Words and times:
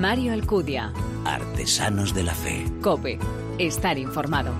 Mario 0.00 0.32
Alcudia. 0.32 0.94
Artesanos 1.26 2.14
de 2.14 2.22
la 2.22 2.34
Fe. 2.34 2.64
Cope. 2.80 3.18
Estar 3.58 3.98
informado. 3.98 4.54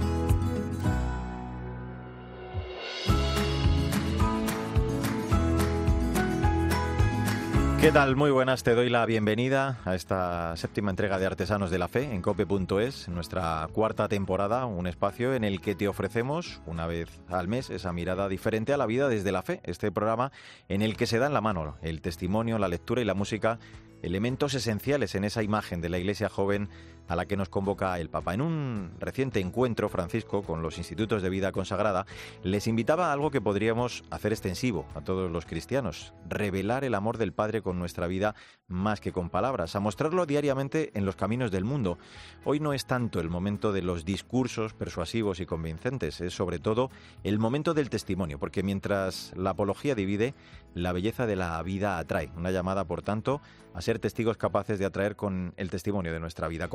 ¿Qué 7.81 7.91
tal? 7.91 8.17
Muy 8.17 8.31
buenas, 8.31 8.63
te 8.63 8.75
doy 8.75 8.91
la 8.91 9.07
bienvenida 9.07 9.79
a 9.87 9.95
esta 9.95 10.55
séptima 10.59 10.91
entrega 10.91 11.19
de 11.19 11.25
Artesanos 11.25 11.71
de 11.71 11.79
la 11.79 11.89
Fe 11.89 12.13
en 12.13 12.21
cope.es, 12.21 13.09
nuestra 13.09 13.67
cuarta 13.73 14.09
temporada, 14.09 14.67
un 14.67 14.87
espacio 14.87 15.33
en 15.33 15.45
el 15.45 15.63
que 15.63 15.75
te 15.75 15.89
ofrecemos 15.89 16.61
una 16.67 16.87
vez 16.87 17.09
al 17.31 17.49
mes 17.49 17.71
esa 17.71 17.95
mirada 17.95 18.29
diferente 18.29 18.75
a 18.75 18.77
la 18.77 18.85
vida 18.85 19.09
desde 19.09 19.33
la 19.33 19.41
fe, 19.41 19.63
este 19.65 19.91
programa 19.91 20.33
en 20.69 20.83
el 20.83 20.99
que 20.99 21.07
se 21.07 21.19
da 21.19 21.29
en 21.29 21.33
la 21.33 21.41
mano 21.41 21.79
el 21.81 22.03
testimonio, 22.03 22.59
la 22.59 22.69
lectura 22.69 23.01
y 23.01 23.07
la 23.07 23.15
música 23.15 23.59
elementos 24.03 24.55
esenciales 24.55 25.15
en 25.15 25.25
esa 25.25 25.43
imagen 25.43 25.81
de 25.81 25.89
la 25.89 25.99
Iglesia 25.99 26.29
joven 26.29 26.69
a 27.11 27.17
la 27.17 27.27
que 27.27 27.37
nos 27.37 27.49
convoca 27.49 27.99
el 27.99 28.09
Papa. 28.09 28.35
En 28.35 28.41
un 28.41 28.93
reciente 29.01 29.41
encuentro, 29.41 29.89
Francisco, 29.89 30.45
con 30.45 30.63
los 30.63 30.79
institutos 30.79 31.23
de 31.23 31.29
vida 31.29 31.51
consagrada, 31.51 32.07
les 32.45 32.69
invitaba 32.69 33.09
a 33.09 33.13
algo 33.13 33.33
que 33.33 33.41
podríamos 33.41 34.05
hacer 34.11 34.33
extensivo 34.33 34.87
a 34.95 35.01
todos 35.01 35.29
los 35.29 35.45
cristianos, 35.45 36.15
revelar 36.29 36.85
el 36.85 36.95
amor 36.95 37.19
del 37.19 37.33
Padre 37.33 37.63
con 37.63 37.81
nuestra 37.81 38.07
vida 38.07 38.37
más 38.69 39.01
que 39.01 39.11
con 39.11 39.29
palabras, 39.29 39.75
a 39.75 39.81
mostrarlo 39.81 40.25
diariamente 40.25 40.93
en 40.95 41.05
los 41.05 41.17
caminos 41.17 41.51
del 41.51 41.65
mundo. 41.65 41.99
Hoy 42.45 42.61
no 42.61 42.73
es 42.73 42.87
tanto 42.87 43.19
el 43.19 43.29
momento 43.29 43.73
de 43.73 43.83
los 43.83 44.05
discursos 44.05 44.73
persuasivos 44.73 45.41
y 45.41 45.47
convincentes, 45.47 46.21
es 46.21 46.33
sobre 46.33 46.61
todo 46.61 46.91
el 47.25 47.41
momento 47.41 47.75
del 47.75 47.91
testimonio, 47.91 48.39
porque 48.39 48.63
mientras 48.63 49.33
la 49.37 49.51
apología 49.51 49.97
divide, 49.97 50.35
la 50.75 50.93
belleza 50.93 51.27
de 51.27 51.35
la 51.35 51.61
vida 51.65 51.99
atrae. 51.99 52.31
Una 52.37 52.53
llamada, 52.53 52.85
por 52.85 53.03
tanto, 53.03 53.41
a 53.75 53.81
ser 53.81 53.99
testigos 53.99 54.37
capaces 54.37 54.79
de 54.79 54.85
atraer 54.85 55.17
con 55.17 55.55
el 55.57 55.71
testimonio 55.71 56.13
de 56.13 56.21
nuestra 56.21 56.49
vida, 56.49 56.69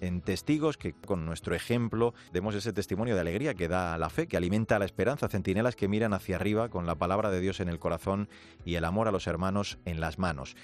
en 0.00 0.22
testigos 0.22 0.76
que 0.76 0.92
con 0.92 1.24
nuestro 1.24 1.54
ejemplo 1.54 2.14
demos 2.32 2.56
ese 2.56 2.72
testimonio 2.72 3.14
de 3.14 3.20
alegría 3.20 3.54
que 3.54 3.68
da 3.68 3.96
la 3.96 4.10
fe, 4.10 4.26
que 4.26 4.36
alimenta 4.36 4.80
la 4.80 4.84
esperanza, 4.84 5.28
centinelas 5.28 5.76
que 5.76 5.86
miran 5.86 6.14
hacia 6.14 6.34
arriba 6.34 6.68
con 6.68 6.84
la 6.84 6.96
palabra 6.96 7.30
de 7.30 7.40
Dios 7.40 7.60
en 7.60 7.68
el 7.68 7.78
corazón 7.78 8.28
y 8.64 8.74
el 8.74 8.84
amor 8.84 9.06
a 9.06 9.12
los 9.12 9.28
hermanos 9.28 9.78
en 9.84 10.00
las 10.00 10.18
manos. 10.18 10.56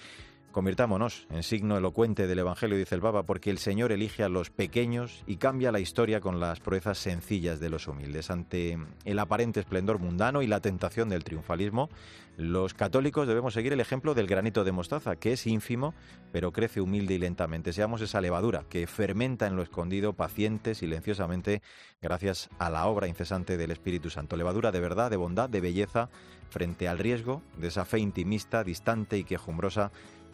Convirtámonos 0.52 1.26
en 1.30 1.42
signo 1.42 1.78
elocuente 1.78 2.26
del 2.26 2.40
Evangelio, 2.40 2.76
dice 2.76 2.94
el 2.94 3.00
Papa, 3.00 3.22
porque 3.22 3.48
el 3.48 3.56
Señor 3.56 3.90
elige 3.90 4.22
a 4.22 4.28
los 4.28 4.50
pequeños 4.50 5.24
y 5.26 5.36
cambia 5.36 5.72
la 5.72 5.80
historia 5.80 6.20
con 6.20 6.40
las 6.40 6.60
proezas 6.60 6.98
sencillas 6.98 7.58
de 7.58 7.70
los 7.70 7.88
humildes. 7.88 8.30
Ante 8.30 8.78
el 9.06 9.18
aparente 9.18 9.60
esplendor 9.60 9.98
mundano 9.98 10.42
y 10.42 10.46
la 10.46 10.60
tentación 10.60 11.08
del 11.08 11.24
triunfalismo, 11.24 11.88
los 12.36 12.74
católicos 12.74 13.26
debemos 13.26 13.54
seguir 13.54 13.72
el 13.72 13.80
ejemplo 13.80 14.12
del 14.12 14.26
granito 14.26 14.62
de 14.62 14.72
mostaza, 14.72 15.16
que 15.16 15.32
es 15.32 15.46
ínfimo, 15.46 15.94
pero 16.32 16.52
crece 16.52 16.82
humilde 16.82 17.14
y 17.14 17.18
lentamente. 17.18 17.72
Seamos 17.72 18.02
esa 18.02 18.20
levadura 18.20 18.64
que 18.68 18.86
fermenta 18.86 19.46
en 19.46 19.56
lo 19.56 19.62
escondido, 19.62 20.12
paciente, 20.12 20.74
silenciosamente, 20.74 21.62
gracias 22.02 22.50
a 22.58 22.68
la 22.68 22.86
obra 22.86 23.08
incesante 23.08 23.56
del 23.56 23.70
Espíritu 23.70 24.10
Santo. 24.10 24.36
Levadura 24.36 24.70
de 24.70 24.80
verdad, 24.80 25.10
de 25.10 25.16
bondad, 25.16 25.48
de 25.48 25.62
belleza, 25.62 26.10
frente 26.50 26.88
al 26.88 26.98
riesgo 26.98 27.42
de 27.56 27.68
esa 27.68 27.86
fe 27.86 27.98
intimista, 27.98 28.62
distante 28.62 29.16
y 29.16 29.24
quejumbrosa 29.24 29.90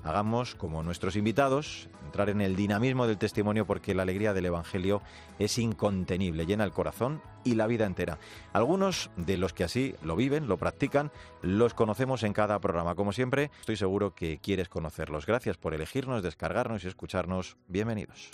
hagamos 0.08 0.54
como 0.54 0.82
nuestros 0.82 1.16
invitados, 1.16 1.88
entrar 2.04 2.30
en 2.30 2.40
el 2.40 2.56
dinamismo 2.56 3.06
del 3.06 3.18
testimonio 3.18 3.66
porque 3.66 3.94
la 3.94 4.02
alegría 4.02 4.32
del 4.32 4.46
Evangelio 4.46 5.02
es 5.38 5.58
incontenible, 5.58 6.46
llena 6.46 6.64
el 6.64 6.72
corazón 6.72 7.20
y 7.44 7.54
la 7.54 7.66
vida 7.66 7.84
entera. 7.84 8.18
Algunos 8.54 9.10
de 9.16 9.36
los 9.36 9.52
que 9.52 9.64
así 9.64 9.94
lo 10.02 10.16
viven, 10.16 10.48
lo 10.48 10.56
practican, 10.56 11.12
los 11.42 11.74
conocemos 11.74 12.22
en 12.22 12.32
cada 12.32 12.58
programa. 12.58 12.94
Como 12.94 13.12
siempre, 13.12 13.50
estoy 13.60 13.76
seguro 13.76 14.14
que 14.14 14.38
quieres 14.38 14.70
conocerlos. 14.70 15.26
Gracias 15.26 15.58
por 15.58 15.74
elegirnos, 15.74 16.22
descargarnos 16.22 16.84
y 16.84 16.88
escucharnos. 16.88 17.58
Bienvenidos. 17.68 18.30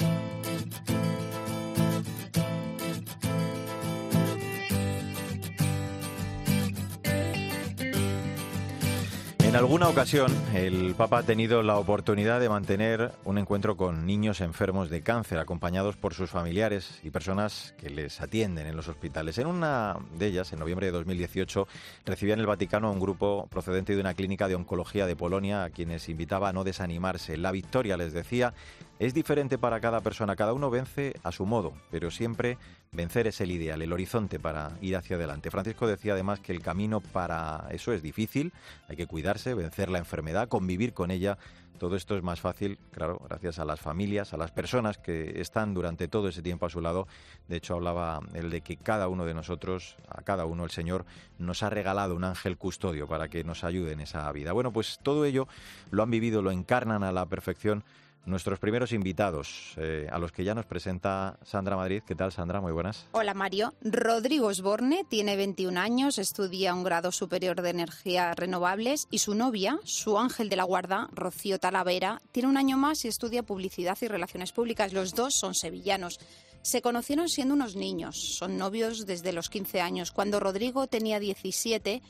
En 9.54 9.60
alguna 9.60 9.88
ocasión, 9.88 10.32
el 10.53 10.97
Papa 10.97 11.19
ha 11.19 11.22
tenido 11.22 11.62
la 11.62 11.76
oportunidad 11.76 12.41
de 12.41 12.48
mantener 12.48 13.12
un 13.25 13.38
encuentro 13.38 13.76
con 13.76 14.04
niños 14.04 14.41
enfermos 14.41 14.91
de 14.91 15.03
cáncer, 15.03 15.38
acompañados 15.38 15.97
por 15.97 16.12
sus 16.12 16.28
familiares 16.28 16.98
y 17.04 17.10
personas 17.10 17.72
que 17.78 17.88
les 17.88 18.20
atienden 18.20 18.66
en 18.66 18.75
los 18.75 18.88
hospitales. 18.88 19.38
En 19.38 19.47
una 19.47 19.97
de 20.19 20.26
ellas, 20.26 20.53
en 20.53 20.59
noviembre 20.59 20.87
de 20.87 20.92
2018, 20.92 21.69
recibía 22.04 22.34
en 22.34 22.41
el 22.41 22.47
Vaticano 22.47 22.88
a 22.88 22.91
un 22.91 22.98
grupo 22.98 23.47
procedente 23.48 23.94
de 23.94 24.00
una 24.00 24.15
clínica 24.15 24.48
de 24.48 24.56
oncología 24.56 25.06
de 25.06 25.15
Polonia, 25.15 25.62
a 25.62 25.71
quienes 25.71 26.09
invitaba 26.09 26.48
a 26.48 26.53
no 26.53 26.65
desanimarse. 26.65 27.36
La 27.36 27.53
victoria, 27.53 27.97
les 27.97 28.12
decía, 28.12 28.54
es 28.98 29.15
diferente 29.15 29.56
para 29.56 29.78
cada 29.78 30.00
persona, 30.00 30.34
cada 30.34 30.53
uno 30.53 30.69
vence 30.69 31.15
a 31.22 31.31
su 31.31 31.47
modo, 31.47 31.75
pero 31.92 32.10
siempre 32.10 32.59
vencer 32.94 33.27
es 33.27 33.41
el 33.41 33.50
ideal, 33.50 33.82
el 33.82 33.93
horizonte 33.93 34.38
para 34.38 34.72
ir 34.81 34.97
hacia 34.97 35.16
adelante. 35.16 35.50
Francisco 35.50 35.87
decía 35.87 36.12
además 36.15 36.41
que 36.41 36.53
el 36.53 36.62
camino 36.62 37.00
para 37.00 37.66
eso 37.71 37.93
es 37.93 38.03
difícil, 38.03 38.53
hay 38.88 38.97
que 38.97 39.06
cuidarse, 39.06 39.55
vencer 39.55 39.91
la 39.91 39.99
enfermedad, 39.99 40.49
convivir 40.49 40.94
con 40.94 41.10
ella. 41.10 41.38
Todo 41.78 41.97
esto 41.97 42.16
es 42.16 42.22
más 42.22 42.41
fácil, 42.41 42.78
claro, 42.93 43.21
gracias 43.28 43.59
a 43.59 43.65
las 43.65 43.81
familias, 43.81 44.33
a 44.33 44.37
las 44.37 44.53
personas 44.53 44.97
que 44.97 45.41
están 45.41 45.75
durante 45.75 46.06
todo 46.06 46.28
ese 46.28 46.41
tiempo 46.41 46.66
a 46.66 46.71
su 46.71 46.81
lado. 46.81 47.09
De 47.49 47.56
hecho, 47.56 47.75
hablaba 47.75 48.21
el 48.33 48.49
de 48.49 48.60
que 48.60 48.77
cada 48.77 49.09
uno 49.09 49.25
de 49.25 49.34
nosotros, 49.34 49.97
a 50.09 50.22
cada 50.22 50.44
uno 50.47 50.65
el 50.65 50.71
Señor, 50.71 51.04
nos 51.38 51.65
ha 51.65 51.71
regalado 51.71 52.15
un 52.15 52.22
ángel 52.22 52.56
custodio 52.56 53.09
para 53.09 53.28
que 53.28 53.43
nos 53.43 53.65
ayude 53.65 53.93
en 53.93 54.00
esa 54.00 54.31
vida. 54.31 54.53
Bueno, 54.53 54.72
pues 54.72 55.00
todo 55.03 55.25
ello 55.25 55.49
lo 55.91 56.04
han 56.04 56.10
vivido, 56.12 56.43
lo 56.43 56.53
encarnan 56.53 57.03
a 57.03 57.10
la 57.10 57.27
perfección 57.27 57.83
nuestros 58.26 58.58
primeros 58.58 58.92
invitados, 58.92 59.74
eh, 59.76 60.08
a 60.10 60.18
los 60.18 60.32
que 60.32 60.44
ya 60.44 60.54
nos 60.54 60.66
presenta 60.66 61.38
Sandra 61.44 61.76
Madrid. 61.76 62.02
¿Qué 62.06 62.14
tal, 62.14 62.32
Sandra? 62.32 62.60
Muy 62.60 62.72
buenas. 62.72 63.06
Hola, 63.12 63.34
Mario. 63.34 63.74
Rodrigo 63.82 64.46
Osborne 64.46 65.04
tiene 65.08 65.36
21 65.36 65.78
años, 65.78 66.18
estudia 66.18 66.74
un 66.74 66.84
grado 66.84 67.12
superior 67.12 67.60
de 67.62 67.70
energías 67.70 68.36
renovables 68.36 69.06
y 69.10 69.18
su 69.18 69.34
novia, 69.34 69.78
su 69.84 70.18
ángel 70.18 70.48
de 70.48 70.56
la 70.56 70.64
guarda, 70.64 71.08
Rocío 71.12 71.58
Talavera, 71.58 72.22
tiene 72.32 72.48
un 72.48 72.56
año 72.56 72.76
más 72.76 73.04
y 73.04 73.08
estudia 73.08 73.42
publicidad 73.42 73.98
y 74.00 74.08
relaciones 74.08 74.52
públicas. 74.52 74.92
Los 74.92 75.14
dos 75.14 75.34
son 75.34 75.54
sevillanos. 75.54 76.18
Se 76.62 76.80
conocieron 76.80 77.28
siendo 77.28 77.52
unos 77.52 77.76
niños, 77.76 78.16
son 78.38 78.56
novios 78.56 79.04
desde 79.04 79.34
los 79.34 79.50
15 79.50 79.82
años. 79.82 80.12
Cuando 80.12 80.41
Rodrigo 80.41 80.86
tenía 80.86 81.20
17, 81.20 82.00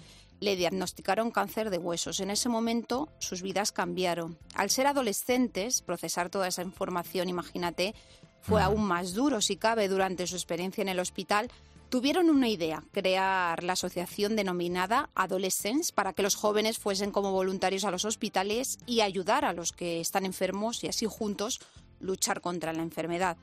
le 0.41 0.57
diagnosticaron 0.57 1.31
cáncer 1.31 1.71
de 1.71 1.79
huesos. 1.79 2.21
En 2.21 2.31
ese 2.31 2.49
momento 2.49 3.09
sus 3.19 3.43
vidas 3.43 3.73
cambiaron. 3.73 4.39
Al 4.55 4.71
ser 4.71 4.87
adolescentes, 4.87 5.83
procesar 5.83 6.31
toda 6.31 6.49
esa 6.49 6.63
información, 6.63 7.29
imagínate, 7.29 7.95
fue 8.43 8.63
aún 8.63 8.85
más 8.85 9.15
duro 9.15 9.41
si 9.41 9.57
cabe 9.57 9.89
durante 9.89 10.27
su 10.27 10.37
experiencia 10.37 10.83
en 10.83 10.89
el 10.89 11.01
hospital. 11.01 11.51
Tuvieron 11.89 12.29
una 12.29 12.49
idea, 12.49 12.83
crear 12.93 13.63
la 13.63 13.75
asociación 13.75 14.37
denominada 14.37 15.11
Adolescents 15.15 15.93
para 15.93 16.13
que 16.13 16.23
los 16.23 16.35
jóvenes 16.35 16.79
fuesen 16.79 17.11
como 17.11 17.33
voluntarios 17.33 17.85
a 17.85 17.91
los 17.91 18.05
hospitales 18.05 18.79
y 18.87 19.01
ayudar 19.01 19.45
a 19.45 19.53
los 19.53 19.73
que 19.73 20.01
están 20.01 20.27
enfermos 20.27 20.85
y 20.85 20.89
así 20.89 21.07
juntos 21.07 21.61
luchar 22.01 22.41
contra 22.41 22.73
la 22.73 22.83
enfermedad. 22.83 23.37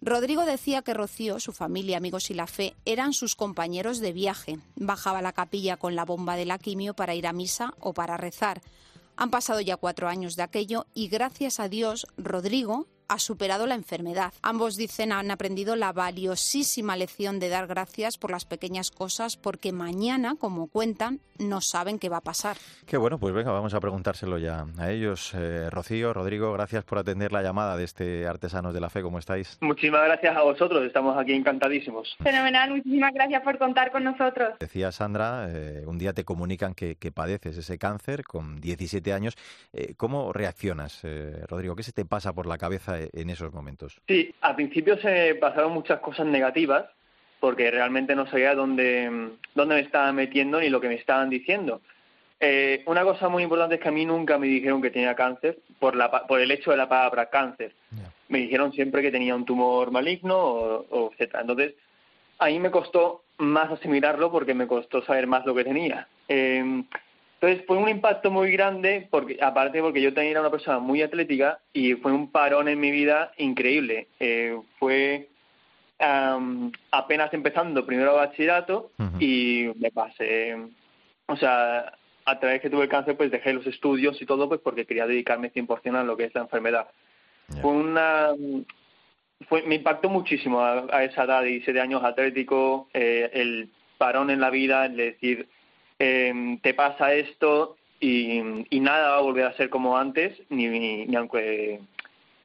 Rodrigo 0.00 0.44
decía 0.44 0.82
que 0.82 0.94
Rocío, 0.94 1.40
su 1.40 1.52
familia, 1.52 1.96
amigos 1.96 2.30
y 2.30 2.34
la 2.34 2.46
fe 2.46 2.74
eran 2.84 3.12
sus 3.12 3.34
compañeros 3.34 3.98
de 3.98 4.12
viaje. 4.12 4.58
Bajaba 4.76 5.22
la 5.22 5.32
capilla 5.32 5.76
con 5.76 5.96
la 5.96 6.04
bomba 6.04 6.36
de 6.36 6.44
la 6.44 6.58
quimio 6.58 6.94
para 6.94 7.14
ir 7.14 7.26
a 7.26 7.32
misa 7.32 7.74
o 7.80 7.92
para 7.92 8.16
rezar. 8.16 8.60
Han 9.16 9.30
pasado 9.30 9.60
ya 9.60 9.76
cuatro 9.76 10.08
años 10.08 10.36
de 10.36 10.42
aquello 10.42 10.86
y 10.94 11.08
gracias 11.08 11.58
a 11.58 11.68
Dios, 11.68 12.06
Rodrigo 12.18 12.86
ha 13.08 13.18
superado 13.18 13.66
la 13.66 13.74
enfermedad. 13.74 14.32
Ambos 14.42 14.76
dicen 14.76 15.12
han 15.12 15.30
aprendido 15.30 15.76
la 15.76 15.92
valiosísima 15.92 16.96
lección 16.96 17.38
de 17.38 17.48
dar 17.48 17.66
gracias 17.66 18.18
por 18.18 18.30
las 18.30 18.44
pequeñas 18.44 18.90
cosas 18.90 19.36
porque 19.36 19.72
mañana, 19.72 20.34
como 20.38 20.68
cuentan, 20.68 21.20
no 21.38 21.60
saben 21.60 21.98
qué 21.98 22.08
va 22.08 22.18
a 22.18 22.22
pasar. 22.22 22.56
Qué 22.86 22.96
bueno, 22.96 23.18
pues 23.18 23.34
venga, 23.34 23.52
vamos 23.52 23.74
a 23.74 23.80
preguntárselo 23.80 24.38
ya 24.38 24.66
a 24.78 24.90
ellos. 24.90 25.32
Eh, 25.34 25.68
Rocío, 25.70 26.12
Rodrigo, 26.12 26.52
gracias 26.52 26.84
por 26.84 26.98
atender 26.98 27.32
la 27.32 27.42
llamada 27.42 27.76
de 27.76 27.84
este 27.84 28.26
Artesanos 28.26 28.74
de 28.74 28.80
la 28.80 28.90
Fe. 28.90 29.02
¿Cómo 29.02 29.18
estáis? 29.18 29.58
Muchísimas 29.60 30.04
gracias 30.04 30.36
a 30.36 30.42
vosotros, 30.42 30.84
estamos 30.84 31.16
aquí 31.16 31.32
encantadísimos. 31.32 32.16
Fenomenal, 32.22 32.70
muchísimas 32.70 33.12
gracias 33.12 33.42
por 33.42 33.58
contar 33.58 33.92
con 33.92 34.04
nosotros. 34.04 34.54
Decía 34.60 34.92
Sandra, 34.92 35.48
eh, 35.50 35.84
un 35.86 35.98
día 35.98 36.12
te 36.12 36.24
comunican 36.24 36.74
que, 36.74 36.96
padeces 37.14 37.56
ese 37.56 37.78
cáncer 37.78 38.24
con 38.24 38.60
17 38.60 39.12
años. 39.12 39.36
Eh, 39.72 39.94
¿Cómo 39.96 40.32
reaccionas, 40.32 41.02
Rodrigo? 41.48 41.76
¿Qué 41.76 41.84
se 41.84 41.92
te 41.92 42.04
pasa 42.04 42.32
por 42.32 42.46
la 42.46 42.58
cabeza 42.58 42.95
en 43.12 43.30
esos 43.30 43.52
momentos? 43.52 44.00
Sí, 44.06 44.34
al 44.40 44.56
principio 44.56 44.98
se 44.98 45.34
pasaron 45.36 45.72
muchas 45.72 46.00
cosas 46.00 46.26
negativas 46.26 46.86
porque 47.40 47.70
realmente 47.70 48.14
no 48.14 48.26
sabía 48.26 48.54
dónde, 48.54 49.30
dónde 49.54 49.74
me 49.74 49.80
estaba 49.80 50.12
metiendo 50.12 50.60
ni 50.60 50.68
lo 50.68 50.80
que 50.80 50.88
me 50.88 50.94
estaban 50.94 51.30
diciendo. 51.30 51.80
Eh, 52.40 52.82
una 52.86 53.02
cosa 53.02 53.28
muy 53.28 53.42
importante 53.42 53.76
es 53.76 53.80
que 53.80 53.88
a 53.88 53.92
mí 53.92 54.04
nunca 54.04 54.38
me 54.38 54.46
dijeron 54.46 54.82
que 54.82 54.90
tenía 54.90 55.14
cáncer 55.14 55.58
por, 55.78 55.96
la, 55.96 56.10
por 56.26 56.40
el 56.40 56.50
hecho 56.50 56.70
de 56.70 56.76
la 56.76 56.88
palabra 56.88 57.30
cáncer. 57.30 57.72
Me 58.28 58.38
dijeron 58.38 58.72
siempre 58.72 59.02
que 59.02 59.12
tenía 59.12 59.34
un 59.34 59.44
tumor 59.44 59.90
maligno 59.90 60.36
o, 60.36 60.86
o 60.90 61.12
etc. 61.16 61.36
Entonces, 61.40 61.74
a 62.38 62.46
mí 62.46 62.58
me 62.58 62.70
costó 62.70 63.22
más 63.38 63.70
asimilarlo 63.70 64.30
porque 64.30 64.54
me 64.54 64.66
costó 64.66 65.02
saber 65.02 65.26
más 65.26 65.46
lo 65.46 65.54
que 65.54 65.64
tenía. 65.64 66.08
Eh, 66.28 66.82
Entonces 67.46 67.64
fue 67.68 67.76
un 67.76 67.88
impacto 67.88 68.32
muy 68.32 68.50
grande, 68.50 69.06
porque 69.08 69.38
aparte 69.40 69.80
porque 69.80 70.02
yo 70.02 70.12
también 70.12 70.32
era 70.32 70.40
una 70.40 70.50
persona 70.50 70.80
muy 70.80 71.00
atlética 71.02 71.60
y 71.72 71.94
fue 71.94 72.10
un 72.10 72.32
parón 72.32 72.66
en 72.66 72.80
mi 72.80 72.90
vida 72.90 73.30
increíble. 73.38 74.08
Eh, 74.18 74.58
fue 74.80 75.28
apenas 76.90 77.32
empezando 77.32 77.86
primero 77.86 78.16
bachillerato 78.16 78.90
y 79.20 79.70
me 79.76 79.92
pasé, 79.92 80.56
o 81.26 81.36
sea, 81.36 81.92
a 82.24 82.38
través 82.40 82.60
que 82.60 82.68
tuve 82.68 82.82
el 82.82 82.88
cáncer 82.88 83.16
pues 83.16 83.30
dejé 83.30 83.52
los 83.52 83.66
estudios 83.66 84.20
y 84.20 84.26
todo 84.26 84.48
pues 84.48 84.60
porque 84.60 84.84
quería 84.84 85.06
dedicarme 85.06 85.52
100% 85.52 85.94
a 85.94 86.02
lo 86.02 86.16
que 86.16 86.24
es 86.24 86.34
la 86.34 86.42
enfermedad. 86.42 86.88
Fue 87.62 87.70
una... 87.70 88.30
Fue, 89.48 89.62
me 89.62 89.76
impactó 89.76 90.08
muchísimo 90.08 90.60
a, 90.60 91.04
esa 91.04 91.24
edad, 91.24 91.42
de 91.42 91.48
17 91.48 91.80
años 91.80 92.02
atlético, 92.02 92.88
eh, 92.92 93.30
el 93.34 93.70
parón 93.98 94.30
en 94.30 94.40
la 94.40 94.50
vida, 94.50 94.86
el 94.86 94.96
decir, 94.96 95.48
eh, 95.98 96.58
te 96.62 96.74
pasa 96.74 97.14
esto 97.14 97.76
y, 98.00 98.40
nada 98.80 99.10
va 99.10 99.18
a 99.18 99.22
volver 99.22 99.46
a 99.46 99.56
ser 99.56 99.70
como 99.70 99.96
antes, 99.96 100.38
ni, 100.50 100.68
ni, 100.68 101.16
aunque, 101.16 101.80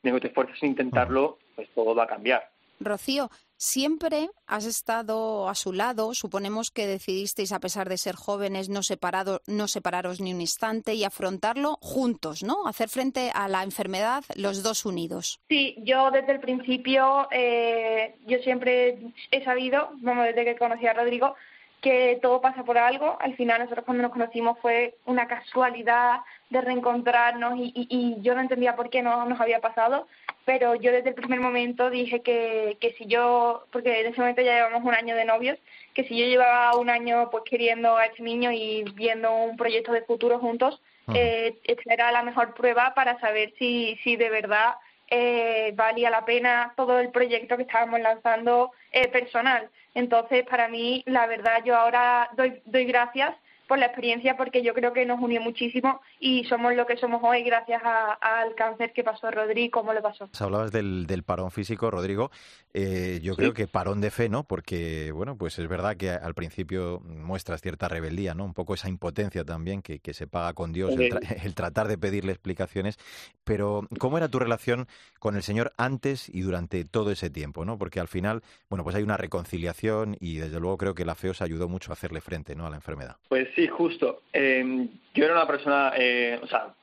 ni 0.04 0.10
aunque 0.10 0.22
te 0.22 0.28
esfuerces 0.28 0.62
en 0.64 0.70
intentarlo, 0.70 1.38
pues 1.56 1.70
todo 1.76 1.94
va 1.94 2.04
a 2.04 2.08
cambiar. 2.08 2.50
Rocío, 2.80 3.30
siempre 3.58 4.30
has 4.48 4.66
estado 4.66 5.48
a 5.48 5.54
su 5.54 5.72
lado. 5.72 6.16
Suponemos 6.16 6.72
que 6.72 6.88
decidisteis, 6.88 7.52
a 7.52 7.60
pesar 7.60 7.88
de 7.90 7.98
ser 7.98 8.16
jóvenes, 8.16 8.70
no, 8.70 8.82
separado, 8.82 9.42
no 9.46 9.68
separaros 9.68 10.20
ni 10.20 10.34
un 10.34 10.42
instante 10.42 10.96
y 10.96 11.04
afrontarlo 11.04 11.78
juntos, 11.80 12.42
¿no? 12.42 12.68
Hacer 12.68 12.90
frente 12.90 13.30
a 13.34 13.48
la 13.48 13.64
enfermedad 13.64 14.24
los 14.36 14.64
dos 14.64 14.86
unidos. 14.86 15.40
Sí, 15.48 15.76
yo 15.84 16.10
desde 16.10 16.32
el 16.32 16.40
principio, 16.40 17.28
eh, 17.32 18.16
yo 18.26 18.40
siempre 18.40 18.98
he 19.30 19.44
sabido, 19.44 19.92
vamos, 20.02 20.26
desde 20.26 20.44
que 20.44 20.58
conocí 20.58 20.88
a 20.88 20.94
Rodrigo, 20.94 21.36
que 21.82 22.20
todo 22.22 22.42
pasa 22.42 22.64
por 22.64 22.78
algo. 22.78 23.18
Al 23.20 23.36
final 23.36 23.60
nosotros 23.60 23.86
cuando 23.86 24.04
nos 24.04 24.12
conocimos 24.12 24.58
fue 24.60 24.96
una 25.06 25.28
casualidad 25.28 26.22
de 26.50 26.62
reencontrarnos 26.62 27.58
y, 27.58 27.74
y 27.76 28.22
yo 28.22 28.36
no 28.36 28.42
entendía 28.42 28.76
por 28.76 28.90
qué 28.90 29.02
no 29.02 29.26
nos 29.26 29.42
había 29.42 29.60
pasado 29.60 30.08
pero 30.46 30.76
yo 30.76 30.92
desde 30.92 31.10
el 31.10 31.16
primer 31.16 31.40
momento 31.40 31.90
dije 31.90 32.22
que, 32.22 32.78
que 32.80 32.94
si 32.94 33.06
yo, 33.06 33.66
porque 33.72 34.02
en 34.02 34.08
ese 34.08 34.20
momento 34.20 34.42
ya 34.42 34.56
llevamos 34.56 34.84
un 34.84 34.94
año 34.94 35.16
de 35.16 35.26
novios, 35.26 35.58
que 35.94 36.04
si 36.06 36.18
yo 36.18 36.26
llevaba 36.26 36.78
un 36.78 36.90
año 36.90 37.30
pues 37.30 37.44
queriendo 37.50 37.98
a 37.98 38.06
este 38.06 38.24
niño 38.24 38.52
y 38.52 38.84
viendo 38.96 39.32
un 39.32 39.58
proyecto 39.58 39.92
de 39.92 40.02
futuro 40.02 40.40
juntos, 40.40 40.82
eh, 41.14 41.58
esta 41.66 41.94
era 41.94 42.12
la 42.12 42.24
mejor 42.24 42.54
prueba 42.54 42.94
para 42.96 43.20
saber 43.20 43.54
si, 43.60 44.00
si 44.04 44.16
de 44.16 44.30
verdad 44.30 44.76
eh, 45.12 45.74
valía 45.76 46.10
la 46.10 46.26
pena 46.26 46.74
todo 46.78 47.00
el 47.00 47.12
proyecto 47.12 47.58
que 47.58 47.64
estábamos 47.64 48.00
lanzando 48.00 48.72
eh, 48.92 49.10
personal. 49.10 49.70
Entonces, 49.94 50.46
para 50.46 50.70
mí, 50.70 51.04
la 51.06 51.28
verdad, 51.28 51.64
yo 51.66 51.76
ahora 51.76 52.30
doy, 52.38 52.62
doy 52.66 52.86
gracias 52.86 53.36
por 53.72 53.80
la 53.80 53.86
experiencia 53.86 54.36
porque 54.36 54.64
yo 54.64 54.74
creo 54.74 54.92
que 54.92 55.06
nos 55.06 55.22
unió 55.22 55.40
muchísimo 55.40 56.02
y 56.20 56.44
somos 56.44 56.76
lo 56.76 56.86
que 56.86 56.98
somos 56.98 57.22
hoy 57.24 57.42
gracias 57.42 57.82
al 58.20 58.54
cáncer 58.54 58.92
que 58.92 59.02
pasó 59.02 59.28
a 59.28 59.32
Rodrigo, 59.32 59.80
cómo 59.80 59.94
le 59.94 60.02
pasó. 60.02 60.30
Hablabas 60.42 60.74
del, 60.74 61.08
del 61.08 61.24
parón 61.24 61.52
físico, 61.52 61.90
Rodrigo. 61.90 62.32
Eh, 62.74 63.22
yo 63.24 63.36
creo 63.38 63.54
que 63.54 63.68
parón 63.68 64.02
de 64.02 64.12
fe, 64.12 64.28
¿no? 64.28 64.44
Porque, 64.44 65.14
bueno, 65.14 65.38
pues 65.38 65.58
es 65.58 65.70
verdad 65.70 65.96
que 65.96 66.10
al 66.10 66.34
principio 66.34 67.00
muestras 67.00 67.62
cierta 67.62 67.88
rebeldía, 67.88 68.34
¿no? 68.34 68.44
Un 68.44 68.54
poco 68.54 68.74
esa 68.74 68.90
impotencia 68.90 69.46
también 69.46 69.82
que, 69.82 70.00
que 70.00 70.14
se 70.14 70.28
paga 70.28 70.54
con 70.54 70.74
Dios, 70.74 70.92
el, 70.92 71.20
el, 71.44 71.56
tratar 71.56 71.88
de 71.88 71.98
pedirle 71.98 72.34
explicaciones. 72.34 72.98
Pero, 73.46 73.88
¿cómo 74.00 74.18
era 74.18 74.28
tu 74.28 74.40
relación 74.40 74.88
con 75.20 75.38
el 75.38 75.44
Señor 75.44 75.72
antes 75.78 76.28
y 76.28 76.42
durante 76.42 76.84
todo 76.84 77.12
ese 77.12 77.30
tiempo, 77.30 77.64
¿no? 77.64 77.78
Porque 77.78 78.02
al 78.02 78.08
final, 78.10 78.42
bueno, 78.70 78.84
pues 78.84 78.98
hay 78.98 79.04
una 79.04 79.16
reconciliación 79.16 80.18
y 80.20 80.38
desde 80.38 80.60
luego 80.60 80.78
creo 80.78 80.94
que 80.94 81.06
la 81.06 81.16
fe 81.16 81.30
os 81.30 81.42
ayudó 81.42 81.70
mucho 81.70 81.92
a 81.92 81.94
hacerle 81.94 82.20
frente, 82.20 82.56
¿no? 82.56 82.66
A 82.66 82.70
la 82.70 82.78
enfermedad. 82.78 83.18
Pues 83.30 83.48
sí, 83.56 83.61
justo. 83.68 84.22
Eh, 84.34 84.88
yo 85.14 85.26
era 85.26 85.34
una 85.34 85.48
persona, 85.48 85.94
eh, 85.96 86.40
o 86.42 86.48
sea, 86.48 86.74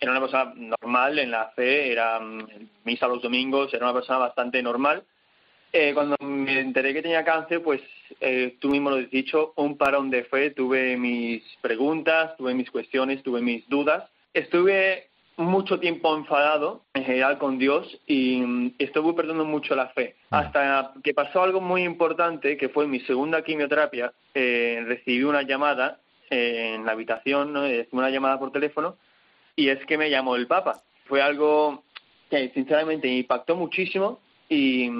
era 0.00 0.10
una 0.10 0.20
persona 0.20 0.52
normal 0.56 1.18
en 1.18 1.30
la 1.30 1.48
fe, 1.50 1.90
era 1.90 2.20
mm, 2.20 2.46
misa 2.84 3.08
los 3.08 3.22
domingos, 3.22 3.72
era 3.72 3.86
una 3.86 3.94
persona 3.94 4.18
bastante 4.18 4.62
normal. 4.62 5.02
Eh, 5.72 5.92
cuando 5.92 6.16
me 6.20 6.60
enteré 6.60 6.94
que 6.94 7.02
tenía 7.02 7.24
cáncer, 7.24 7.60
pues 7.62 7.80
eh, 8.20 8.56
tú 8.60 8.68
mismo 8.68 8.90
lo 8.90 8.96
has 8.96 9.10
dicho, 9.10 9.54
un 9.56 9.76
parón 9.76 10.08
de 10.08 10.22
fe, 10.24 10.50
tuve 10.50 10.96
mis 10.96 11.42
preguntas, 11.60 12.36
tuve 12.36 12.54
mis 12.54 12.70
cuestiones, 12.70 13.22
tuve 13.22 13.40
mis 13.40 13.68
dudas. 13.68 14.04
Estuve 14.32 15.08
mucho 15.36 15.80
tiempo 15.80 16.16
enfadado 16.16 16.82
en 16.94 17.04
general 17.04 17.38
con 17.38 17.58
Dios 17.58 17.98
y 18.06 18.40
mm, 18.40 18.74
estuve 18.78 19.14
perdiendo 19.14 19.44
mucho 19.44 19.74
la 19.74 19.88
fe. 19.88 20.14
Ah. 20.30 20.40
Hasta 20.40 20.92
que 21.02 21.12
pasó 21.12 21.42
algo 21.42 21.60
muy 21.60 21.82
importante, 21.82 22.56
que 22.56 22.68
fue 22.68 22.86
mi 22.86 23.00
segunda 23.00 23.42
quimioterapia, 23.42 24.12
eh, 24.34 24.80
recibí 24.86 25.24
una 25.24 25.42
llamada 25.42 25.98
en 26.30 26.84
la 26.84 26.92
habitación, 26.92 27.52
¿no? 27.52 27.62
una 27.92 28.10
llamada 28.10 28.38
por 28.38 28.52
teléfono, 28.52 28.96
y 29.56 29.68
es 29.68 29.84
que 29.86 29.98
me 29.98 30.10
llamó 30.10 30.36
el 30.36 30.46
Papa. 30.46 30.82
Fue 31.06 31.22
algo 31.22 31.82
que 32.30 32.50
sinceramente 32.50 33.08
me 33.08 33.18
impactó 33.18 33.56
muchísimo 33.56 34.18
y 34.54 34.90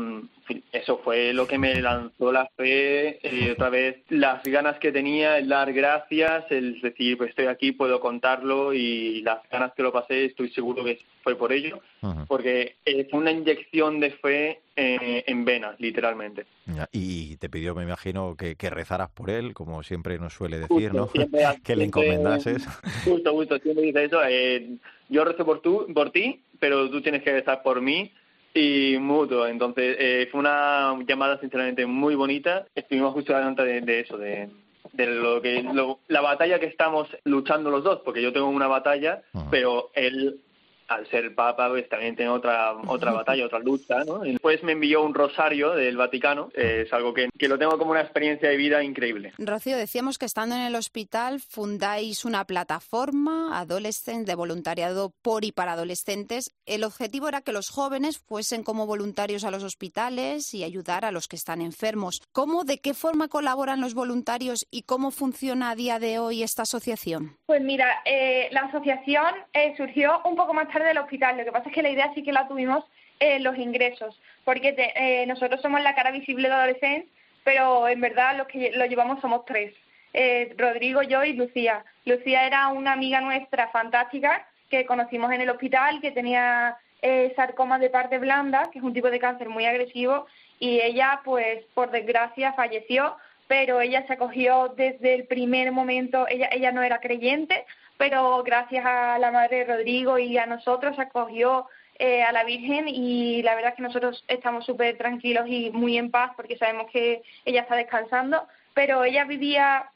eso 0.72 1.00
fue 1.02 1.32
lo 1.32 1.46
que 1.46 1.58
me 1.58 1.80
lanzó 1.80 2.30
la 2.30 2.46
fe, 2.56 3.18
eh, 3.22 3.52
otra 3.52 3.70
vez 3.70 3.96
las 4.10 4.42
ganas 4.42 4.78
que 4.78 4.92
tenía, 4.92 5.38
el 5.38 5.48
dar 5.48 5.72
gracias, 5.72 6.44
el 6.50 6.80
decir, 6.80 7.16
pues 7.16 7.30
estoy 7.30 7.46
aquí, 7.46 7.72
puedo 7.72 8.00
contarlo 8.00 8.74
y 8.74 9.22
las 9.22 9.38
ganas 9.50 9.72
que 9.74 9.82
lo 9.82 9.92
pasé, 9.92 10.26
estoy 10.26 10.50
seguro 10.50 10.84
que 10.84 11.00
fue 11.22 11.36
por 11.36 11.52
ello, 11.52 11.80
porque 12.28 12.76
fue 13.10 13.20
una 13.20 13.30
inyección 13.30 13.98
de 13.98 14.10
fe 14.10 14.60
eh, 14.76 15.24
en 15.26 15.44
venas, 15.44 15.80
literalmente. 15.80 16.44
Y 16.92 17.36
te 17.38 17.48
pidió, 17.48 17.74
me 17.74 17.84
imagino, 17.84 18.36
que, 18.36 18.56
que 18.56 18.68
rezaras 18.68 19.10
por 19.10 19.30
él, 19.30 19.54
como 19.54 19.82
siempre 19.82 20.18
nos 20.18 20.34
suele 20.34 20.58
decir, 20.58 20.92
¿no? 20.92 21.08
que 21.64 21.76
le 21.76 21.84
encomendases. 21.84 22.66
Justo, 23.04 23.32
justo, 23.32 23.58
siempre 23.58 23.84
dice 23.84 24.04
eso. 24.04 24.20
Eh, 24.28 24.76
yo 25.08 25.24
rezo 25.24 25.46
por, 25.46 25.60
tú, 25.60 25.86
por 25.94 26.10
ti, 26.10 26.42
pero 26.58 26.90
tú 26.90 27.00
tienes 27.00 27.22
que 27.22 27.32
rezar 27.32 27.62
por 27.62 27.80
mí 27.80 28.12
y 28.54 28.96
mutuo. 28.98 29.46
Entonces, 29.46 29.96
eh, 29.98 30.28
fue 30.30 30.40
una 30.40 30.96
llamada 31.06 31.38
sinceramente 31.40 31.84
muy 31.86 32.14
bonita. 32.14 32.64
Estuvimos 32.74 33.12
justo 33.12 33.34
delante 33.34 33.64
de, 33.64 34.00
eso, 34.00 34.16
de, 34.16 34.48
de 34.92 35.06
lo 35.06 35.42
que 35.42 35.64
la 36.08 36.20
batalla 36.20 36.60
que 36.60 36.66
estamos 36.66 37.08
luchando 37.24 37.70
los 37.70 37.82
dos, 37.82 38.00
porque 38.04 38.22
yo 38.22 38.32
tengo 38.32 38.48
una 38.48 38.68
batalla, 38.68 39.22
pero 39.50 39.90
él 39.94 40.40
al 40.88 41.08
ser 41.08 41.34
papa, 41.34 41.68
pues 41.68 41.88
también 41.88 42.16
tiene 42.16 42.30
otra, 42.30 42.74
otra 42.86 43.12
batalla, 43.12 43.46
otra 43.46 43.58
lucha, 43.58 44.04
¿no? 44.04 44.18
Después 44.20 44.62
me 44.62 44.72
envió 44.72 45.02
un 45.02 45.14
rosario 45.14 45.70
del 45.70 45.96
Vaticano, 45.96 46.50
es 46.54 46.92
algo 46.92 47.14
que, 47.14 47.28
que, 47.38 47.48
lo 47.48 47.58
tengo 47.58 47.78
como 47.78 47.92
una 47.92 48.00
experiencia 48.00 48.48
de 48.48 48.56
vida 48.56 48.82
increíble. 48.82 49.32
Rocío, 49.38 49.76
decíamos 49.76 50.18
que 50.18 50.26
estando 50.26 50.54
en 50.54 50.62
el 50.62 50.74
hospital 50.74 51.40
fundáis 51.40 52.24
una 52.24 52.44
plataforma 52.44 53.58
adolescente 53.58 54.32
de 54.32 54.34
voluntariado 54.34 55.12
por 55.22 55.44
y 55.44 55.52
para 55.52 55.72
adolescentes. 55.72 56.50
El 56.66 56.84
objetivo 56.84 57.28
era 57.28 57.42
que 57.42 57.52
los 57.52 57.68
jóvenes 57.68 58.18
fuesen 58.18 58.62
como 58.62 58.86
voluntarios 58.86 59.44
a 59.44 59.50
los 59.50 59.62
hospitales 59.62 60.54
y 60.54 60.64
ayudar 60.64 61.04
a 61.04 61.12
los 61.12 61.28
que 61.28 61.36
están 61.36 61.60
enfermos. 61.60 62.22
¿Cómo, 62.32 62.64
de 62.64 62.78
qué 62.78 62.94
forma 62.94 63.28
colaboran 63.28 63.80
los 63.80 63.94
voluntarios 63.94 64.66
y 64.70 64.82
cómo 64.82 65.10
funciona 65.10 65.70
a 65.70 65.74
día 65.74 65.98
de 65.98 66.18
hoy 66.18 66.42
esta 66.42 66.62
asociación? 66.62 67.36
Pues 67.46 67.62
mira, 67.62 68.02
eh, 68.04 68.48
la 68.52 68.62
asociación 68.62 69.34
eh, 69.52 69.74
surgió 69.76 70.20
un 70.24 70.36
poco 70.36 70.54
más 70.54 70.68
del 70.82 70.98
hospital. 70.98 71.36
Lo 71.36 71.44
que 71.44 71.52
pasa 71.52 71.68
es 71.68 71.74
que 71.74 71.82
la 71.82 71.90
idea 71.90 72.12
sí 72.14 72.22
que 72.22 72.32
la 72.32 72.48
tuvimos 72.48 72.84
en 73.20 73.44
los 73.44 73.56
ingresos, 73.56 74.20
porque 74.44 74.74
eh, 74.96 75.24
nosotros 75.26 75.60
somos 75.60 75.80
la 75.82 75.94
cara 75.94 76.10
visible 76.10 76.48
de 76.48 76.54
adolescentes, 76.54 77.10
pero 77.44 77.86
en 77.88 78.00
verdad 78.00 78.36
los 78.36 78.48
que 78.48 78.72
lo 78.72 78.86
llevamos 78.86 79.20
somos 79.20 79.44
tres. 79.44 79.72
Eh, 80.12 80.54
Rodrigo, 80.56 81.02
yo 81.02 81.24
y 81.24 81.34
Lucía. 81.34 81.84
Lucía 82.04 82.46
era 82.46 82.68
una 82.68 82.92
amiga 82.92 83.20
nuestra 83.20 83.68
fantástica 83.68 84.46
que 84.70 84.86
conocimos 84.86 85.30
en 85.32 85.42
el 85.42 85.50
hospital, 85.50 86.00
que 86.00 86.10
tenía 86.10 86.76
eh, 87.02 87.32
sarcoma 87.36 87.78
de 87.78 87.90
parte 87.90 88.18
blanda, 88.18 88.70
que 88.72 88.78
es 88.78 88.84
un 88.84 88.94
tipo 88.94 89.10
de 89.10 89.18
cáncer 89.18 89.48
muy 89.48 89.66
agresivo, 89.66 90.26
y 90.58 90.80
ella, 90.80 91.20
pues, 91.24 91.64
por 91.74 91.90
desgracia, 91.90 92.52
falleció, 92.54 93.16
pero 93.46 93.80
ella 93.80 94.06
se 94.06 94.14
acogió 94.14 94.72
desde 94.76 95.14
el 95.14 95.26
primer 95.26 95.72
momento, 95.72 96.26
ella, 96.28 96.48
ella 96.52 96.72
no 96.72 96.82
era 96.82 97.00
creyente, 97.00 97.64
pero 97.96 98.42
gracias 98.42 98.84
a 98.84 99.18
la 99.18 99.30
madre 99.30 99.64
Rodrigo 99.64 100.18
y 100.18 100.36
a 100.38 100.46
nosotros 100.46 100.98
acogió 100.98 101.66
eh, 101.98 102.22
a 102.22 102.32
la 102.32 102.42
Virgen 102.42 102.88
y 102.88 103.42
la 103.42 103.54
verdad 103.54 103.70
es 103.70 103.76
que 103.76 103.82
nosotros 103.82 104.24
estamos 104.26 104.66
súper 104.66 104.98
tranquilos 104.98 105.46
y 105.46 105.70
muy 105.70 105.96
en 105.96 106.10
paz 106.10 106.32
porque 106.36 106.58
sabemos 106.58 106.90
que 106.90 107.22
ella 107.44 107.60
está 107.62 107.76
descansando, 107.76 108.48
pero 108.74 109.04
ella 109.04 109.24
vivía 109.24 109.90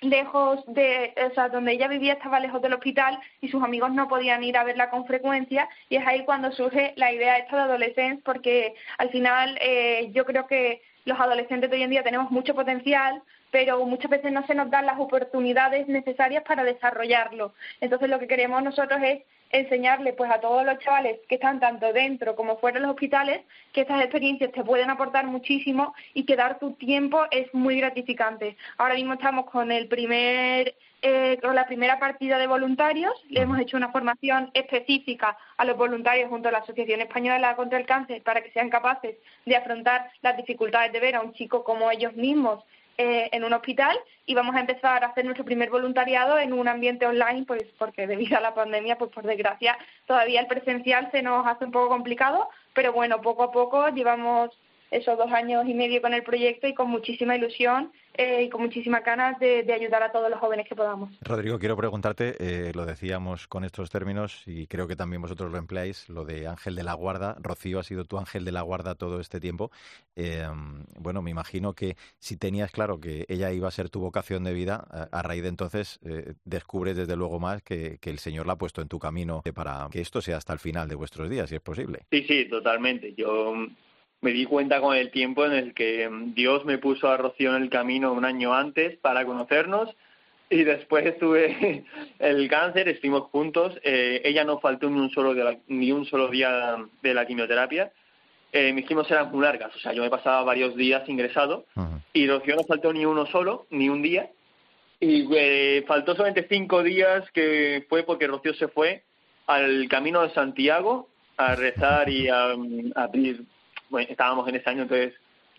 lejos 0.00 0.64
de, 0.66 1.14
o 1.30 1.34
sea, 1.34 1.48
donde 1.48 1.72
ella 1.72 1.88
vivía 1.88 2.14
estaba 2.14 2.40
lejos 2.40 2.60
del 2.60 2.74
hospital 2.74 3.18
y 3.40 3.48
sus 3.48 3.62
amigos 3.62 3.92
no 3.92 4.08
podían 4.08 4.42
ir 4.42 4.56
a 4.56 4.64
verla 4.64 4.90
con 4.90 5.06
frecuencia 5.06 5.68
y 5.88 5.96
es 5.96 6.06
ahí 6.06 6.24
cuando 6.24 6.50
surge 6.52 6.92
la 6.96 7.12
idea 7.12 7.38
esta 7.38 7.56
de 7.56 7.62
adolescencia 7.62 8.22
porque 8.24 8.74
al 8.98 9.10
final 9.10 9.56
eh, 9.60 10.10
yo 10.12 10.24
creo 10.24 10.46
que 10.46 10.82
los 11.06 11.18
adolescentes 11.18 11.70
de 11.70 11.76
hoy 11.76 11.82
en 11.84 11.90
día 11.90 12.02
tenemos 12.02 12.30
mucho 12.30 12.54
potencial, 12.54 13.22
pero 13.50 13.82
muchas 13.86 14.10
veces 14.10 14.32
no 14.32 14.44
se 14.46 14.54
nos 14.54 14.70
dan 14.70 14.84
las 14.84 14.98
oportunidades 14.98 15.88
necesarias 15.88 16.42
para 16.44 16.64
desarrollarlo. 16.64 17.54
Entonces 17.80 18.10
lo 18.10 18.18
que 18.18 18.26
queremos 18.26 18.62
nosotros 18.62 19.00
es 19.02 19.22
enseñarle 19.50 20.12
pues 20.12 20.30
a 20.30 20.40
todos 20.40 20.66
los 20.66 20.78
chavales 20.80 21.20
que 21.28 21.36
están 21.36 21.60
tanto 21.60 21.92
dentro 21.92 22.34
como 22.34 22.58
fuera 22.58 22.74
de 22.74 22.82
los 22.82 22.90
hospitales 22.90 23.42
que 23.72 23.82
estas 23.82 24.02
experiencias 24.02 24.50
te 24.50 24.64
pueden 24.64 24.90
aportar 24.90 25.26
muchísimo 25.26 25.94
y 26.12 26.24
que 26.24 26.34
dar 26.34 26.58
tu 26.58 26.72
tiempo 26.72 27.24
es 27.30 27.52
muy 27.54 27.78
gratificante. 27.78 28.56
Ahora 28.76 28.94
mismo 28.94 29.14
estamos 29.14 29.46
con 29.46 29.70
el 29.70 29.86
primer 29.86 30.74
eh, 31.02 31.38
con 31.42 31.54
la 31.54 31.66
primera 31.66 31.98
partida 31.98 32.38
de 32.38 32.46
voluntarios. 32.46 33.12
Le 33.28 33.42
hemos 33.42 33.58
hecho 33.60 33.76
una 33.76 33.92
formación 33.92 34.50
específica 34.54 35.36
a 35.56 35.64
los 35.64 35.76
voluntarios 35.76 36.28
junto 36.28 36.48
a 36.48 36.52
la 36.52 36.58
Asociación 36.58 37.00
Española 37.00 37.56
contra 37.56 37.78
el 37.78 37.86
Cáncer 37.86 38.22
para 38.22 38.42
que 38.42 38.50
sean 38.52 38.70
capaces 38.70 39.16
de 39.44 39.56
afrontar 39.56 40.10
las 40.22 40.36
dificultades 40.36 40.92
de 40.92 41.00
ver 41.00 41.16
a 41.16 41.20
un 41.20 41.32
chico 41.32 41.64
como 41.64 41.90
ellos 41.90 42.14
mismos 42.14 42.64
eh, 42.98 43.28
en 43.32 43.44
un 43.44 43.52
hospital 43.52 43.94
y 44.24 44.34
vamos 44.34 44.56
a 44.56 44.60
empezar 44.60 45.04
a 45.04 45.08
hacer 45.08 45.24
nuestro 45.26 45.44
primer 45.44 45.68
voluntariado 45.68 46.38
en 46.38 46.54
un 46.54 46.66
ambiente 46.66 47.04
online, 47.04 47.44
pues 47.46 47.64
porque 47.78 48.06
debido 48.06 48.38
a 48.38 48.40
la 48.40 48.54
pandemia, 48.54 48.96
pues 48.96 49.10
por 49.10 49.24
desgracia, 49.24 49.76
todavía 50.06 50.40
el 50.40 50.46
presencial 50.46 51.10
se 51.12 51.20
nos 51.20 51.46
hace 51.46 51.66
un 51.66 51.72
poco 51.72 51.90
complicado, 51.90 52.48
pero 52.72 52.94
bueno, 52.94 53.20
poco 53.20 53.42
a 53.42 53.52
poco 53.52 53.90
llevamos 53.90 54.50
esos 54.90 55.18
dos 55.18 55.30
años 55.32 55.66
y 55.66 55.74
medio 55.74 56.00
con 56.00 56.14
el 56.14 56.22
proyecto 56.22 56.66
y 56.66 56.74
con 56.74 56.88
muchísima 56.88 57.36
ilusión 57.36 57.92
eh, 58.14 58.44
y 58.44 58.48
con 58.48 58.62
muchísimas 58.62 59.04
ganas 59.04 59.38
de, 59.38 59.70
ayudar 59.72 60.02
a 60.02 60.10
todos 60.10 60.30
los 60.30 60.40
jóvenes 60.40 60.66
que 60.66 60.74
podamos. 60.74 61.10
Rodrigo, 61.20 61.58
quiero 61.58 61.76
preguntarte, 61.76 62.34
eh, 62.38 62.72
lo 62.74 62.86
decíamos 62.86 63.46
con 63.46 63.64
estos 63.64 63.90
términos 63.90 64.42
y 64.46 64.66
creo 64.66 64.88
que 64.88 64.96
también 64.96 65.20
vosotros 65.20 65.52
lo 65.52 65.58
empleáis, 65.58 66.08
lo 66.08 66.24
de 66.24 66.46
ángel 66.46 66.74
de 66.76 66.82
la 66.82 66.94
guarda. 66.94 67.36
Rocío 67.40 67.78
ha 67.78 67.82
sido 67.82 68.04
tu 68.04 68.16
ángel 68.16 68.44
de 68.44 68.52
la 68.52 68.62
guarda 68.62 68.94
todo 68.94 69.20
este 69.20 69.38
tiempo. 69.38 69.70
Eh, 70.14 70.46
bueno, 70.98 71.20
me 71.20 71.30
imagino 71.30 71.74
que 71.74 71.96
si 72.18 72.38
tenías 72.38 72.70
claro 72.70 73.00
que 73.00 73.26
ella 73.28 73.52
iba 73.52 73.68
a 73.68 73.72
ser 73.72 73.90
tu 73.90 74.00
vocación 74.00 74.44
de 74.44 74.54
vida, 74.54 74.86
a, 75.12 75.22
raíz 75.22 75.42
de 75.42 75.48
entonces 75.48 76.00
descubres 76.44 76.96
desde 76.96 77.16
luego 77.16 77.38
más 77.38 77.62
que, 77.62 77.98
que 78.00 78.10
el 78.10 78.18
Señor 78.18 78.46
la 78.46 78.54
ha 78.54 78.58
puesto 78.58 78.80
en 78.80 78.88
tu 78.88 78.98
camino 78.98 79.42
para 79.54 79.88
que 79.90 80.00
esto 80.00 80.22
sea 80.22 80.38
hasta 80.38 80.52
el 80.52 80.58
final 80.58 80.88
de 80.88 80.94
vuestros 80.94 81.28
días, 81.28 81.50
si 81.50 81.56
es 81.56 81.60
posible. 81.60 82.06
Sí, 82.10 82.24
sí, 82.26 82.48
totalmente. 82.48 83.14
Yo 83.14 83.54
me 84.26 84.32
di 84.32 84.44
cuenta 84.44 84.80
con 84.80 84.96
el 84.96 85.12
tiempo 85.12 85.46
en 85.46 85.52
el 85.52 85.72
que 85.72 86.08
mm, 86.08 86.34
Dios 86.34 86.64
me 86.64 86.78
puso 86.78 87.08
a 87.08 87.16
Rocío 87.16 87.54
en 87.54 87.62
el 87.62 87.70
camino 87.70 88.12
un 88.12 88.24
año 88.24 88.52
antes 88.52 88.98
para 88.98 89.24
conocernos 89.24 89.88
y 90.50 90.64
después 90.64 91.16
tuve 91.20 91.84
el 92.18 92.48
cáncer, 92.48 92.88
estuvimos 92.88 93.30
juntos, 93.30 93.78
eh, 93.84 94.22
ella 94.24 94.42
no 94.42 94.58
faltó 94.58 94.90
ni 94.90 94.98
un 94.98 95.10
solo, 95.10 95.32
ni 95.68 95.92
un 95.92 96.06
solo 96.06 96.26
día 96.26 96.76
de 97.02 97.14
la 97.14 97.24
quimioterapia, 97.24 97.92
eh, 98.50 98.72
mis 98.72 98.84
quimios 98.84 99.08
eran 99.12 99.30
muy 99.30 99.42
largas, 99.42 99.76
o 99.76 99.78
sea, 99.78 99.92
yo 99.92 100.02
me 100.02 100.10
pasaba 100.10 100.42
varios 100.42 100.74
días 100.74 101.08
ingresado 101.08 101.64
y 102.12 102.26
Rocío 102.26 102.56
no 102.56 102.64
faltó 102.64 102.92
ni 102.92 103.06
uno 103.06 103.26
solo, 103.26 103.66
ni 103.70 103.88
un 103.88 104.02
día, 104.02 104.28
y 104.98 105.28
eh, 105.36 105.84
faltó 105.86 106.16
solamente 106.16 106.48
cinco 106.48 106.82
días 106.82 107.30
que 107.30 107.86
fue 107.88 108.02
porque 108.02 108.26
Rocío 108.26 108.54
se 108.54 108.66
fue 108.66 109.04
al 109.46 109.86
camino 109.88 110.22
de 110.22 110.30
Santiago 110.30 111.08
a 111.36 111.54
rezar 111.54 112.08
y 112.08 112.28
a, 112.28 112.56
a 112.96 113.08
pedir 113.12 113.44
bueno, 113.90 114.08
estábamos 114.10 114.48
en 114.48 114.56
ese 114.56 114.70
año, 114.70 114.82
entonces 114.82 115.14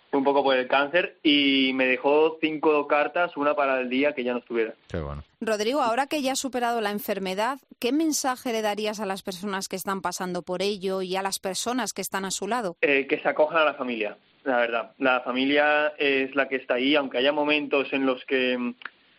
fue 0.09 0.19
un 0.19 0.23
poco 0.23 0.43
por 0.43 0.55
el 0.55 0.67
cáncer 0.67 1.17
y 1.23 1.71
me 1.73 1.85
dejó 1.85 2.37
cinco 2.39 2.87
cartas, 2.87 3.35
una 3.35 3.55
para 3.55 3.81
el 3.81 3.89
día 3.89 4.13
que 4.13 4.23
ya 4.23 4.33
no 4.33 4.39
estuviera. 4.39 4.73
Qué 4.87 4.99
bueno. 4.99 5.23
Rodrigo, 5.41 5.81
ahora 5.81 6.07
que 6.07 6.21
ya 6.21 6.31
has 6.31 6.39
superado 6.39 6.81
la 6.81 6.91
enfermedad, 6.91 7.59
¿qué 7.79 7.91
mensaje 7.91 8.53
le 8.53 8.61
darías 8.61 8.99
a 8.99 9.05
las 9.05 9.21
personas 9.21 9.67
que 9.67 9.75
están 9.75 10.01
pasando 10.01 10.41
por 10.41 10.61
ello 10.61 11.01
y 11.01 11.15
a 11.15 11.21
las 11.21 11.39
personas 11.39 11.93
que 11.93 12.01
están 12.01 12.25
a 12.25 12.31
su 12.31 12.47
lado? 12.47 12.77
Eh, 12.81 13.05
que 13.07 13.19
se 13.19 13.27
acojan 13.27 13.59
a 13.59 13.65
la 13.65 13.73
familia, 13.73 14.17
la 14.43 14.57
verdad. 14.57 14.91
La 14.97 15.21
familia 15.21 15.93
es 15.97 16.33
la 16.35 16.47
que 16.47 16.55
está 16.55 16.75
ahí, 16.75 16.95
aunque 16.95 17.17
haya 17.17 17.33
momentos 17.33 17.91
en 17.91 18.05
los 18.05 18.23
que 18.25 18.57
mm, 18.57 18.75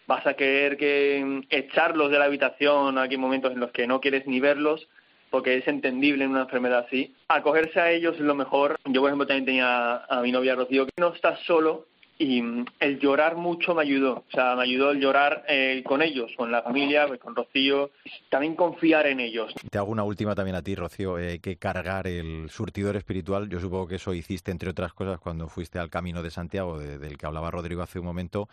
vas 0.06 0.26
a 0.26 0.34
querer 0.34 0.78
que 0.78 1.22
mm, 1.24 1.42
echarlos 1.50 2.10
de 2.10 2.18
la 2.18 2.24
habitación, 2.24 2.98
hay 2.98 3.16
momentos 3.16 3.52
en 3.52 3.60
los 3.60 3.70
que 3.72 3.86
no 3.86 4.00
quieres 4.00 4.26
ni 4.26 4.40
verlos, 4.40 4.88
porque 5.30 5.56
es 5.56 5.68
entendible 5.68 6.24
en 6.24 6.30
una 6.30 6.42
enfermedad 6.42 6.86
así. 6.86 7.14
Acogerse 7.28 7.80
a 7.80 7.90
ellos 7.90 8.14
es 8.14 8.20
lo 8.20 8.34
mejor. 8.34 8.78
Yo, 8.84 9.00
por 9.00 9.10
ejemplo, 9.10 9.26
también 9.26 9.46
tenía 9.46 10.04
a 10.04 10.20
mi 10.22 10.32
novia 10.32 10.54
Rocío, 10.54 10.86
que 10.86 10.92
no 11.00 11.14
está 11.14 11.36
solo 11.46 11.86
y 12.18 12.42
mm, 12.42 12.66
el 12.80 12.98
llorar 12.98 13.36
mucho 13.36 13.74
me 13.74 13.82
ayudó. 13.82 14.24
O 14.28 14.30
sea, 14.32 14.56
me 14.56 14.64
ayudó 14.64 14.90
el 14.90 15.00
llorar 15.00 15.44
eh, 15.48 15.82
con 15.86 16.02
ellos, 16.02 16.30
con 16.36 16.50
la 16.50 16.62
familia, 16.62 17.06
pues, 17.06 17.20
con 17.20 17.34
Rocío. 17.34 17.90
También 18.28 18.56
confiar 18.56 19.06
en 19.06 19.20
ellos. 19.20 19.54
Te 19.70 19.78
hago 19.78 19.92
una 19.92 20.04
última 20.04 20.34
también 20.34 20.56
a 20.56 20.62
ti, 20.62 20.74
Rocío. 20.74 21.18
Eh, 21.18 21.28
hay 21.28 21.38
que 21.38 21.56
cargar 21.56 22.06
el 22.06 22.50
surtidor 22.50 22.96
espiritual. 22.96 23.48
Yo 23.48 23.60
supongo 23.60 23.86
que 23.86 23.96
eso 23.96 24.12
hiciste, 24.12 24.50
entre 24.50 24.70
otras 24.70 24.92
cosas, 24.92 25.20
cuando 25.20 25.48
fuiste 25.48 25.78
al 25.78 25.90
Camino 25.90 26.22
de 26.22 26.30
Santiago, 26.30 26.78
del 26.78 27.16
que 27.16 27.26
hablaba 27.26 27.50
Rodrigo 27.50 27.82
hace 27.82 27.98
un 27.98 28.06
momento 28.06 28.48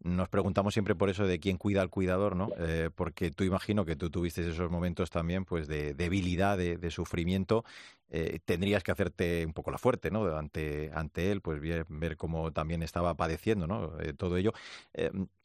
nos 0.00 0.28
preguntamos 0.28 0.74
siempre 0.74 0.94
por 0.94 1.10
eso 1.10 1.26
de 1.26 1.40
quién 1.40 1.56
cuida 1.56 1.82
al 1.82 1.90
cuidador, 1.90 2.36
¿no? 2.36 2.50
Eh, 2.58 2.90
porque 2.94 3.30
tú 3.30 3.44
imagino 3.44 3.84
que 3.84 3.96
tú 3.96 4.10
tuviste 4.10 4.48
esos 4.48 4.70
momentos 4.70 5.10
también, 5.10 5.44
pues, 5.44 5.66
de 5.66 5.94
debilidad, 5.94 6.56
de, 6.56 6.90
sufrimiento. 6.90 7.64
Eh, 8.10 8.38
tendrías 8.44 8.82
que 8.82 8.92
hacerte 8.92 9.44
un 9.44 9.52
poco 9.52 9.70
la 9.70 9.76
fuerte, 9.76 10.10
¿no? 10.10 10.24
Ante, 10.36 10.90
ante 10.94 11.30
él, 11.30 11.42
pues 11.42 11.60
ver, 11.60 11.84
ver 11.88 12.16
cómo 12.16 12.52
también 12.52 12.82
estaba 12.82 13.14
padeciendo, 13.14 13.66
¿no? 13.66 14.00
Eh, 14.00 14.14
todo 14.14 14.36
ello. 14.36 14.52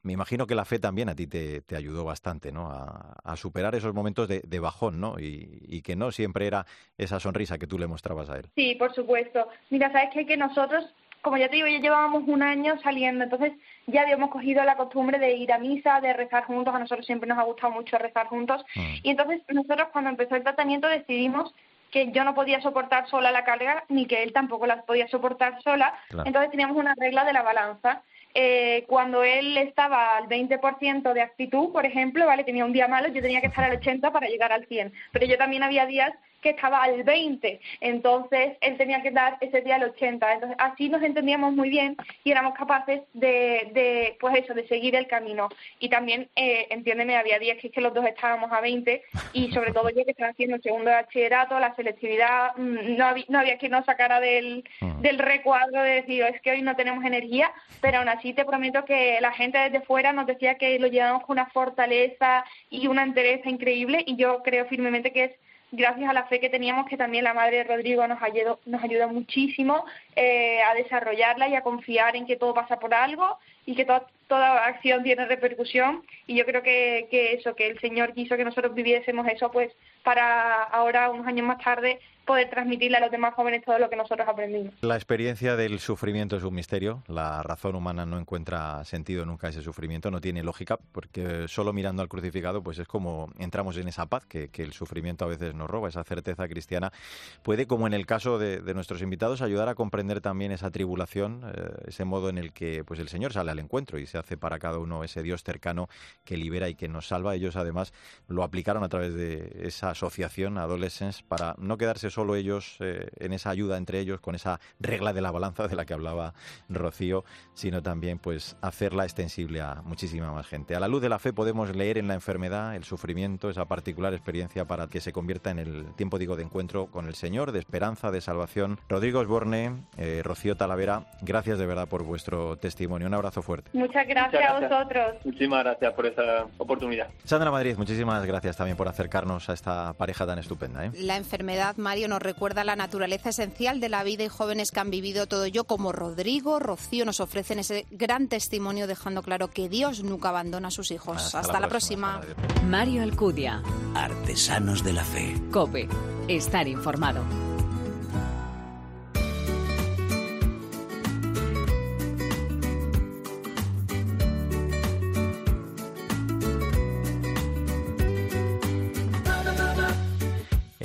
me 0.04 0.14
imagino 0.14 0.48
que 0.48 0.56
la 0.56 0.66
fe 0.66 0.80
también 0.80 1.10
a 1.10 1.16
ti 1.16 1.28
te, 1.28 1.62
te 1.62 1.76
ayudó 1.76 2.06
bastante, 2.06 2.52
¿no? 2.52 2.70
A, 2.72 3.36
superar 3.36 3.74
esos 3.76 3.94
momentos 3.94 4.28
de, 4.30 4.42
de 4.42 4.60
bajón, 4.60 5.02
¿no? 5.02 5.20
Y, 5.20 5.66
y, 5.68 5.82
que 5.82 5.96
no 5.96 6.12
siempre 6.12 6.46
era 6.46 6.66
esa 6.98 7.20
sonrisa 7.20 7.58
que 7.58 7.68
tú 7.68 7.80
le 7.80 7.88
mostrabas 7.88 8.30
a 8.30 8.38
él. 8.38 8.50
Sí, 8.56 8.76
por 8.76 8.94
supuesto. 8.94 9.48
Mira, 9.72 9.92
sabes 9.92 10.12
que, 10.14 10.26
que 10.26 10.38
nosotros 10.38 10.86
como 11.24 11.38
ya 11.38 11.48
te 11.48 11.56
digo, 11.56 11.68
ya 11.68 11.80
llevábamos 11.80 12.24
un 12.28 12.44
año 12.44 12.78
saliendo, 12.84 13.24
entonces 13.24 13.54
ya 13.88 14.02
habíamos 14.02 14.30
cogido 14.30 14.64
la 14.66 14.76
costumbre 14.76 15.18
de 15.18 15.34
ir 15.34 15.54
a 15.54 15.58
misa, 15.58 16.02
de 16.02 16.12
rezar 16.12 16.44
juntos, 16.44 16.76
a 16.76 16.80
nosotros 16.80 17.06
siempre 17.06 17.30
nos 17.30 17.40
ha 17.40 17.44
gustado 17.44 17.72
mucho 17.72 17.98
rezar 17.98 18.28
juntos, 18.28 18.64
mm. 18.76 18.96
y 19.04 19.10
entonces 19.10 19.42
nosotros 19.48 19.88
cuando 19.94 20.10
empezó 20.10 20.36
el 20.36 20.44
tratamiento 20.44 20.88
decidimos 20.88 21.56
que 21.92 22.12
yo 22.12 22.26
no 22.26 22.36
podía 22.36 22.60
soportar 22.60 23.08
sola 23.08 23.32
la 23.32 23.46
carga, 23.46 23.86
ni 23.88 24.06
que 24.06 24.22
él 24.22 24.34
tampoco 24.34 24.68
la 24.68 24.82
podía 24.82 25.08
soportar 25.08 25.62
sola, 25.62 25.94
entonces 26.26 26.52
teníamos 26.52 26.76
una 26.76 26.94
regla 26.98 27.24
de 27.24 27.34
la 27.34 27.44
balanza. 27.44 28.02
Eh, 28.36 28.84
cuando 28.88 29.24
él 29.24 29.56
estaba 29.58 30.18
al 30.18 30.28
20% 30.28 31.14
de 31.14 31.22
actitud, 31.22 31.72
por 31.72 31.86
ejemplo, 31.86 32.26
¿vale? 32.26 32.44
Tenía 32.44 32.66
un 32.66 32.74
día 32.74 32.88
malo, 32.88 33.10
yo 33.10 33.22
tenía 33.22 33.42
que 33.42 33.48
estar 33.48 33.64
al 33.64 33.78
80 33.78 34.12
para 34.12 34.28
llegar 34.28 34.52
al 34.52 34.66
100, 34.66 34.92
pero 35.12 35.28
yo 35.28 35.38
también 35.38 35.62
había 35.62 35.86
días 35.86 36.12
que 36.44 36.52
estaba 36.52 36.84
al 36.84 37.04
20, 37.04 37.60
entonces 37.82 38.58
él 38.62 38.78
tenía 38.78 39.02
que 39.02 39.12
dar 39.12 39.38
ese 39.42 39.62
día 39.62 39.76
al 39.76 39.84
80. 39.84 40.34
Entonces 40.34 40.58
así 40.60 40.90
nos 40.90 41.02
entendíamos 41.02 41.54
muy 41.54 41.70
bien 41.70 41.98
y 42.24 42.32
éramos 42.32 42.54
capaces 42.54 43.02
de, 43.14 43.72
de 43.74 44.18
pues 44.20 44.36
eso, 44.36 44.54
de 44.54 44.68
seguir 44.68 44.96
el 44.96 45.08
camino. 45.08 45.50
Y 45.80 45.90
también, 45.90 46.30
eh, 46.36 46.68
entiéndeme, 46.70 47.16
había 47.16 47.40
días 47.40 47.58
que, 47.60 47.68
es 47.68 47.74
que 47.74 47.82
los 47.82 47.94
dos 47.94 48.06
estábamos 48.06 48.52
a 48.52 48.62
20 48.62 49.02
y 49.34 49.52
sobre 49.52 49.72
todo 49.72 49.90
yo 49.90 50.06
que 50.06 50.12
estaba 50.12 50.32
haciendo 50.32 50.58
el 50.58 50.62
segundo 50.62 50.90
de 50.90 50.98
bachillerato, 50.98 51.60
la 51.60 51.76
selectividad, 51.76 52.56
mm, 52.58 52.98
no, 52.98 53.06
había, 53.06 53.26
no 53.30 53.40
había 53.40 53.58
que 53.58 53.70
nos 53.70 53.86
sacara 53.86 54.20
del, 54.20 54.64
mm. 54.82 55.02
del 55.02 55.18
recuadro 55.18 55.82
de 55.82 56.02
decir, 56.02 56.24
es 56.24 56.42
que 56.42 56.52
hoy 56.52 56.62
no 56.62 56.76
tenemos 56.76 57.04
energía, 57.06 57.52
pero 57.82 58.00
aún 58.00 58.10
así 58.10 58.34
te 58.34 58.46
prometo 58.46 58.86
que 58.86 59.20
la 59.22 59.32
gente 59.32 59.58
desde 59.58 59.82
fuera 59.82 60.14
nos 60.14 60.28
decía 60.28 60.56
que 60.56 60.78
lo 60.80 60.88
llevamos 60.88 61.24
con 61.24 61.38
una 61.38 61.48
fortaleza 61.48 62.44
y 62.70 62.88
una 62.88 63.04
entereza 63.04 63.50
increíble 63.50 64.04
y 64.06 64.16
yo 64.16 64.44
creo 64.44 64.66
firmemente 64.66 65.12
que 65.12 65.24
es 65.26 65.32
gracias 65.74 66.08
a 66.08 66.14
la 66.14 66.26
fe 66.26 66.40
que 66.40 66.50
teníamos, 66.50 66.88
que 66.88 66.98
también 66.98 67.24
la 67.24 67.34
madre 67.34 67.58
de 67.58 67.64
Rodrigo 67.64 68.08
nos 68.08 68.22
ayudó, 68.22 68.60
nos 68.66 68.84
ayudó 68.84 69.10
muchísimo 69.10 69.86
eh, 70.16 70.62
a 70.62 70.76
desarrollarla 70.76 71.50
y 71.50 71.56
a 71.56 71.64
confiar 71.64 72.16
en 72.16 72.28
que 72.28 72.36
todo 72.36 72.54
pasa 72.54 72.80
por 72.80 72.94
algo 72.94 73.40
y 73.66 73.76
que 73.76 73.86
toda 73.86 74.66
acción 74.66 75.04
tiene 75.04 75.26
repercusión. 75.26 76.04
Y 76.28 76.36
yo 76.36 76.46
creo 76.46 76.64
que, 76.64 77.08
que 77.10 77.34
eso, 77.34 77.56
que 77.56 77.68
el 77.68 77.80
Señor 77.80 78.14
quiso 78.14 78.36
que 78.36 78.46
nosotros 78.46 78.74
viviésemos 78.74 79.28
eso, 79.28 79.52
pues 79.52 79.72
para 80.04 80.64
ahora, 80.64 81.10
unos 81.10 81.28
años 81.28 81.46
más 81.46 81.64
tarde, 81.64 82.00
poder 82.26 82.50
transmitirle 82.50 82.98
a 82.98 83.02
los 83.02 83.12
demás 83.12 83.34
jóvenes 83.34 83.64
todo 83.66 83.78
lo 83.80 83.90
que 83.90 83.96
nosotros 83.96 84.28
aprendimos. 84.28 84.74
La 84.82 84.96
experiencia 84.96 85.56
del 85.56 85.80
sufrimiento 85.80 86.38
es 86.38 86.44
un 86.44 86.54
misterio. 86.54 87.04
La 87.08 87.44
razón 87.44 87.76
humana 87.76 88.06
no 88.06 88.18
encuentra 88.18 88.84
sentido 88.86 89.26
nunca 89.26 89.50
ese 89.50 89.62
sufrimiento, 89.62 90.10
no 90.10 90.22
tiene 90.22 90.44
lógica, 90.44 90.78
porque 90.92 91.48
solo 91.48 91.74
mirando 91.74 92.02
al 92.02 92.08
crucificado, 92.08 92.64
pues 92.64 92.80
es 92.80 92.88
como 92.88 93.30
entramos 93.40 93.78
en 93.78 93.88
esa 93.88 94.06
paz 94.06 94.26
que, 94.26 94.50
el 94.64 94.72
sufrimiento 94.72 95.26
a 95.26 95.28
veces 95.28 95.54
nos 95.54 95.70
roba, 95.70 95.90
esa 95.90 96.04
certeza 96.06 96.48
cristiana. 96.48 96.94
Puede, 97.42 97.68
como 97.68 97.86
en 97.86 97.94
el 97.94 98.06
caso 98.06 98.40
de, 98.40 98.62
nuestros 98.74 99.02
invitados, 99.02 99.42
ayudar 99.42 99.68
a 99.68 99.76
comprender 99.76 100.22
también 100.22 100.54
esa 100.54 100.72
tribulación, 100.72 101.42
eh, 101.54 101.88
ese 101.88 102.06
modo 102.06 102.30
en 102.30 102.38
el 102.38 102.54
que 102.54 102.84
pues 102.86 103.00
el 103.00 103.10
Señor 103.10 103.34
sale 103.34 103.52
al 103.54 103.60
encuentro 103.60 103.98
y 103.98 104.06
se 104.06 104.18
hace 104.18 104.38
para 104.38 104.60
cada 104.60 104.80
uno 104.80 105.04
ese 105.04 105.24
Dios 105.24 105.44
cercano 105.44 105.88
que 106.26 106.38
libera 106.38 106.70
y 106.70 106.76
que 106.76 106.88
nos 106.88 107.08
salva. 107.08 107.36
Ellos 107.36 107.56
además 107.56 107.94
lo 108.28 108.44
aplicaron 108.44 108.84
a 108.84 108.90
través 108.90 109.14
de 109.14 109.62
esa 109.62 109.92
asociación 109.92 110.58
Adolescents 110.58 111.24
para 111.24 111.56
no 111.58 111.78
quedarse 111.78 112.10
solo 112.10 112.36
ellos 112.36 112.78
eh, 112.80 113.10
en 113.18 113.34
esa 113.34 113.50
ayuda 113.50 113.78
entre 113.78 114.00
ellos 114.00 114.20
con 114.20 114.36
esa 114.36 114.60
regla 114.80 115.14
de 115.14 115.22
la 115.22 115.32
balanza 115.32 115.68
de 115.68 115.76
la 115.76 115.86
que 115.86 115.94
hablaba 115.94 116.34
Rocío, 116.70 117.24
sino 117.54 117.82
también 117.82 118.20
pues 118.20 118.58
hacerla 118.62 119.04
extensible 119.04 119.62
a 119.62 119.82
muchísima 119.84 120.32
más 120.32 120.48
gente. 120.48 120.76
A 120.76 120.80
la 120.80 120.88
luz 120.88 121.02
de 121.02 121.10
la 121.10 121.20
fe 121.20 121.34
podemos 121.34 121.76
leer 121.76 121.98
en 121.98 122.08
la 122.08 122.14
enfermedad, 122.14 122.76
el 122.76 122.84
sufrimiento, 122.84 123.50
esa 123.50 123.66
particular 123.66 124.14
experiencia 124.14 124.66
para 124.66 124.88
que 124.88 125.02
se 125.02 125.14
convierta 125.14 125.52
en 125.52 125.60
el 125.60 125.94
tiempo 125.96 126.18
digo 126.18 126.36
de 126.36 126.44
encuentro 126.44 126.88
con 126.88 127.08
el 127.08 127.16
Señor, 127.16 127.52
de 127.52 127.60
esperanza, 127.60 128.12
de 128.12 128.22
salvación. 128.22 128.80
Rodrigo 128.90 129.20
Osborne, 129.20 129.86
eh, 129.98 130.22
Rocío 130.24 130.58
Talavera, 130.58 131.12
gracias 131.22 131.60
de 131.60 131.66
verdad 131.66 131.88
por 131.88 132.04
vuestro 132.04 132.58
testimonio. 132.58 133.08
Un 133.08 133.14
abrazo 133.14 133.42
fuerte. 133.44 133.70
Muchas 133.74 134.08
gracias, 134.08 134.44
a 134.44 134.60
vosotros. 134.60 135.16
Muchísimas 135.24 135.64
gracias 135.64 135.94
por 135.94 136.06
esa 136.06 136.48
oportunidad. 136.58 137.08
Sandra 137.24 137.52
Madrid, 137.52 137.76
muchísimas 137.78 138.26
gracias 138.26 138.58
también 138.58 138.78
por 138.78 138.88
acercarnos 138.88 139.50
a 139.50 139.54
esta 139.54 139.94
pareja 139.94 140.26
tan 140.26 140.40
estupenda. 140.40 140.86
¿eh? 140.86 140.92
La 140.96 141.18
enfermedad, 141.18 141.76
Mario, 141.78 142.08
nos 142.08 142.22
recuerda 142.22 142.64
la 142.64 142.76
naturaleza 142.76 143.30
esencial 143.30 143.80
de 143.80 143.90
la 143.90 144.04
vida 144.04 144.24
y 144.24 144.30
jóvenes 144.30 144.72
que 144.72 144.80
han 144.80 144.90
vivido 144.90 145.28
todo 145.28 145.46
ello, 145.46 145.66
como 145.66 145.92
Rodrigo, 145.92 146.60
Rocío, 146.60 147.06
nos 147.06 147.20
ofrecen 147.20 147.60
ese 147.60 147.86
gran 147.92 148.28
testimonio 148.28 148.88
dejando 148.88 149.22
claro 149.22 149.50
que 149.50 149.70
Dios 149.70 150.04
nunca 150.04 150.30
abandona 150.30 150.70
a 150.70 150.72
sus 150.72 150.92
hijos. 150.92 151.36
Hasta, 151.36 151.60
la, 151.60 151.68
próxima. 151.68 152.22
Mario 152.66 153.04
Alcudia. 153.04 153.62
Artesanos 153.96 154.84
de 154.84 154.94
la 154.94 155.04
Fe. 155.04 155.36
Cope. 155.52 155.88
Estar 156.28 156.68
informado. 156.68 157.53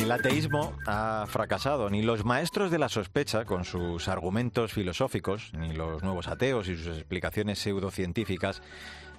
El 0.08 0.12
ateísmo 0.12 0.72
ha 0.86 1.26
fracasado. 1.28 1.90
Ni 1.90 2.00
los 2.00 2.24
maestros 2.24 2.70
de 2.70 2.78
la 2.78 2.88
sospecha, 2.88 3.44
con 3.44 3.66
sus 3.66 4.08
argumentos 4.08 4.72
filosóficos, 4.72 5.52
ni 5.52 5.74
los 5.74 6.02
nuevos 6.02 6.28
ateos 6.28 6.66
y 6.68 6.78
sus 6.78 6.96
explicaciones 6.96 7.58
pseudocientíficas, 7.58 8.62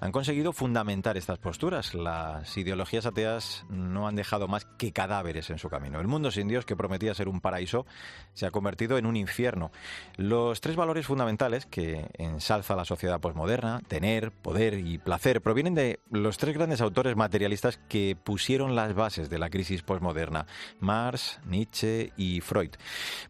han 0.02 0.12
conseguido 0.12 0.54
fundamentar 0.54 1.18
estas 1.18 1.40
posturas. 1.40 1.94
Las 1.94 2.58
ideologías 2.58 3.06
ateas 3.06 3.66
no 3.70 4.08
han 4.08 4.16
dejado 4.16 4.48
más 4.48 4.66
que 4.78 4.92
cadáveres 4.92 5.50
en 5.50 5.58
su 5.58 5.70
camino. 5.70 6.00
El 6.00 6.08
mundo 6.08 6.32
sin 6.32 6.48
Dios, 6.48 6.66
que 6.66 6.76
prometía 6.76 7.14
ser 7.14 7.28
un 7.28 7.42
paraíso, 7.42 7.86
se 8.34 8.46
ha 8.46 8.52
convertido 8.52 8.98
en 8.98 9.06
un 9.06 9.16
infierno. 9.18 9.72
Los 10.16 10.62
tres 10.62 10.76
valores 10.76 11.06
fundamentales 11.06 11.66
que 11.66 12.10
ensalza 12.18 12.76
la 12.76 12.86
sociedad 12.86 13.20
posmoderna, 13.20 13.82
tener, 13.88 14.32
poder 14.32 14.76
y 14.76 14.98
placer, 14.98 15.42
provienen 15.42 15.76
de 15.76 16.00
los 16.10 16.38
tres 16.38 16.56
grandes 16.56 16.82
autores 16.82 17.16
materialistas 17.16 17.80
que 17.90 18.16
pusieron 18.22 18.76
las 18.76 18.94
bases 18.96 19.30
de 19.30 19.40
la 19.40 19.50
crisis 19.50 19.82
posmoderna, 19.82 20.46
Marx, 20.80 21.40
Nietzsche 21.46 22.14
y 22.16 22.40
Freud. 22.42 22.72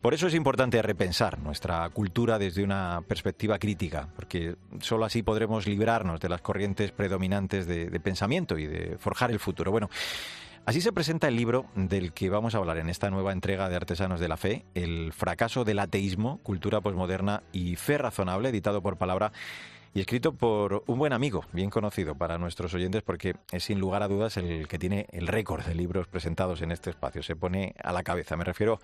Por 0.02 0.14
eso 0.14 0.28
es 0.28 0.36
importante 0.36 0.82
repensar 0.82 1.40
nuestra 1.40 1.90
cultura 1.90 2.38
desde 2.38 2.64
una 2.64 3.02
perspectiva 3.08 3.58
crítica, 3.58 4.10
porque 4.16 4.56
solo 4.82 5.06
así 5.06 5.24
podremos 5.24 5.66
librarnos 5.66 6.20
de 6.20 6.30
las 6.30 6.42
corrientes 6.42 6.59
predominantes 6.92 7.68
de, 7.68 7.90
de 7.90 8.00
pensamiento 8.00 8.58
y 8.58 8.68
de 8.68 8.98
forjar 8.98 9.32
el 9.32 9.40
futuro. 9.40 9.72
Bueno, 9.72 9.90
Así 10.66 10.82
se 10.82 10.94
presenta 10.94 11.28
el 11.28 11.36
libro 11.36 11.66
del 11.74 12.14
que 12.14 12.30
vamos 12.30 12.54
a 12.54 12.60
hablar 12.60 12.78
en 12.78 12.90
esta 12.90 13.10
nueva 13.10 13.32
entrega 13.32 13.70
de 13.70 13.76
Artesanos 13.76 14.20
de 14.20 14.28
la 14.28 14.38
Fe, 14.38 14.66
El 14.76 15.14
fracaso 15.14 15.64
del 15.64 15.80
ateísmo, 15.80 16.40
cultura 16.44 16.80
posmoderna 16.80 17.42
y 17.52 17.76
fe 17.76 17.98
razonable, 17.98 18.50
editado 18.50 18.84
por 18.84 18.98
Palabra 18.98 19.32
y 19.94 20.02
escrito 20.02 20.34
por 20.34 20.84
un 20.86 21.00
buen 21.00 21.14
amigo, 21.14 21.44
bien 21.52 21.70
conocido 21.70 22.16
para 22.16 22.38
nuestros 22.38 22.74
oyentes 22.74 23.02
porque 23.02 23.36
es 23.52 23.64
sin 23.64 23.80
lugar 23.80 24.04
a 24.04 24.08
dudas 24.08 24.38
el 24.38 24.68
que 24.68 24.78
tiene 24.78 25.08
el 25.12 25.28
récord 25.28 25.64
de 25.64 25.74
libros 25.74 26.08
presentados 26.08 26.62
en 26.62 26.72
este 26.72 26.92
espacio. 26.92 27.24
Se 27.24 27.36
pone 27.36 27.74
a 27.84 27.92
la 27.92 28.04
cabeza. 28.04 28.38
Me 28.38 28.44
refiero 28.44 28.80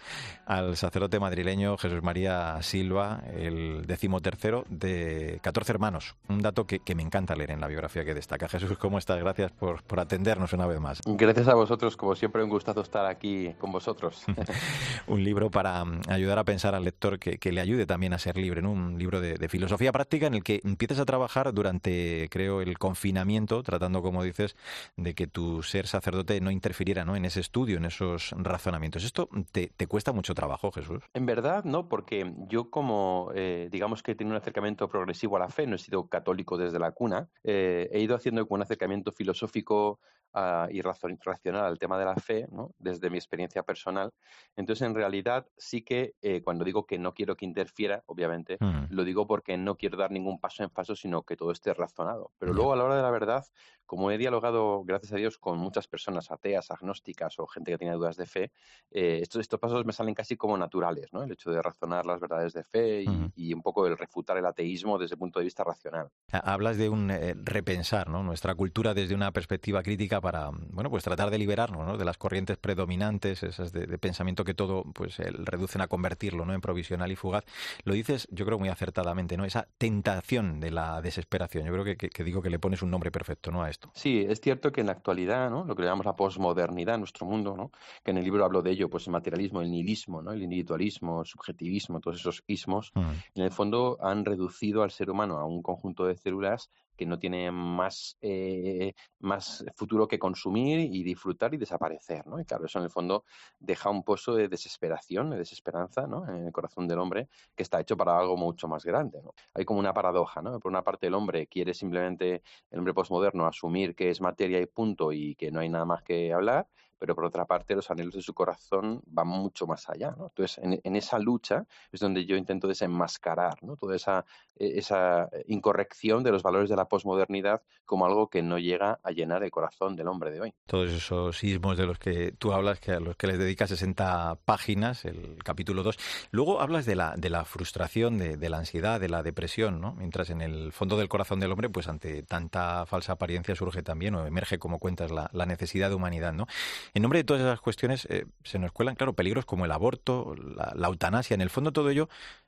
al 0.46 0.76
sacerdote 0.78 1.20
madrileño 1.20 1.78
Jesús 1.78 2.02
María 2.02 2.58
Silva, 2.62 3.22
el 3.36 3.86
decimotercero 3.86 4.66
de 4.70 5.40
14 5.44 5.72
hermanos. 5.74 6.16
Un 6.28 6.42
dato 6.42 6.66
que, 6.66 6.82
me 6.96 7.04
encanta 7.04 7.36
leer 7.36 7.52
en 7.52 7.60
la 7.60 7.68
biografía 7.68 8.06
que 8.06 8.14
destaca. 8.14 8.48
Jesús, 8.48 8.78
¿cómo 8.78 8.98
estás? 8.98 9.20
Gracias 9.20 9.52
por, 9.52 9.84
por 9.84 10.00
atendernos 10.00 10.54
una 10.54 10.66
vez 10.66 10.80
más. 10.80 11.02
Gracias 11.06 11.48
a 11.50 11.54
vosotros, 11.56 11.98
como 11.98 12.16
siempre, 12.16 12.42
un 12.42 12.50
gustazo 12.50 12.82
estar 12.82 13.06
aquí 13.06 13.54
con 13.60 13.72
vosotros. 13.72 14.24
un 15.08 15.24
libro 15.24 15.52
para 15.52 15.84
mm, 15.84 16.02
ayudar 16.08 16.40
a 16.40 16.46
pensar 16.46 16.74
al 16.74 16.86
lector 16.86 17.20
que, 17.20 17.52
le 17.52 17.62
ayude 17.62 17.86
también 17.86 18.14
a 18.14 18.20
ser 18.20 18.38
libre, 18.38 18.66
un 18.66 18.98
libro 18.98 19.22
de, 19.22 19.36
de 19.36 19.50
filosofía 19.50 19.92
práctica 19.92 20.28
en 20.28 20.36
el 20.36 20.44
que 20.44 20.62
empiezas 20.64 20.95
a 21.00 21.06
trabajar 21.06 21.54
durante, 21.54 22.28
creo, 22.30 22.62
el 22.62 22.78
confinamiento, 22.78 23.64
tratando, 23.64 24.02
como 24.02 24.24
dices, 24.24 24.56
de 24.96 25.14
que 25.14 25.28
tu 25.28 25.64
ser 25.64 25.88
sacerdote 25.88 26.40
no 26.42 26.52
interfiriera 26.52 27.06
¿no? 27.06 27.16
en 27.16 27.26
ese 27.26 27.40
estudio, 27.40 27.78
en 27.78 27.86
esos 27.86 28.32
razonamientos. 28.38 29.04
¿Esto 29.04 29.30
te, 29.52 29.70
cuesta 29.88 30.12
mucho 30.12 30.34
trabajo, 30.34 30.72
Jesús? 30.72 31.04
En 31.14 31.26
verdad, 31.26 31.64
no, 31.64 31.88
porque 31.88 32.34
yo 32.48 32.70
como, 32.70 33.32
eh, 33.36 33.70
digamos 33.72 34.02
que 34.04 34.12
he 34.12 34.16
tenido 34.16 34.36
un 34.36 34.42
acercamiento 34.42 34.88
progresivo 34.90 35.38
a 35.38 35.40
la 35.40 35.50
fe, 35.50 35.68
no 35.68 35.76
he 35.76 35.80
sido 35.80 36.08
católico 36.08 36.58
desde 36.58 36.80
la 36.80 36.92
cuna, 36.92 37.30
eh, 37.44 37.90
he 37.92 38.00
ido 38.00 38.16
haciendo 38.16 38.46
un 38.48 38.62
acercamiento 38.62 39.12
filosófico 39.12 40.00
uh, 40.34 40.70
y 40.70 40.82
racional 40.82 41.66
al 41.66 41.80
tema 41.80 41.98
de 41.98 42.06
la 42.06 42.16
fe, 42.16 42.48
¿no? 42.52 42.72
desde 42.78 43.10
mi 43.10 43.18
experiencia 43.18 43.64
personal. 43.64 44.12
Entonces, 44.56 44.86
en 44.88 44.96
realidad, 44.96 45.48
sí 45.58 45.82
que 45.82 46.14
eh, 46.22 46.42
cuando 46.42 46.64
digo 46.64 46.86
que 46.86 47.00
no 47.00 47.14
quiero 47.14 47.36
que 47.36 47.46
interfiera, 47.46 48.04
obviamente, 48.06 48.58
mm. 48.60 48.86
lo 48.90 49.04
digo 49.04 49.28
porque 49.28 49.58
no 49.58 49.76
quiero 49.76 49.98
dar 49.98 50.12
ningún 50.12 50.40
paso 50.40 50.64
en 50.64 50.70
sino 50.94 51.24
que 51.24 51.38
todo 51.38 51.52
esté 51.52 51.74
razonado. 51.74 52.32
Pero 52.38 52.54
luego, 52.54 52.74
a 52.74 52.76
la 52.76 52.84
hora 52.84 52.98
de 52.98 53.02
la 53.02 53.12
verdad, 53.12 53.46
como 53.86 54.12
he 54.12 54.18
dialogado, 54.18 54.84
gracias 54.84 55.14
a 55.14 55.18
Dios, 55.18 55.38
con 55.38 55.58
muchas 55.58 55.88
personas 55.88 56.32
ateas, 56.32 56.72
agnósticas 56.72 57.38
o 57.40 57.48
gente 57.48 57.72
que 57.72 57.78
tiene 57.78 57.94
dudas 57.94 58.18
de 58.18 58.26
fe, 58.26 58.52
eh, 58.92 59.20
estos, 59.22 59.42
estos 59.42 59.60
pasos 59.60 59.86
me 59.86 59.94
salen 59.94 60.16
casi 60.16 60.36
como 60.36 60.58
naturales, 60.58 61.14
¿no? 61.14 61.24
El 61.24 61.32
hecho 61.32 61.52
de 61.52 61.62
razonar 61.62 62.06
las 62.06 62.20
verdades 62.20 62.54
de 62.54 62.64
fe 62.64 63.06
y, 63.36 63.54
un 63.54 63.62
poco 63.62 63.88
el 63.88 63.98
refutar 63.98 64.38
el 64.38 64.46
ateísmo 64.46 64.98
desde 64.98 65.16
el 65.16 65.20
punto 65.20 65.40
de 65.40 65.46
vista 65.46 65.64
racional. 65.64 66.10
Hablas 66.32 66.78
de 66.78 66.90
un 66.90 67.12
eh, 67.12 67.36
repensar, 67.38 68.10
¿no? 68.10 68.24
Nuestra 68.24 68.56
cultura 68.56 68.94
desde 68.94 69.16
una 69.16 69.32
perspectiva 69.32 69.84
crítica 69.84 70.20
para, 70.20 70.50
bueno, 70.52 70.90
pues 70.90 71.04
tratar 71.04 71.30
de 71.30 71.38
liberarnos, 71.38 71.86
¿no? 71.86 71.98
De 71.98 72.06
las 72.06 72.18
corrientes 72.18 72.58
predominantes, 72.58 73.44
esas 73.44 73.72
de, 73.72 73.86
pensamiento 73.98 74.44
que 74.44 74.54
todo, 74.54 74.84
pues, 74.94 75.18
reducen 75.18 75.82
a 75.82 75.88
convertirlo, 75.88 76.46
¿no? 76.46 76.54
En 76.54 76.62
provisional 76.62 77.12
y 77.12 77.16
fugaz. 77.16 77.46
Lo 77.84 77.94
dices, 77.94 78.28
yo 78.32 78.46
creo 78.46 78.60
muy 78.60 78.70
acertadamente, 78.70 79.38
¿no? 79.38 79.46
Esa 79.46 79.68
tentación 79.78 80.60
de 80.60 80.72
la 80.76 81.02
desesperación. 81.02 81.66
Yo 81.66 81.72
creo 81.72 81.86
que, 81.86 81.98
que 81.98 82.24
digo 82.24 82.42
que 82.42 82.50
le 82.50 82.60
pones 82.60 82.82
un 82.82 82.92
nombre 82.92 83.12
perfecto, 83.12 83.52
¿no? 83.52 83.64
A 83.64 83.70
Sí, 83.94 84.26
es 84.28 84.42
cierto 84.42 84.72
que 84.72 84.82
en 84.82 84.88
la 84.88 84.94
actualidad, 84.94 85.50
¿no? 85.50 85.66
lo 85.66 85.76
que 85.76 85.84
llamamos 85.84 86.06
la 86.06 86.16
posmodernidad 86.16 86.96
en 86.96 87.02
nuestro 87.02 87.26
mundo, 87.26 87.56
¿no? 87.56 87.72
que 88.04 88.12
en 88.12 88.18
el 88.18 88.24
libro 88.24 88.46
hablo 88.46 88.62
de 88.62 88.72
ello, 88.72 88.90
pues 88.90 89.08
el 89.08 89.14
materialismo, 89.14 89.62
el 89.62 89.72
nihilismo, 89.72 90.22
¿no? 90.22 90.32
el 90.32 90.44
individualismo, 90.44 91.22
el 91.22 91.28
subjetivismo, 91.28 92.00
todos 92.00 92.18
esos 92.18 92.44
ismos, 92.48 92.92
mm. 92.96 93.10
en 93.36 93.44
el 93.44 93.52
fondo 93.52 93.98
han 94.02 94.26
reducido 94.26 94.84
al 94.84 94.92
ser 94.92 95.10
humano 95.10 95.38
a 95.38 95.46
un 95.46 95.62
conjunto 95.62 96.06
de 96.06 96.16
células 96.16 96.70
que 96.96 97.06
no 97.06 97.20
tiene 97.20 97.52
más, 97.52 98.18
eh, 98.22 98.94
más 99.20 99.66
futuro 99.76 100.08
que 100.08 100.20
consumir 100.20 100.80
y 100.80 101.04
disfrutar 101.04 101.54
y 101.54 101.58
desaparecer, 101.58 102.26
¿no? 102.28 102.40
Y 102.40 102.46
claro, 102.46 102.66
eso 102.66 102.80
en 102.80 102.86
el 102.86 102.92
fondo 102.92 103.26
deja 103.60 103.90
un 103.90 104.04
pozo 104.04 104.36
de 104.36 104.48
desesperación, 104.48 105.30
de 105.30 105.38
desesperanza, 105.38 106.08
¿no? 106.08 106.28
En 106.28 106.48
el 106.48 106.52
corazón 106.52 106.88
del 106.88 107.00
hombre 107.00 107.30
que 107.56 107.64
está 107.64 107.80
hecho 107.80 107.98
para 107.98 108.18
algo 108.18 108.38
mucho 108.38 108.68
más 108.68 108.86
grande, 108.86 109.22
¿no? 109.22 109.34
Hay 109.54 109.66
como 109.66 109.80
una 109.80 109.94
paradoja, 109.94 110.42
¿no? 110.42 110.60
Por 110.60 110.72
una 110.72 110.84
parte 110.84 111.08
el 111.08 111.14
hombre 111.14 111.48
quiere 111.48 111.74
simplemente, 111.74 112.44
el 112.72 112.80
hombre 112.80 112.94
posmoderno, 112.94 113.46
asumir 113.46 113.96
que 113.96 114.10
es 114.10 114.22
materia 114.22 114.60
y 114.62 114.66
punto 114.66 115.12
y 115.12 115.36
que 115.36 115.52
no 115.52 115.60
hay 115.60 115.70
nada 115.70 115.86
más 115.86 116.04
que 116.04 116.34
hablar, 116.34 116.68
pero 117.06 117.14
por 117.14 117.26
otra 117.26 117.46
parte 117.46 117.76
los 117.76 117.92
anhelos 117.92 118.16
de 118.16 118.24
su 118.24 118.34
corazón 118.34 119.00
van 119.06 119.28
mucho 119.28 119.68
más 119.68 119.88
allá. 119.92 120.16
Entonces, 120.18 120.60
en, 120.64 120.96
esa 120.96 121.20
lucha 121.20 121.68
es 121.92 122.00
donde 122.00 122.26
yo 122.26 122.36
intento 122.36 122.68
desenmascarar 122.68 123.60
toda 123.80 123.96
esa, 123.96 124.26
e, 124.56 124.80
esa 124.80 125.30
incorrección 125.46 126.24
de 126.24 126.32
los 126.32 126.42
valores 126.42 126.68
de 126.68 126.76
la 126.76 126.86
posmodernidad 126.86 127.62
como 127.86 128.08
algo 128.08 128.28
que 128.28 128.42
no 128.42 128.58
llega 128.58 129.00
a 129.04 129.12
llenar 129.12 129.44
el 129.44 129.52
corazón 129.52 129.96
del 129.96 130.08
hombre 130.08 130.32
de 130.32 130.42
hoy. 130.42 130.54
Todos 130.66 130.90
esos 130.90 131.38
sismos 131.38 131.78
de 131.78 131.86
los 131.86 132.00
que 132.00 132.32
tú 132.32 132.54
hablas, 132.54 132.80
que 132.80 132.94
a 132.94 133.00
los 133.00 133.16
que 133.18 133.28
les 133.28 133.38
dedicas 133.38 133.70
60 133.70 134.40
páginas, 134.44 135.06
el 135.06 135.38
capítulo 135.44 135.84
2. 135.84 136.00
Luego 136.32 136.60
hablas 136.60 136.88
de 136.88 136.96
la, 136.96 137.14
de 137.16 137.30
la 137.30 137.46
frustración, 137.46 138.18
de, 138.18 138.36
de 138.38 138.50
la 138.50 138.58
ansiedad, 138.58 139.00
de 139.00 139.10
la 139.10 139.22
depresión, 139.22 139.80
¿no? 139.80 139.94
mientras 139.94 140.32
en 140.32 140.42
el 140.42 140.72
fondo 140.72 140.98
del 140.98 141.08
corazón 141.08 141.40
del 141.40 141.52
hombre, 141.52 141.70
pues 141.70 141.88
ante 141.88 142.24
tanta 142.24 142.88
falsa 142.88 143.14
apariencia 143.14 143.56
surge 143.56 143.84
también 143.84 144.16
o 144.16 144.26
emerge, 144.26 144.58
como 144.58 144.80
cuentas, 144.80 145.12
la, 145.12 145.30
la 145.34 145.46
necesidad 145.46 145.90
de 145.90 145.96
humanidad. 145.96 146.34
¿no? 146.34 146.48
En 146.96 147.02
nombre 147.02 147.20
de 147.20 147.24
todas 147.26 147.42
esas 147.42 147.60
cuestiones 147.60 148.08
eh, 148.10 148.26
se 148.46 148.58
nos 148.58 148.72
cuelan, 148.72 148.96
claro, 148.96 149.12
peligros 149.12 149.44
como 149.44 149.66
el 149.66 149.72
aborto, 149.74 150.34
la, 150.36 150.88
eutanasia. 150.88 151.34
En 151.34 151.42
el 151.42 151.50
fondo 151.50 151.74
todo 151.74 151.90
ello 151.90 152.08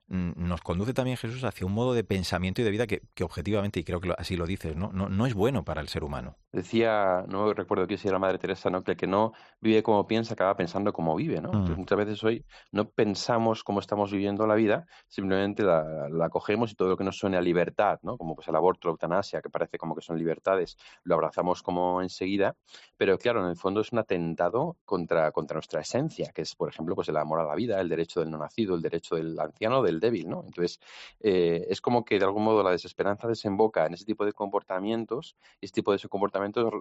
nos 0.10 0.62
conduce 0.62 0.94
también 0.94 1.18
Jesús 1.18 1.44
hacia 1.44 1.68
un 1.68 1.74
modo 1.74 1.94
de 1.94 2.04
pensamiento 2.04 2.62
y 2.62 2.64
de 2.64 2.72
vida 2.72 2.88
que, 2.88 3.02
objetivamente, 3.24 3.80
y 3.80 3.84
creo 3.84 4.00
que 4.00 4.14
así 4.18 4.38
lo 4.38 4.46
dices, 4.46 4.76
¿no? 4.76 4.92
¿no? 4.94 5.10
No, 5.10 5.26
es 5.26 5.34
bueno 5.34 5.66
para 5.66 5.82
el 5.82 5.90
ser 5.90 6.04
humano. 6.04 6.38
Decía, 6.52 7.26
no 7.28 7.54
recuerdo 7.54 7.88
quién 7.88 8.00
era 8.04 8.14
la 8.14 8.20
Madre 8.20 8.38
Teresa, 8.38 8.70
¿no? 8.70 8.84
que 8.84 8.92
el 8.92 8.98
que 8.98 9.08
no 9.08 9.34
vive 9.60 9.84
como 9.84 10.08
piensa 10.08 10.34
acaba 10.34 10.56
pensando 10.56 10.94
como 10.94 11.16
vive. 11.16 11.42
¿no? 11.42 11.50
Entonces, 11.50 11.76
mm. 11.76 11.80
muchas 11.80 11.98
veces 11.98 12.24
hoy 12.24 12.46
no 12.72 12.90
pensamos 12.90 13.64
cómo 13.64 13.80
estamos 13.80 14.12
viviendo 14.12 14.48
la 14.48 14.56
vida, 14.56 14.88
simplemente 15.08 15.64
la, 15.64 16.08
la 16.10 16.30
cogemos 16.30 16.72
y 16.72 16.76
todo 16.76 16.88
lo 16.90 16.98
que 16.98 17.04
nos 17.04 17.18
suene 17.18 17.38
a 17.38 17.42
libertad, 17.42 18.00
¿no? 18.02 18.18
como 18.18 18.36
pues 18.36 18.48
el 18.48 18.56
aborto, 18.56 18.88
la 18.88 18.94
eutanasia, 18.94 19.42
que 19.42 19.50
parece 19.50 19.78
como 19.78 19.96
que 19.96 20.02
son 20.02 20.18
libertades, 20.18 20.78
lo 21.04 21.16
abrazamos 21.16 21.62
como 21.62 22.02
enseguida, 22.02 22.56
pero 22.98 23.18
claro, 23.18 23.44
en 23.44 23.50
el 23.50 23.58
fondo 23.58 23.82
es 23.82 23.92
un 23.92 24.00
atentado 24.00 24.78
contra, 24.86 25.32
contra 25.32 25.56
nuestra 25.56 25.82
esencia, 25.82 26.32
que 26.34 26.44
es, 26.44 26.56
por 26.56 26.70
ejemplo, 26.70 26.96
pues 26.96 27.10
el 27.10 27.18
amor 27.18 27.40
a 27.42 27.46
la 27.46 27.56
vida, 27.56 27.80
el 27.82 27.90
derecho 27.90 28.22
del 28.22 28.32
no 28.32 28.38
nacido, 28.38 28.76
el 28.76 28.82
derecho 28.82 29.16
del 29.16 29.38
anciano, 29.40 29.82
del 29.84 29.97
del 30.00 30.12
débil, 30.12 30.30
¿no? 30.30 30.44
Entonces, 30.46 30.80
eh, 31.20 31.66
es 31.70 31.82
como 31.82 32.06
que 32.06 32.20
de 32.20 32.26
algún 32.26 32.44
modo 32.44 32.64
la 32.64 32.72
desesperanza 32.72 33.28
desemboca 33.28 33.86
en 33.86 33.94
ese 33.94 34.06
tipo 34.06 34.26
de 34.26 34.34
comportamientos 34.34 35.36
y 35.62 35.66
ese 35.66 35.74
tipo 35.74 35.92
de 35.92 36.00
comportamientos 36.08 36.72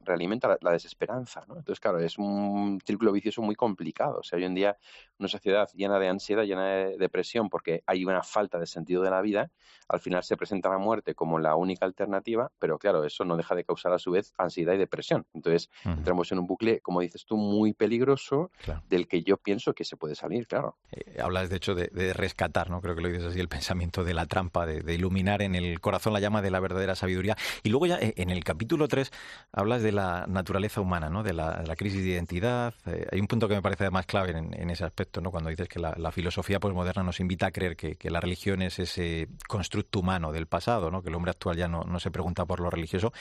realimenta 0.00 0.58
la, 0.60 0.72
desesperanza, 0.72 1.44
¿no? 1.46 1.56
Entonces, 1.56 1.80
claro, 1.80 1.98
es 2.00 2.18
un 2.18 2.80
círculo 2.84 3.12
vicioso 3.12 3.42
muy 3.42 3.54
complicado. 3.54 4.20
O 4.20 4.22
sea, 4.22 4.38
hoy 4.38 4.44
en 4.44 4.54
día 4.54 4.78
una 5.18 5.28
sociedad 5.28 5.68
llena 5.74 5.98
de 5.98 6.08
ansiedad, 6.08 6.44
llena 6.44 6.66
de 6.66 6.96
depresión 6.98 7.48
porque 7.48 7.82
hay 7.86 8.04
una 8.04 8.22
falta 8.22 8.58
de 8.58 8.66
sentido 8.66 9.02
de 9.02 9.10
la 9.10 9.20
vida, 9.20 9.50
al 9.88 10.00
final 10.00 10.22
se 10.24 10.36
presenta 10.36 10.68
la 10.68 10.78
muerte 10.78 11.14
como 11.14 11.38
la 11.38 11.54
única 11.54 11.84
alternativa, 11.84 12.50
pero 12.58 12.78
claro, 12.78 13.04
eso 13.04 13.24
no 13.24 13.36
deja 13.36 13.54
de 13.54 13.64
causar 13.64 13.92
a 13.92 13.98
su 13.98 14.10
vez 14.10 14.32
ansiedad 14.38 14.74
y 14.74 14.78
depresión. 14.78 15.26
Entonces, 15.34 15.70
entramos 15.84 16.32
en 16.32 16.38
un 16.38 16.46
bucle, 16.46 16.80
como 16.80 17.00
dices 17.00 17.24
tú, 17.26 17.36
muy 17.36 17.72
peligroso 17.74 18.50
del 18.88 19.06
que 19.06 19.22
yo 19.22 19.36
pienso 19.36 19.74
que 19.74 19.84
se 19.84 19.96
puede 19.96 20.14
salir, 20.14 20.46
claro. 20.46 20.78
Eh, 20.90 21.18
hablas, 21.20 21.50
de 21.50 21.56
hecho, 21.56 21.74
de, 21.74 22.12
rescatar, 22.12 22.61
¿no? 22.70 22.80
Creo 22.80 22.94
que 22.94 23.02
lo 23.02 23.08
dices 23.08 23.24
así, 23.24 23.40
el 23.40 23.48
pensamiento 23.48 24.04
de 24.04 24.14
la 24.14 24.26
trampa, 24.26 24.66
de, 24.66 24.94
iluminar 24.94 25.42
en 25.42 25.54
el 25.54 25.80
corazón 25.80 26.12
la 26.12 26.20
llama 26.20 26.42
de 26.42 26.50
la 26.50 26.60
verdadera 26.60 26.94
sabiduría. 26.94 27.36
Y 27.62 27.70
luego 27.70 27.86
ya 27.86 27.98
eh, 27.98 28.14
en 28.16 28.30
el 28.30 28.44
capítulo 28.44 28.88
3 28.88 29.10
hablas 29.52 29.82
de 29.82 29.92
la 29.92 30.26
naturaleza 30.28 30.80
humana, 30.80 31.08
¿no? 31.08 31.22
De 31.22 31.32
la, 31.32 31.62
crisis 31.76 32.02
de 32.02 32.10
identidad. 32.10 32.74
Eh, 32.86 33.06
hay 33.10 33.20
un 33.20 33.26
punto 33.26 33.48
que 33.48 33.54
me 33.54 33.62
parece 33.62 33.84
además 33.84 34.06
clave 34.06 34.30
en, 34.30 34.70
ese 34.70 34.84
aspecto, 34.84 35.20
¿no? 35.20 35.30
Cuando 35.30 35.50
dices 35.50 35.68
que 35.68 35.78
la, 35.78 36.12
filosofía 36.12 36.60
posmoderna 36.60 37.02
nos 37.02 37.20
invita 37.20 37.46
a 37.46 37.50
creer 37.50 37.76
que, 37.76 38.10
la 38.10 38.20
religión 38.20 38.60
es 38.60 38.78
ese 38.78 39.28
constructo 39.48 40.00
humano 40.00 40.32
del 40.32 40.46
pasado, 40.46 40.90
¿no? 40.90 41.02
Que 41.02 41.08
el 41.08 41.14
hombre 41.14 41.30
actual 41.30 41.56
ya 41.56 41.68
no, 41.68 41.98
se 41.98 42.10
pregunta 42.10 42.44
por 42.44 42.60
lo 42.60 42.68
religioso. 42.68 43.12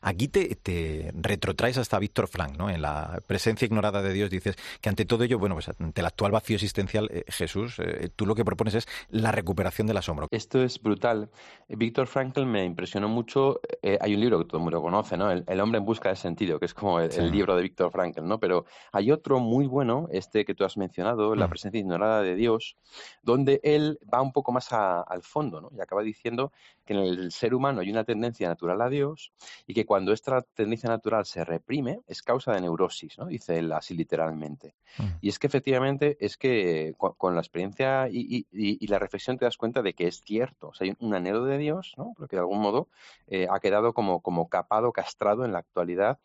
Aquí 0.00 0.28
te, 0.28 1.12
retrotraes 1.14 1.76
hasta 1.76 1.98
Víctor 1.98 2.28
Frank, 2.28 2.56
¿no? 2.56 2.70
En 2.70 2.80
la 2.80 3.20
presencia 3.26 3.66
ignorada 3.66 4.00
de 4.00 4.12
Dios 4.12 4.30
dices 4.30 4.56
que 4.80 4.88
ante 4.88 5.04
todo 5.04 5.24
ello, 5.24 5.38
bueno, 5.38 5.54
pues 5.54 5.68
ante 5.68 6.00
el 6.00 6.06
actual 6.06 6.32
vacío 6.32 6.56
existencial, 6.56 7.08
eh, 7.12 7.24
Jesús, 7.28 7.76
tú 8.16 8.24
lo 8.24 8.34
que 8.34 8.44
propones 8.44 8.74
es 8.74 8.87
la 9.10 9.32
recuperación 9.32 9.86
del 9.86 9.96
asombro. 9.96 10.28
Esto 10.30 10.62
es 10.62 10.80
brutal. 10.80 11.30
Víctor 11.68 12.06
Frankl 12.06 12.44
me 12.44 12.64
impresionó 12.64 13.08
mucho. 13.08 13.60
Eh, 13.82 13.98
hay 14.00 14.14
un 14.14 14.20
libro 14.20 14.38
que 14.38 14.44
todo 14.44 14.58
el 14.58 14.64
mundo 14.64 14.80
conoce, 14.80 15.16
¿no? 15.16 15.30
El, 15.30 15.60
hombre 15.60 15.78
en 15.78 15.84
busca 15.84 16.08
de 16.08 16.16
sentido, 16.16 16.58
que 16.58 16.66
es 16.66 16.74
como 16.74 17.00
el, 17.00 17.30
libro 17.30 17.54
de 17.56 17.62
Víctor 17.62 17.90
Frankl, 17.90 18.22
¿no? 18.22 18.38
Pero 18.38 18.64
hay 18.92 19.10
otro 19.10 19.40
muy 19.40 19.66
bueno, 19.66 20.08
este 20.10 20.44
que 20.44 20.54
tú 20.54 20.64
has 20.64 20.76
mencionado, 20.76 21.34
La 21.34 21.46
mm. 21.46 21.50
presencia 21.50 21.80
ignorada 21.80 22.22
de 22.22 22.34
Dios, 22.34 22.76
donde 23.22 23.60
él 23.62 23.98
va 24.12 24.22
un 24.22 24.32
poco 24.32 24.52
más 24.52 24.72
al 24.72 25.22
fondo, 25.22 25.60
¿no? 25.60 25.70
Y 25.76 25.80
acaba 25.80 26.02
diciendo 26.02 26.52
que 26.84 26.94
en 26.94 27.00
el 27.00 27.32
ser 27.32 27.54
humano 27.54 27.80
hay 27.80 27.90
una 27.90 28.04
tendencia 28.04 28.48
natural 28.48 28.80
a 28.80 28.88
Dios 28.88 29.32
y 29.66 29.74
que 29.74 29.84
cuando 29.84 30.12
esta 30.12 30.40
tendencia 30.40 30.88
natural 30.88 31.26
se 31.26 31.44
reprime 31.44 32.00
es 32.06 32.22
causa 32.22 32.52
de 32.52 32.62
neurosis, 32.62 33.18
¿no? 33.18 33.26
Dice 33.26 33.58
él 33.58 33.72
así 33.72 33.94
literalmente. 33.94 34.74
Mm. 34.96 35.04
Y 35.20 35.28
es 35.28 35.38
que 35.38 35.46
efectivamente 35.46 36.16
es 36.20 36.36
que 36.36 36.94
con, 36.96 37.34
la 37.34 37.40
experiencia 37.40 38.08
y, 38.10 38.46
la 38.86 38.98
reflexión 38.98 39.36
te 39.36 39.44
das 39.44 39.56
cuenta 39.56 39.82
de 39.82 39.94
que 39.94 40.06
es 40.06 40.22
cierto. 40.22 40.68
O 40.68 40.74
sea, 40.74 40.86
hay 40.86 40.94
un 41.00 41.14
anhelo 41.14 41.44
de 41.44 41.58
Dios, 41.58 41.94
¿no? 41.96 42.14
Porque 42.16 42.36
de 42.36 42.40
algún 42.40 42.60
modo 42.60 42.88
eh, 43.26 43.46
ha 43.50 43.60
quedado 43.60 43.92
como, 43.92 44.20
como 44.20 44.48
capado, 44.48 44.92
castrado 44.92 45.44
en 45.44 45.52
la 45.52 45.58
actualidad 45.58 46.18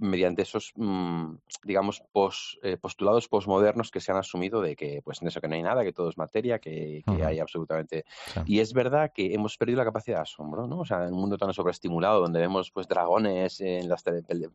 mediante 0.00 0.42
esos, 0.42 0.72
mm, 0.76 1.34
digamos, 1.64 2.02
eh, 2.62 2.76
postulados 2.78 3.28
posmodernos 3.28 3.90
que 3.90 4.00
se 4.00 4.10
han 4.10 4.18
asumido 4.18 4.62
de 4.62 4.74
que, 4.74 5.02
pues, 5.04 5.20
en 5.20 5.28
eso 5.28 5.40
que 5.40 5.48
no 5.48 5.54
hay 5.54 5.62
nada, 5.62 5.84
que 5.84 5.92
todo 5.92 6.08
es 6.08 6.16
materia, 6.16 6.58
que, 6.58 7.02
hay 7.22 7.38
absolutamente... 7.38 8.04
Y 8.46 8.60
es 8.60 8.72
verdad 8.72 9.12
que 9.14 9.34
hemos 9.34 9.58
perdido 9.58 9.78
la 9.78 9.84
capacidad 9.84 10.16
de 10.16 10.22
asombro, 10.22 10.66
¿no? 10.66 10.80
O 10.80 10.84
sea, 10.86 11.06
en 11.06 11.12
un 11.12 11.20
mundo 11.20 11.36
tan 11.36 11.52
sobreestimulado 11.52 12.20
donde 12.20 12.40
vemos, 12.40 12.70
pues, 12.70 12.88
dragones 12.88 13.60
en 13.60 13.88
las 13.88 14.02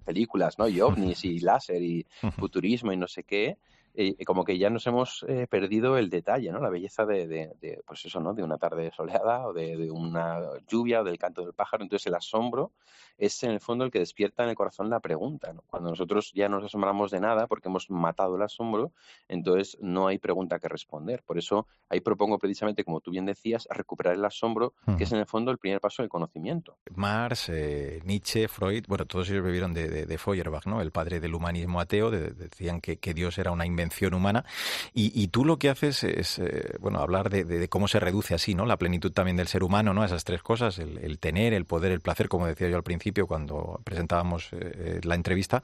películas, 0.03 0.57
¿no? 0.57 0.67
Y 0.67 0.81
ovnis 0.81 1.23
y 1.25 1.39
láser 1.39 1.81
y 1.81 2.05
futurismo 2.37 2.91
y 2.91 2.97
no 2.97 3.07
sé 3.07 3.23
qué, 3.23 3.57
y 3.97 4.25
como 4.25 4.43
que 4.43 4.58
ya 4.58 4.69
nos 4.69 4.86
hemos 4.88 5.25
eh, 5.27 5.47
perdido 5.49 5.97
el 5.97 6.10
detalle, 6.10 6.51
¿no? 6.51 6.60
La 6.60 6.69
belleza 6.69 7.05
de, 7.05 7.27
de, 7.27 7.81
pues 7.86 8.05
eso, 8.05 8.19
¿no? 8.19 8.34
De 8.34 8.43
una 8.43 8.58
tarde 8.58 8.91
soleada 8.95 9.47
o 9.47 9.53
de, 9.53 9.77
de, 9.77 9.89
una 9.89 10.41
lluvia 10.67 11.01
o 11.01 11.03
del 11.03 11.17
canto 11.17 11.43
del 11.43 11.53
pájaro. 11.53 11.84
Entonces 11.84 12.08
el 12.08 12.15
asombro 12.15 12.73
es 13.17 13.41
en 13.43 13.51
el 13.51 13.62
fondo 13.62 13.86
el 13.86 13.91
que 13.91 13.99
despierta 13.99 14.43
en 14.43 14.49
el 14.49 14.55
corazón 14.55 14.89
la 14.89 14.99
pregunta, 14.99 15.53
¿no? 15.53 15.63
Cuando 15.67 15.89
nosotros 15.89 16.31
ya 16.34 16.49
nos 16.49 16.65
asombramos 16.65 17.12
de 17.12 17.21
nada 17.21 17.47
porque 17.47 17.69
hemos 17.69 17.89
matado 17.89 18.36
el 18.36 18.41
asombro, 18.41 18.91
entonces 19.29 19.77
no 19.79 20.08
hay 20.08 20.17
pregunta 20.17 20.60
que 20.60 20.67
responder. 20.67 21.23
Por 21.23 21.38
eso 21.38 21.67
ahí 21.88 22.01
propongo 22.01 22.38
precisamente, 22.38 22.84
como 22.84 22.99
tú 22.99 23.12
bien 23.12 23.25
decías, 23.25 23.67
recuperar 23.71 24.15
el 24.15 24.25
asombro, 24.25 24.73
que 24.97 25.05
es 25.05 25.12
en 25.13 25.19
el 25.19 25.25
fondo 25.25 25.51
el 25.51 25.58
primer 25.58 25.79
paso 25.79 26.01
del 26.01 26.10
conocimiento. 26.10 26.77
Marx, 26.95 27.49
eh, 27.49 28.01
Nietzsche, 28.03 28.47
Freud, 28.49 28.86
bueno, 28.88 29.05
todos 29.05 29.29
ellos 29.29 29.43
bebieron 29.43 29.73
de, 29.73 30.17
Feuerbach, 30.17 30.65
¿no? 30.65 30.81
El 30.81 30.91
padre 30.91 31.19
del 31.19 31.34
humanismo 31.34 31.79
ateo, 31.79 32.12
decían 32.12 32.81
que, 32.81 32.97
que 32.97 33.13
Dios 33.13 33.38
era 33.38 33.51
una 33.51 33.65
invención 33.65 33.84
humana. 34.13 34.45
Y, 34.93 35.27
tú 35.27 35.43
lo 35.43 35.57
que 35.57 35.69
haces 35.69 36.03
es, 36.03 36.39
eh, 36.39 36.75
bueno, 36.79 36.99
hablar 36.99 37.29
de, 37.29 37.67
cómo 37.67 37.87
se 37.87 37.99
reduce 37.99 38.33
así, 38.33 38.55
¿no? 38.55 38.65
La 38.65 38.77
plenitud 38.77 39.11
también 39.11 39.37
del 39.37 39.47
ser 39.47 39.63
humano, 39.63 39.93
¿no? 39.93 40.03
Esas 40.03 40.23
tres 40.23 40.41
cosas, 40.41 40.79
el, 40.79 41.19
tener, 41.19 41.53
el 41.53 41.65
poder, 41.65 41.91
el 41.91 42.01
placer, 42.01 42.29
como 42.29 42.47
decía 42.47 42.69
yo 42.69 42.77
al 42.77 42.83
principio 42.83 43.27
cuando 43.27 43.81
presentábamos 43.83 44.49
eh, 44.51 44.99
la 45.03 45.15
entrevista. 45.15 45.63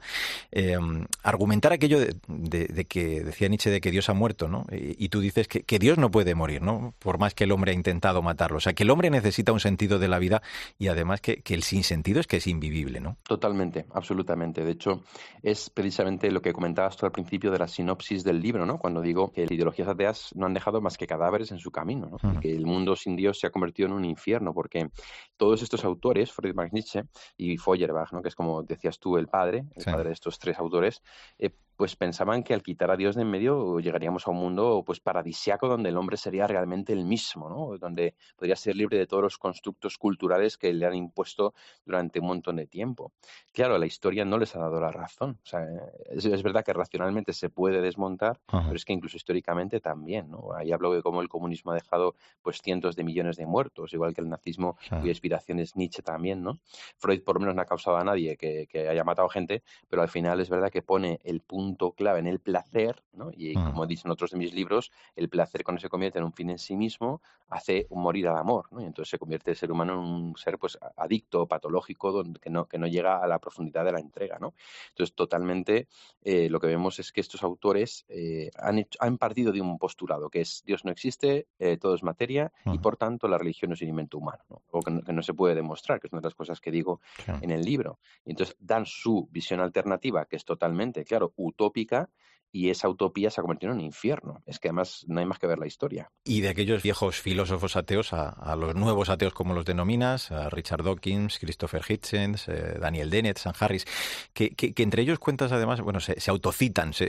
Eh, 0.50 0.76
argumentar 1.22 1.72
aquello 1.72 1.98
de, 2.00 2.84
que 2.88 3.22
decía 3.22 3.48
Nietzsche 3.48 3.70
de 3.70 3.80
que 3.80 3.90
Dios 3.90 4.08
ha 4.08 4.14
muerto, 4.14 4.48
¿no? 4.48 4.66
Y, 4.70 5.08
tú 5.08 5.20
dices 5.20 5.48
que, 5.48 5.78
Dios 5.78 5.98
no 5.98 6.10
puede 6.10 6.34
morir, 6.34 6.62
¿no? 6.62 6.94
Por 6.98 7.18
más 7.18 7.34
que 7.34 7.44
el 7.44 7.52
hombre 7.52 7.72
ha 7.72 7.74
intentado 7.74 8.22
matarlo. 8.22 8.58
O 8.58 8.60
sea, 8.60 8.72
que 8.72 8.82
el 8.82 8.90
hombre 8.90 9.10
necesita 9.10 9.52
un 9.52 9.60
sentido 9.60 9.98
de 9.98 10.08
la 10.08 10.18
vida 10.18 10.42
y 10.78 10.88
además 10.88 11.20
que, 11.20 11.42
que 11.42 11.54
el 11.54 11.62
sinsentido 11.62 12.20
es 12.20 12.26
que 12.26 12.38
es 12.38 12.46
invivible, 12.46 13.00
¿no? 13.00 13.16
Totalmente, 13.22 13.86
absolutamente. 13.92 14.64
De 14.64 14.72
hecho, 14.72 15.02
es 15.42 15.70
precisamente 15.70 16.30
lo 16.30 16.42
que 16.42 16.52
comentabas 16.52 16.96
tú 16.96 17.06
al 17.06 17.12
principio 17.12 17.50
de 17.50 17.58
la 17.58 17.68
sinopsis 17.68 18.11
del 18.20 18.40
libro, 18.40 18.66
¿no? 18.66 18.78
Cuando 18.78 19.00
digo 19.00 19.32
que 19.32 19.42
las 19.42 19.52
ideologías 19.52 19.88
ateas 19.88 20.30
no 20.34 20.44
han 20.44 20.52
dejado 20.52 20.80
más 20.82 20.98
que 20.98 21.06
cadáveres 21.06 21.50
en 21.50 21.58
su 21.58 21.70
camino, 21.70 22.10
¿no? 22.22 22.40
Que 22.40 22.54
el 22.54 22.66
mundo 22.66 22.94
sin 22.94 23.16
Dios 23.16 23.40
se 23.40 23.46
ha 23.46 23.50
convertido 23.50 23.88
en 23.88 23.94
un 23.94 24.04
infierno, 24.04 24.52
porque 24.52 24.90
todos 25.38 25.62
estos 25.62 25.84
autores, 25.84 26.30
Friedrich 26.30 26.72
Nietzsche 26.72 27.04
y 27.38 27.56
Feuerbach, 27.56 28.12
¿no? 28.12 28.20
Que 28.20 28.28
es 28.28 28.34
como 28.34 28.62
decías 28.62 28.98
tú, 28.98 29.16
el 29.16 29.28
padre, 29.28 29.64
el 29.74 29.84
padre 29.84 30.08
de 30.08 30.12
estos 30.12 30.38
tres 30.38 30.58
autores, 30.58 31.02
eh, 31.38 31.50
pues 31.82 31.96
pensaban 31.96 32.44
que 32.44 32.54
al 32.54 32.62
quitar 32.62 32.92
a 32.92 32.96
Dios 32.96 33.16
de 33.16 33.22
en 33.22 33.28
medio 33.28 33.80
llegaríamos 33.80 34.28
a 34.28 34.30
un 34.30 34.36
mundo 34.36 34.84
pues 34.86 35.00
paradisiaco 35.00 35.66
donde 35.66 35.88
el 35.88 35.96
hombre 35.96 36.16
sería 36.16 36.46
realmente 36.46 36.92
el 36.92 37.04
mismo, 37.04 37.48
¿no? 37.48 37.76
Donde 37.76 38.14
podría 38.36 38.54
ser 38.54 38.76
libre 38.76 38.98
de 38.98 39.08
todos 39.08 39.20
los 39.20 39.36
constructos 39.36 39.98
culturales 39.98 40.56
que 40.56 40.72
le 40.72 40.86
han 40.86 40.94
impuesto 40.94 41.54
durante 41.84 42.20
un 42.20 42.28
montón 42.28 42.54
de 42.54 42.68
tiempo. 42.68 43.10
Claro, 43.52 43.78
la 43.78 43.86
historia 43.86 44.24
no 44.24 44.38
les 44.38 44.54
ha 44.54 44.60
dado 44.60 44.80
la 44.80 44.92
razón. 44.92 45.40
O 45.42 45.44
sea, 45.44 45.66
es, 46.08 46.42
verdad 46.44 46.64
que 46.64 46.72
racionalmente 46.72 47.32
se 47.32 47.50
puede 47.50 47.80
desmontar, 47.80 48.38
pero 48.46 48.76
es 48.76 48.84
que 48.84 48.92
incluso 48.92 49.16
históricamente 49.16 49.80
también, 49.80 50.30
¿no? 50.30 50.52
Ahí 50.54 50.70
hablo 50.70 50.92
de 50.92 51.02
cómo 51.02 51.20
el 51.20 51.28
comunismo 51.28 51.72
ha 51.72 51.74
dejado 51.74 52.14
pues 52.42 52.62
cientos 52.62 52.94
de 52.94 53.02
millones 53.02 53.36
de 53.36 53.46
muertos, 53.46 53.92
igual 53.92 54.14
que 54.14 54.20
el 54.20 54.28
nazismo, 54.28 54.76
cuya 54.88 55.08
inspiración 55.10 55.58
es 55.58 55.74
Nietzsche 55.74 56.00
también, 56.00 56.44
¿no? 56.44 56.60
Freud 56.96 57.24
por 57.24 57.34
lo 57.34 57.40
menos 57.40 57.56
no 57.56 57.62
ha 57.62 57.66
causado 57.66 57.96
a 57.96 58.04
nadie 58.04 58.36
que, 58.36 58.68
que 58.68 58.88
haya 58.88 59.02
matado 59.02 59.28
gente, 59.28 59.64
pero 59.88 60.02
al 60.02 60.08
final 60.08 60.40
es 60.40 60.48
verdad 60.48 60.70
que 60.70 60.82
pone 60.82 61.18
el 61.24 61.40
punto 61.40 61.71
clave 61.96 62.20
en 62.20 62.26
el 62.26 62.40
placer, 62.40 63.02
¿no? 63.12 63.30
y 63.32 63.56
mm. 63.56 63.64
como 63.64 63.86
dicen 63.86 64.10
otros 64.10 64.30
de 64.30 64.38
mis 64.38 64.52
libros, 64.52 64.90
el 65.16 65.28
placer 65.28 65.64
cuando 65.64 65.80
se 65.80 65.88
convierte 65.88 66.18
en 66.18 66.24
un 66.24 66.32
fin 66.32 66.50
en 66.50 66.58
sí 66.58 66.76
mismo 66.76 67.22
hace 67.48 67.86
morir 67.90 68.28
al 68.28 68.38
amor, 68.38 68.66
¿no? 68.70 68.80
y 68.80 68.84
entonces 68.84 69.10
se 69.10 69.18
convierte 69.18 69.50
el 69.50 69.56
ser 69.56 69.70
humano 69.70 69.92
en 69.92 69.98
un 69.98 70.36
ser 70.36 70.58
pues 70.58 70.78
adicto, 70.96 71.46
patológico, 71.46 72.10
donde, 72.10 72.40
que, 72.40 72.50
no, 72.50 72.66
que 72.66 72.78
no 72.78 72.86
llega 72.86 73.22
a 73.22 73.26
la 73.26 73.38
profundidad 73.38 73.84
de 73.84 73.92
la 73.92 74.00
entrega. 74.00 74.38
¿no? 74.38 74.54
Entonces, 74.90 75.14
totalmente 75.14 75.88
eh, 76.22 76.48
lo 76.48 76.60
que 76.60 76.66
vemos 76.66 76.98
es 76.98 77.12
que 77.12 77.20
estos 77.20 77.42
autores 77.42 78.04
eh, 78.08 78.50
han, 78.56 78.86
han, 78.98 79.18
partido 79.18 79.52
de 79.52 79.60
un 79.60 79.78
postulado, 79.78 80.30
que 80.30 80.40
es 80.40 80.62
Dios 80.64 80.84
no 80.84 80.90
existe, 80.90 81.46
eh, 81.58 81.76
todo 81.76 81.94
es 81.94 82.02
materia, 82.02 82.52
y 82.64 82.78
por 82.78 82.96
tanto 82.96 83.28
la 83.28 83.38
religión 83.38 83.72
es 83.72 83.82
un 83.82 83.88
invento 83.88 84.18
humano, 84.18 84.42
¿no? 84.48 84.62
o 84.70 84.80
que 84.80 84.90
no, 84.90 85.22
se 85.22 85.34
puede 85.34 85.54
demostrar, 85.54 86.00
que 86.00 86.06
es 86.06 86.12
una 86.12 86.20
de 86.20 86.28
las 86.28 86.34
cosas 86.34 86.60
que 86.60 86.70
digo 86.70 87.00
en 87.40 87.50
el 87.50 87.62
libro. 87.62 87.98
Y 88.24 88.30
entonces 88.30 88.56
dan 88.58 88.86
su 88.86 89.28
visión 89.30 89.60
alternativa, 89.60 90.24
que 90.24 90.36
es 90.36 90.44
totalmente, 90.44 91.04
claro, 91.04 91.32
utópica 91.52 92.08
y 92.52 92.68
esa 92.68 92.88
utopía 92.88 93.30
se 93.30 93.40
ha 93.40 93.42
convertido 93.42 93.72
en 93.72 93.78
un 93.78 93.84
infierno. 93.84 94.42
Es 94.46 94.58
que 94.58 94.68
además 94.68 95.04
no 95.08 95.20
hay 95.20 95.26
más 95.26 95.38
que 95.38 95.46
ver 95.46 95.58
la 95.58 95.66
historia. 95.66 96.10
Y 96.22 96.42
de 96.42 96.50
aquellos 96.50 96.82
viejos 96.82 97.18
filósofos 97.18 97.76
ateos 97.76 98.12
a, 98.12 98.54
los 98.56 98.74
nuevos 98.74 99.08
ateos, 99.08 99.32
como 99.32 99.54
los 99.54 99.64
denominas, 99.64 100.30
a 100.30 100.50
Richard 100.50 100.84
Dawkins, 100.84 101.38
Christopher 101.38 101.82
Hitchens, 101.88 102.48
eh, 102.48 102.76
Daniel 102.78 103.08
Dennett, 103.08 103.38
San 103.38 103.54
Harris, 103.58 103.86
que, 104.34 104.54
entre 104.76 105.02
ellos 105.02 105.18
cuentas 105.18 105.50
además, 105.50 105.80
bueno, 105.80 106.00
se, 106.00 106.30
autocitan, 106.30 106.92
se, 106.92 107.08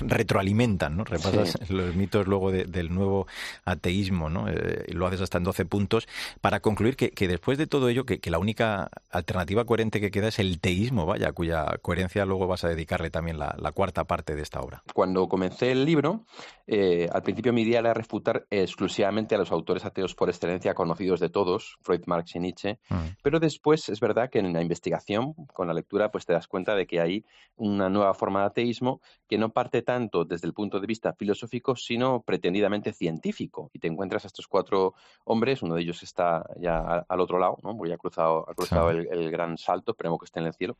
retroalimentan, 0.00 0.96
¿no? 0.96 1.04
Repasas 1.04 1.58
los 1.70 1.94
mitos 1.94 2.26
luego 2.26 2.50
del 2.50 2.94
nuevo 2.94 3.26
ateísmo, 3.66 4.30
¿no? 4.30 4.48
Eh, 4.48 4.86
lo 4.88 5.06
haces 5.06 5.20
hasta 5.20 5.36
en 5.36 5.44
12 5.44 5.66
puntos, 5.66 6.08
para 6.40 6.60
concluir 6.60 6.96
que, 6.96 7.28
después 7.28 7.58
de 7.58 7.66
todo 7.66 7.90
ello, 7.90 8.06
que, 8.06 8.30
la 8.30 8.38
única 8.38 8.90
alternativa 9.10 9.64
coherente 9.64 10.00
que 10.00 10.12
queda 10.12 10.28
es 10.28 10.38
el 10.38 10.60
teísmo, 10.60 11.04
vaya, 11.04 11.32
cuya 11.32 11.66
coherencia 11.82 12.24
luego 12.24 12.46
vas 12.46 12.62
a 12.62 12.68
dedicarle 12.68 13.10
también 13.10 13.40
la, 13.40 13.56
la 13.58 13.72
cuarta 13.72 14.04
parte 14.04 14.36
de 14.36 14.42
esta 14.42 14.60
obra. 14.60 14.69
Obra. 14.70 14.82
Cuando 14.94 15.28
comencé 15.28 15.72
el 15.72 15.84
libro, 15.84 16.24
eh, 16.66 17.08
al 17.12 17.22
principio 17.22 17.52
mi 17.52 17.62
idea 17.62 17.80
era 17.80 17.92
refutar 17.92 18.46
exclusivamente 18.48 19.34
a 19.34 19.38
los 19.38 19.50
autores 19.50 19.84
ateos 19.84 20.14
por 20.14 20.28
excelencia 20.28 20.72
conocidos 20.72 21.18
de 21.18 21.28
todos, 21.28 21.76
Freud, 21.82 22.02
Marx 22.06 22.36
y 22.36 22.38
Nietzsche, 22.38 22.78
mm. 22.88 23.18
pero 23.22 23.40
después 23.40 23.88
es 23.88 23.98
verdad 23.98 24.30
que 24.30 24.38
en 24.38 24.52
la 24.52 24.62
investigación, 24.62 25.34
con 25.52 25.66
la 25.66 25.74
lectura, 25.74 26.12
pues 26.12 26.26
te 26.26 26.32
das 26.32 26.46
cuenta 26.46 26.76
de 26.76 26.86
que 26.86 27.00
hay 27.00 27.24
una 27.56 27.88
nueva 27.88 28.14
forma 28.14 28.40
de 28.40 28.46
ateísmo 28.46 29.00
que 29.28 29.36
no 29.36 29.50
parte 29.50 29.82
tanto 29.82 30.24
desde 30.24 30.46
el 30.46 30.54
punto 30.54 30.78
de 30.78 30.86
vista 30.86 31.12
filosófico, 31.12 31.74
sino 31.74 32.22
pretendidamente 32.22 32.92
científico. 32.92 33.70
Y 33.72 33.80
te 33.80 33.88
encuentras 33.88 34.24
a 34.24 34.28
estos 34.28 34.46
cuatro 34.46 34.94
hombres, 35.24 35.62
uno 35.62 35.74
de 35.74 35.82
ellos 35.82 36.02
está 36.02 36.44
ya 36.60 37.04
al 37.08 37.20
otro 37.20 37.38
lado, 37.38 37.58
¿no? 37.62 37.76
porque 37.76 37.92
ha 37.92 37.98
cruzado, 37.98 38.48
ha 38.48 38.54
cruzado 38.54 38.90
el, 38.90 39.30
gran 39.30 39.58
salto, 39.58 39.92
esperemos 39.92 40.20
que 40.20 40.26
esté 40.26 40.40
en 40.40 40.46
el 40.46 40.54
cielo, 40.54 40.76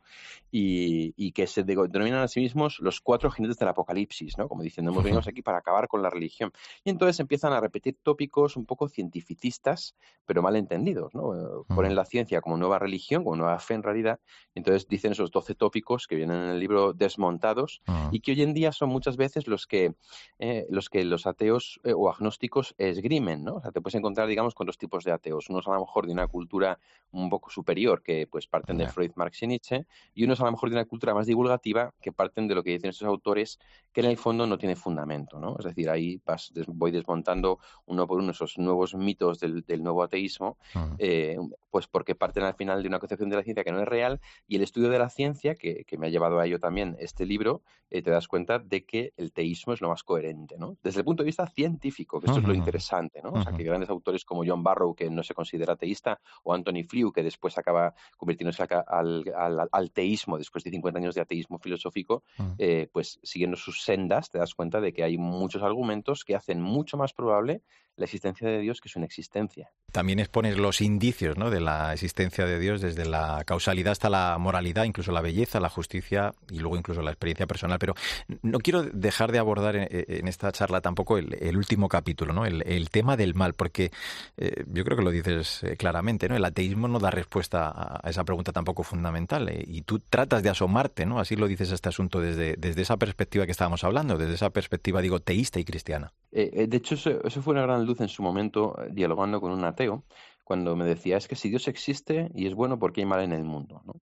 y, 0.51 1.33
que 1.33 1.47
se 1.47 1.63
denominan 1.63 2.23
a 2.23 2.29
sí 2.29 2.41
mismos 2.41 2.79
los 2.81 3.01
cuatro 3.01 3.31
jinetes 3.31 3.59
del 3.59 3.69
apocalipsis, 3.81 4.39
¿no? 4.39 4.49
como 4.49 4.63
diciendo, 4.63 4.91
hemos 4.91 5.05
venido 5.05 5.21
aquí 5.27 5.43
para 5.43 5.59
acabar 5.59 5.89
con 5.89 6.03
la 6.03 6.11
religión. 6.11 6.53
Y 6.85 6.91
entonces 6.91 7.21
empiezan 7.21 7.53
a 7.53 7.61
repetir 7.61 7.99
tópicos 8.03 8.57
un 8.57 8.67
poco 8.67 8.89
cientificistas, 8.89 9.95
pero 10.27 10.43
mal 10.43 10.57
entendidos. 10.57 11.15
¿no? 11.15 11.35
Eh, 11.35 11.65
ponen 11.69 11.95
la 11.95 12.05
ciencia 12.05 12.41
como 12.41 12.57
nueva 12.57 12.79
religión, 12.79 13.25
como 13.25 13.37
nueva 13.37 13.59
fe 13.59 13.75
en 13.75 13.83
realidad. 13.83 14.21
Entonces 14.55 14.89
dicen 14.89 15.13
esos 15.13 15.31
12 15.31 15.55
tópicos 15.55 16.07
que 16.07 16.17
vienen 16.17 16.37
en 16.37 16.51
el 16.51 16.61
libro 16.61 16.93
desmontados 16.93 17.83
y 18.11 18.21
que 18.21 18.33
hoy 18.33 18.43
en 18.43 18.55
día 18.55 18.73
son 18.73 18.91
muchas 18.91 19.17
veces 19.17 19.47
los 19.47 19.67
que, 19.67 19.95
eh, 20.39 20.67
los, 20.71 20.89
que 20.89 21.05
los 21.05 21.27
ateos 21.27 21.81
eh, 21.85 21.93
o 21.95 22.11
agnósticos 22.11 22.75
esgrimen. 22.79 23.45
¿no? 23.45 23.57
O 23.57 23.61
sea, 23.61 23.73
te 23.73 23.81
puedes 23.81 23.97
encontrar, 23.97 24.29
digamos, 24.29 24.55
con 24.55 24.67
dos 24.67 24.79
tipos 24.79 25.05
de 25.05 25.13
ateos. 25.13 25.49
Unos 25.51 25.67
a 25.69 25.73
lo 25.73 25.81
mejor 25.81 26.07
de 26.07 26.13
una 26.13 26.27
cultura 26.27 26.79
un 27.13 27.29
poco 27.29 27.51
superior, 27.51 28.03
que 28.03 28.27
pues 28.27 28.47
parten 28.47 28.79
de 28.79 28.87
Freud, 28.89 29.13
Marx 29.17 29.43
y 29.43 29.47
Nietzsche, 29.47 29.87
y 30.15 30.25
unos 30.25 30.41
a 30.41 30.45
lo 30.45 30.53
mejor 30.53 30.71
de 30.71 30.77
una 30.77 30.85
cultura 30.85 31.15
más 31.15 31.27
divulgativa, 31.27 31.93
que 32.01 32.13
parten 32.13 32.49
de 32.49 32.55
lo 32.55 32.63
que 32.63 32.71
dicen 32.71 32.91
estos 32.91 33.09
autores, 33.09 33.59
que 33.93 34.01
en 34.01 34.07
el 34.07 34.17
fondo 34.17 34.47
no 34.47 34.59
tiene 34.59 34.77
fundamento. 34.77 35.39
¿no? 35.39 35.57
Es 35.59 35.65
decir, 35.65 35.91
ahí 35.91 36.21
voy 36.69 36.91
desmontando 36.91 37.59
uno 37.87 38.07
por 38.07 38.19
uno 38.19 38.33
esos 38.33 38.59
nuevos 38.59 38.95
mitos 38.95 39.41
del, 39.41 39.65
nuevo 39.83 40.03
ateísmo, 40.03 40.59
eh, 40.99 41.37
pues 41.71 41.87
porque 41.87 42.15
parten 42.15 42.45
al 42.45 42.55
final 42.55 42.83
de 42.83 42.89
una 42.89 42.99
concepción 42.99 43.31
de 43.31 43.37
la 43.37 43.43
ciencia 43.43 43.65
que 43.65 43.73
no 43.73 43.81
es 43.81 43.89
real 43.89 44.21
y 44.47 44.57
el 44.57 44.63
estudio 44.63 44.91
de 44.91 44.99
la 44.99 45.09
ciencia, 45.09 45.55
que, 45.55 45.85
me 45.99 46.07
ha 46.07 46.11
llevado 46.11 46.39
a 46.39 46.47
ello 46.47 46.59
también 46.59 46.97
este 46.99 47.27
libro, 47.27 47.63
eh, 47.91 48.01
te 48.01 48.11
das 48.11 48.27
cuenta 48.27 48.59
de 48.59 48.85
que 48.85 49.13
el 49.17 49.33
teísmo 49.33 49.75
es 49.75 49.81
lo 49.81 49.89
más 49.89 50.03
coherente, 50.03 50.57
¿no? 50.57 50.77
Desde 50.83 51.01
el 51.01 51.05
punto 51.05 51.23
de 51.23 51.27
vista 51.27 51.47
científico, 51.47 52.21
que 52.21 52.27
esto 52.27 52.39
es 52.39 52.47
lo 52.47 52.55
interesante, 52.55 53.21
¿no? 53.23 53.31
O 53.33 53.43
sea, 53.43 53.53
que 53.53 53.65
grandes 53.65 53.91
autores 53.91 54.25
como 54.25 54.45
John 54.47 54.63
Barrow, 54.63 54.95
que 54.95 55.11
no 55.11 55.23
se 55.23 55.35
considera 55.35 55.77
teísta, 55.77 56.21
o 56.43 56.55
Anthony 56.55 56.85
Flew, 56.89 57.13
que 57.13 57.23
después 57.23 57.59
acaba 57.59 57.95
convirtiéndose 58.17 58.63
al, 58.63 59.91
teísmo 59.93 60.39
después 60.39 60.65
de 60.65 60.71
50 60.71 60.99
años 60.99 61.15
de 61.15 61.21
ateísmo 61.21 61.59
filosófico, 61.59 62.23
eh, 62.57 62.89
pues 62.93 63.19
siguiendo 63.23 63.57
sus 63.61 63.83
sendas, 63.83 64.31
te 64.31 64.39
das 64.39 64.55
cuenta 64.55 64.81
de 64.81 64.93
que 64.93 65.05
hay 65.05 65.19
muchos 65.19 65.63
argumentos 65.63 66.25
que 66.25 66.35
hacen 66.35 66.61
mucho 66.61 66.97
más 66.97 67.13
probable 67.13 67.63
la 68.01 68.07
existencia 68.07 68.49
de 68.49 68.59
Dios 68.61 68.81
que 68.81 68.89
su 68.89 68.99
inexistencia. 68.99 69.71
También 69.93 70.21
expones 70.21 70.57
los 70.57 70.81
indicios 70.81 71.37
¿no? 71.37 71.51
de 71.51 71.61
la 71.61 71.93
existencia 71.93 72.47
de 72.47 72.59
Dios, 72.59 72.81
desde 72.81 73.05
la 73.05 73.43
causalidad 73.45 73.93
hasta 73.93 74.09
la 74.09 74.39
moralidad, 74.39 74.85
incluso 74.85 75.13
la 75.13 75.21
belleza, 75.21 75.61
la 75.61 75.69
justicia 75.69 76.33
y 76.51 76.61
luego 76.61 76.79
incluso 76.79 77.03
la 77.03 77.11
experiencia 77.11 77.47
personal. 77.47 77.79
Pero 77.79 77.95
no 78.43 78.59
quiero 78.59 78.83
dejar 78.83 79.33
de 79.33 79.39
abordar 79.39 79.77
en, 79.77 80.29
esta 80.29 80.51
charla 80.51 80.81
tampoco 80.81 81.19
el, 81.19 81.57
último 81.57 81.89
capítulo, 81.89 82.33
¿no? 82.33 82.47
el, 82.47 82.91
tema 82.91 83.19
del 83.19 83.35
mal, 83.35 83.53
porque 83.53 83.91
eh, 84.39 84.65
yo 84.67 84.85
creo 84.85 84.97
que 84.97 85.05
lo 85.05 85.11
dices 85.11 85.63
eh, 85.63 85.77
claramente, 85.77 86.29
¿no? 86.29 86.37
el 86.37 86.45
ateísmo 86.45 86.89
no 86.89 86.99
da 86.99 87.11
respuesta 87.11 87.71
a, 87.71 88.09
esa 88.09 88.25
pregunta 88.25 88.53
tampoco 88.53 88.83
fundamental 88.83 89.49
eh, 89.51 89.63
y 89.67 89.83
tú 89.83 89.99
tratas 89.99 90.43
de 90.43 90.49
asomarte, 90.49 91.05
¿no? 91.05 91.21
así 91.21 91.37
lo 91.37 91.47
dices 91.49 91.71
este 91.71 91.91
asunto 91.91 92.21
desde, 92.21 92.55
desde 92.57 92.81
esa 92.81 92.97
perspectiva 92.97 93.45
que 93.45 93.53
estábamos 93.53 93.85
hablando, 93.85 94.17
desde 94.17 94.35
esa 94.35 94.51
perspectiva, 94.51 95.03
digo, 95.03 95.21
teísta 95.21 95.61
y 95.61 95.65
cristiana. 95.65 96.13
de 96.33 96.69
hecho, 96.73 96.95
eso, 96.95 97.23
eso 97.25 97.43
fue 97.43 97.53
una 97.53 97.63
gran 97.63 97.90
en 97.99 98.09
su 98.09 98.23
momento 98.23 98.77
eh, 98.81 98.89
dialogando 98.93 99.41
con 99.41 99.51
un 99.53 99.65
ateo 99.65 100.05
cuando 100.51 100.75
me 100.75 100.85
decía 100.85 101.17
es 101.17 101.29
que 101.29 101.37
si 101.37 101.49
Dios 101.49 101.69
existe 101.69 102.29
y 102.35 102.49
es 102.49 102.57
bueno 102.57 102.77
porque 102.81 103.03
hay 103.03 103.07
mal 103.07 103.23
en 103.23 103.31
el 103.31 103.45
mundo, 103.45 103.83
¿no? 103.85 103.93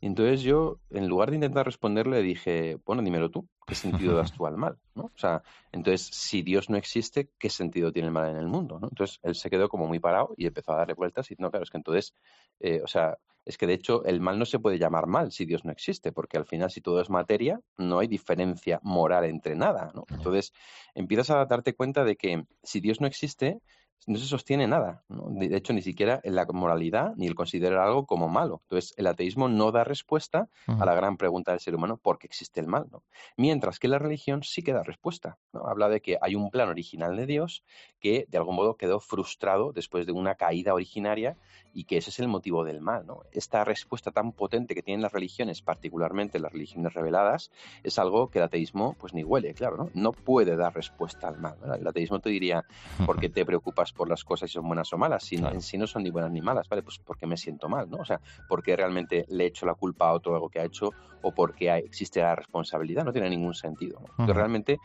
Y 0.00 0.06
entonces 0.08 0.42
yo, 0.42 0.80
en 0.90 1.06
lugar 1.06 1.30
de 1.30 1.36
intentar 1.36 1.64
responderle, 1.64 2.22
dije, 2.22 2.76
bueno, 2.84 3.02
dímelo 3.02 3.30
tú, 3.30 3.46
¿qué 3.68 3.76
sentido 3.76 4.16
das 4.16 4.32
tú 4.36 4.44
al 4.44 4.56
mal? 4.56 4.76
¿no? 4.96 5.04
O 5.04 5.16
sea, 5.16 5.44
entonces, 5.70 6.10
si 6.12 6.42
Dios 6.42 6.68
no 6.68 6.76
existe, 6.76 7.30
¿qué 7.38 7.48
sentido 7.48 7.92
tiene 7.92 8.08
el 8.08 8.14
mal 8.14 8.28
en 8.28 8.36
el 8.36 8.48
mundo? 8.48 8.80
¿no? 8.80 8.88
Entonces, 8.88 9.20
él 9.22 9.36
se 9.36 9.48
quedó 9.48 9.68
como 9.68 9.86
muy 9.86 10.00
parado 10.00 10.34
y 10.36 10.46
empezó 10.48 10.72
a 10.72 10.78
darle 10.78 10.94
vueltas 10.94 11.30
y 11.30 11.36
no, 11.38 11.52
claro, 11.52 11.62
es 11.62 11.70
que 11.70 11.78
entonces, 11.78 12.14
eh, 12.58 12.80
o 12.82 12.88
sea, 12.88 13.16
es 13.44 13.56
que 13.56 13.68
de 13.68 13.74
hecho 13.74 14.04
el 14.04 14.20
mal 14.20 14.40
no 14.40 14.44
se 14.44 14.58
puede 14.58 14.78
llamar 14.80 15.06
mal 15.06 15.30
si 15.30 15.44
Dios 15.44 15.64
no 15.64 15.70
existe, 15.70 16.10
porque 16.10 16.36
al 16.36 16.46
final 16.46 16.72
si 16.72 16.80
todo 16.80 17.00
es 17.00 17.10
materia, 17.10 17.60
no 17.78 18.00
hay 18.00 18.08
diferencia 18.08 18.80
moral 18.82 19.24
entre 19.26 19.54
nada, 19.54 19.92
¿no? 19.94 20.04
Entonces, 20.10 20.52
empiezas 20.94 21.30
a 21.30 21.44
darte 21.46 21.74
cuenta 21.74 22.02
de 22.02 22.16
que 22.16 22.44
si 22.64 22.80
Dios 22.80 23.00
no 23.00 23.06
existe, 23.06 23.60
no 24.06 24.18
se 24.18 24.26
sostiene 24.26 24.66
nada. 24.66 25.02
De 25.08 25.56
hecho, 25.56 25.72
ni 25.72 25.82
siquiera 25.82 26.20
en 26.24 26.34
la 26.34 26.46
moralidad 26.46 27.14
ni 27.16 27.26
el 27.26 27.34
considerar 27.34 27.80
algo 27.80 28.06
como 28.06 28.28
malo. 28.28 28.60
Entonces, 28.64 28.94
el 28.96 29.06
ateísmo 29.06 29.48
no 29.48 29.72
da 29.72 29.84
respuesta 29.84 30.48
a 30.66 30.84
la 30.84 30.94
gran 30.94 31.16
pregunta 31.16 31.52
del 31.52 31.60
ser 31.60 31.74
humano, 31.74 31.96
¿por 31.96 32.18
qué 32.18 32.26
existe 32.26 32.60
el 32.60 32.66
mal? 32.66 32.86
¿no? 32.90 33.02
Mientras 33.36 33.78
que 33.78 33.88
la 33.88 33.98
religión 33.98 34.42
sí 34.42 34.62
que 34.62 34.72
da 34.72 34.82
respuesta. 34.82 35.38
¿no? 35.52 35.66
Habla 35.66 35.88
de 35.88 36.00
que 36.00 36.18
hay 36.20 36.34
un 36.34 36.50
plan 36.50 36.68
original 36.68 37.16
de 37.16 37.26
Dios 37.26 37.62
que 38.00 38.26
de 38.28 38.38
algún 38.38 38.56
modo 38.56 38.76
quedó 38.76 38.98
frustrado 39.00 39.72
después 39.72 40.06
de 40.06 40.12
una 40.12 40.34
caída 40.34 40.74
originaria 40.74 41.36
y 41.72 41.84
que 41.84 41.96
ese 41.96 42.10
es 42.10 42.18
el 42.18 42.28
motivo 42.28 42.64
del 42.64 42.80
mal. 42.80 43.06
¿no? 43.06 43.22
Esta 43.32 43.64
respuesta 43.64 44.10
tan 44.10 44.32
potente 44.32 44.74
que 44.74 44.82
tienen 44.82 45.02
las 45.02 45.12
religiones, 45.12 45.62
particularmente 45.62 46.40
las 46.40 46.52
religiones 46.52 46.94
reveladas, 46.94 47.50
es 47.82 47.98
algo 47.98 48.28
que 48.28 48.38
el 48.38 48.44
ateísmo 48.44 48.96
pues 48.98 49.14
ni 49.14 49.24
huele, 49.24 49.54
claro, 49.54 49.76
¿no? 49.76 49.90
No 49.94 50.12
puede 50.12 50.56
dar 50.56 50.74
respuesta 50.74 51.28
al 51.28 51.38
mal. 51.38 51.56
El 51.78 51.86
ateísmo 51.86 52.20
te 52.20 52.30
diría, 52.30 52.64
¿por 53.06 53.20
qué 53.20 53.28
te 53.28 53.44
preocupas 53.44 53.91
por 53.94 54.08
las 54.08 54.24
cosas 54.24 54.50
si 54.50 54.54
son 54.54 54.66
buenas 54.66 54.92
o 54.92 54.98
malas? 54.98 55.24
Si 55.24 55.36
en 55.36 55.60
sí 55.62 55.78
no 55.78 55.86
son 55.86 56.02
ni 56.02 56.10
buenas 56.10 56.30
ni 56.30 56.40
malas, 56.40 56.68
¿vale? 56.68 56.82
Pues 56.82 56.98
porque 56.98 57.26
me 57.26 57.36
siento 57.36 57.68
mal, 57.68 57.88
¿no? 57.88 57.98
O 57.98 58.04
sea, 58.04 58.20
porque 58.48 58.76
realmente 58.76 59.24
le 59.28 59.46
echo 59.46 59.66
la 59.66 59.74
culpa 59.74 60.08
a 60.08 60.12
otro 60.12 60.34
algo 60.34 60.48
que 60.48 60.60
ha 60.60 60.64
hecho 60.64 60.90
o 61.22 61.32
porque 61.32 61.74
existe 61.76 62.20
la 62.20 62.34
responsabilidad, 62.34 63.04
no 63.04 63.12
tiene 63.12 63.30
ningún 63.30 63.54
sentido. 63.54 64.00
¿no? 64.18 64.26
realmente 64.32 64.78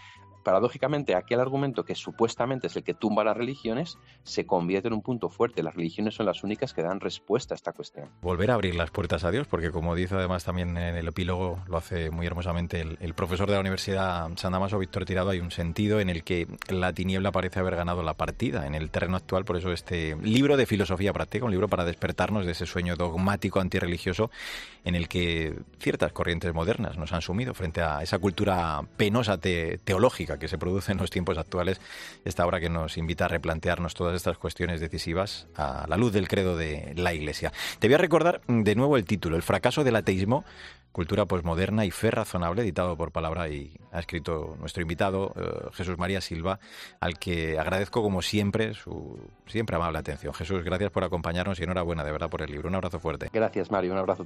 paradójicamente, 0.47 1.13
aquel 1.13 1.41
argumento 1.41 1.83
que 1.83 1.93
supuestamente 1.93 2.67
es 2.67 2.75
el 2.77 2.83
que 2.85 2.93
tumba 2.93 3.25
las 3.25 3.35
religiones 3.35 3.97
se 4.23 4.45
convierte 4.45 4.87
en 4.87 4.93
un 4.93 5.01
punto 5.01 5.27
fuerte. 5.27 5.61
Las 5.61 5.75
religiones 5.75 6.15
son 6.15 6.25
las 6.25 6.41
únicas 6.41 6.73
que 6.73 6.81
dan 6.81 7.01
respuesta 7.01 7.53
a 7.53 7.57
esta 7.57 7.73
cuestión. 7.73 8.07
Volver 8.21 8.51
a 8.51 8.53
abrir 8.53 8.73
las 8.75 8.89
puertas 8.89 9.25
a 9.25 9.31
Dios, 9.31 9.45
porque 9.45 9.71
como 9.71 9.93
dice 9.93 10.15
además 10.15 10.45
también 10.45 10.77
en 10.77 10.95
el 10.95 11.05
epílogo, 11.05 11.59
lo 11.67 11.75
hace 11.75 12.11
muy 12.11 12.25
hermosamente 12.25 12.79
el, 12.79 13.13
profesor 13.13 13.49
de 13.49 13.55
la 13.55 13.59
Universidad 13.59 14.29
San 14.37 14.53
Damaso, 14.53 14.79
Víctor 14.79 15.03
Tirado, 15.03 15.31
hay 15.31 15.41
un 15.41 15.51
sentido 15.51 15.99
en 15.99 16.09
el 16.09 16.23
que 16.23 16.47
la 16.69 16.93
tiniebla 16.93 17.33
parece 17.33 17.59
haber 17.59 17.75
ganado 17.75 18.01
la 18.01 18.13
partida 18.13 18.67
en 18.67 18.73
el 18.73 18.89
terreno 18.89 19.17
actual. 19.17 19.43
Por 19.43 19.57
eso 19.57 19.73
este 19.73 20.15
libro 20.15 20.55
de 20.55 20.65
filosofía 20.65 21.11
práctica, 21.11 21.43
un 21.43 21.51
libro 21.51 21.67
para 21.67 21.83
despertarnos 21.83 22.45
de 22.45 22.53
ese 22.53 22.65
sueño 22.65 22.95
dogmático 22.95 23.59
antirreligioso 23.59 24.31
en 24.85 24.95
el 24.95 25.09
que 25.09 25.59
ciertas 25.79 26.13
corrientes 26.13 26.53
modernas 26.53 26.97
nos 26.97 27.11
han 27.11 27.21
sumido 27.21 27.53
frente 27.53 27.81
a 27.81 28.01
esa 28.01 28.17
cultura 28.17 28.81
penosa 28.95 29.37
teológica 29.37 30.36
que 30.37 30.47
se 30.47 30.57
produce 30.57 30.91
en 30.91 30.97
los 30.97 31.09
tiempos 31.09 31.37
actuales, 31.37 31.79
esta 32.25 32.45
obra 32.45 32.59
que 32.59 32.69
nos 32.69 32.97
invita 32.97 33.25
a 33.25 33.27
replantearnos 33.27 33.93
todas 33.93 34.15
estas 34.15 34.37
cuestiones 34.37 34.79
decisivas 34.79 35.47
a 35.55 35.85
la 35.87 35.97
luz 35.97 36.13
del 36.13 36.27
credo 36.27 36.55
de 36.55 36.93
la 36.95 37.13
Iglesia. 37.13 37.51
Te 37.79 37.87
voy 37.87 37.95
a 37.95 37.99
recordar 37.99 38.41
de 38.47 38.75
nuevo 38.75 38.97
el 38.97 39.05
título, 39.05 39.35
El 39.35 39.43
fracaso 39.43 39.83
del 39.83 39.95
ateísmo, 39.95 40.45
cultura 40.91 41.25
posmoderna 41.25 41.85
y 41.85 41.91
fe 41.91 42.09
razonable, 42.09 42.63
editado 42.63 42.97
por 42.97 43.11
Palabra 43.11 43.49
y 43.49 43.71
ha 43.91 43.99
escrito 43.99 44.57
nuestro 44.59 44.81
invitado 44.81 45.31
eh, 45.35 45.69
Jesús 45.73 45.97
María 45.97 46.21
Silva, 46.21 46.59
al 46.99 47.19
que 47.19 47.59
agradezco 47.59 48.01
como 48.01 48.23
siempre 48.23 48.73
su 48.73 49.19
siempre 49.45 49.75
amable 49.75 49.99
atención. 49.99 50.33
Jesús, 50.33 50.63
gracias 50.63 50.89
por 50.89 51.03
acompañarnos 51.03 51.59
y 51.59 51.63
enhorabuena 51.63 52.03
de 52.03 52.11
verdad 52.11 52.29
por 52.29 52.41
el 52.41 52.51
libro. 52.51 52.67
Un 52.67 52.75
abrazo 52.75 52.99
fuerte. 52.99 53.29
Gracias, 53.31 53.69
Mario. 53.69 53.91
Un 53.91 53.99
abrazo 53.99 54.25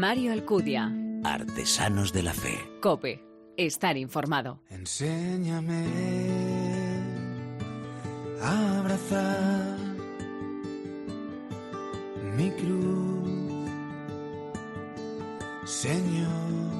Mario 0.00 0.32
Alcudia. 0.32 0.90
Artesanos 1.24 2.10
de 2.14 2.22
la 2.22 2.32
Fe. 2.32 2.58
Cope. 2.80 3.22
Estar 3.58 3.98
informado. 3.98 4.62
Enséñame 4.70 5.84
a 8.40 8.78
abrazar 8.78 9.76
mi 12.34 12.50
cruz, 12.52 13.68
Señor. 15.66 16.79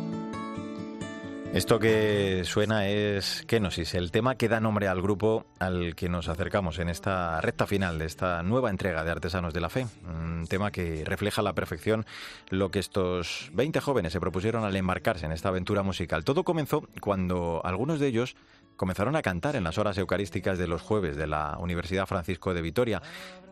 Esto 1.52 1.80
que 1.80 2.42
suena 2.44 2.86
es 2.86 3.44
Kenosis, 3.48 3.94
el 3.94 4.12
tema 4.12 4.36
que 4.36 4.48
da 4.48 4.60
nombre 4.60 4.86
al 4.86 5.02
grupo 5.02 5.46
al 5.58 5.96
que 5.96 6.08
nos 6.08 6.28
acercamos 6.28 6.78
en 6.78 6.88
esta 6.88 7.40
recta 7.40 7.66
final 7.66 7.98
de 7.98 8.06
esta 8.06 8.44
nueva 8.44 8.70
entrega 8.70 9.02
de 9.02 9.10
Artesanos 9.10 9.52
de 9.52 9.60
la 9.60 9.68
Fe. 9.68 9.88
Un 10.06 10.46
tema 10.48 10.70
que 10.70 11.04
refleja 11.04 11.40
a 11.40 11.44
la 11.44 11.52
perfección 11.52 12.06
lo 12.50 12.70
que 12.70 12.78
estos 12.78 13.50
20 13.52 13.80
jóvenes 13.80 14.12
se 14.12 14.20
propusieron 14.20 14.62
al 14.62 14.76
embarcarse 14.76 15.26
en 15.26 15.32
esta 15.32 15.48
aventura 15.48 15.82
musical. 15.82 16.24
Todo 16.24 16.44
comenzó 16.44 16.88
cuando 17.00 17.60
algunos 17.64 17.98
de 17.98 18.06
ellos 18.06 18.36
comenzaron 18.76 19.16
a 19.16 19.22
cantar 19.22 19.56
en 19.56 19.64
las 19.64 19.76
horas 19.76 19.98
eucarísticas 19.98 20.56
de 20.56 20.68
los 20.68 20.82
jueves 20.82 21.16
de 21.16 21.26
la 21.26 21.58
Universidad 21.58 22.06
Francisco 22.06 22.54
de 22.54 22.62
Vitoria. 22.62 23.02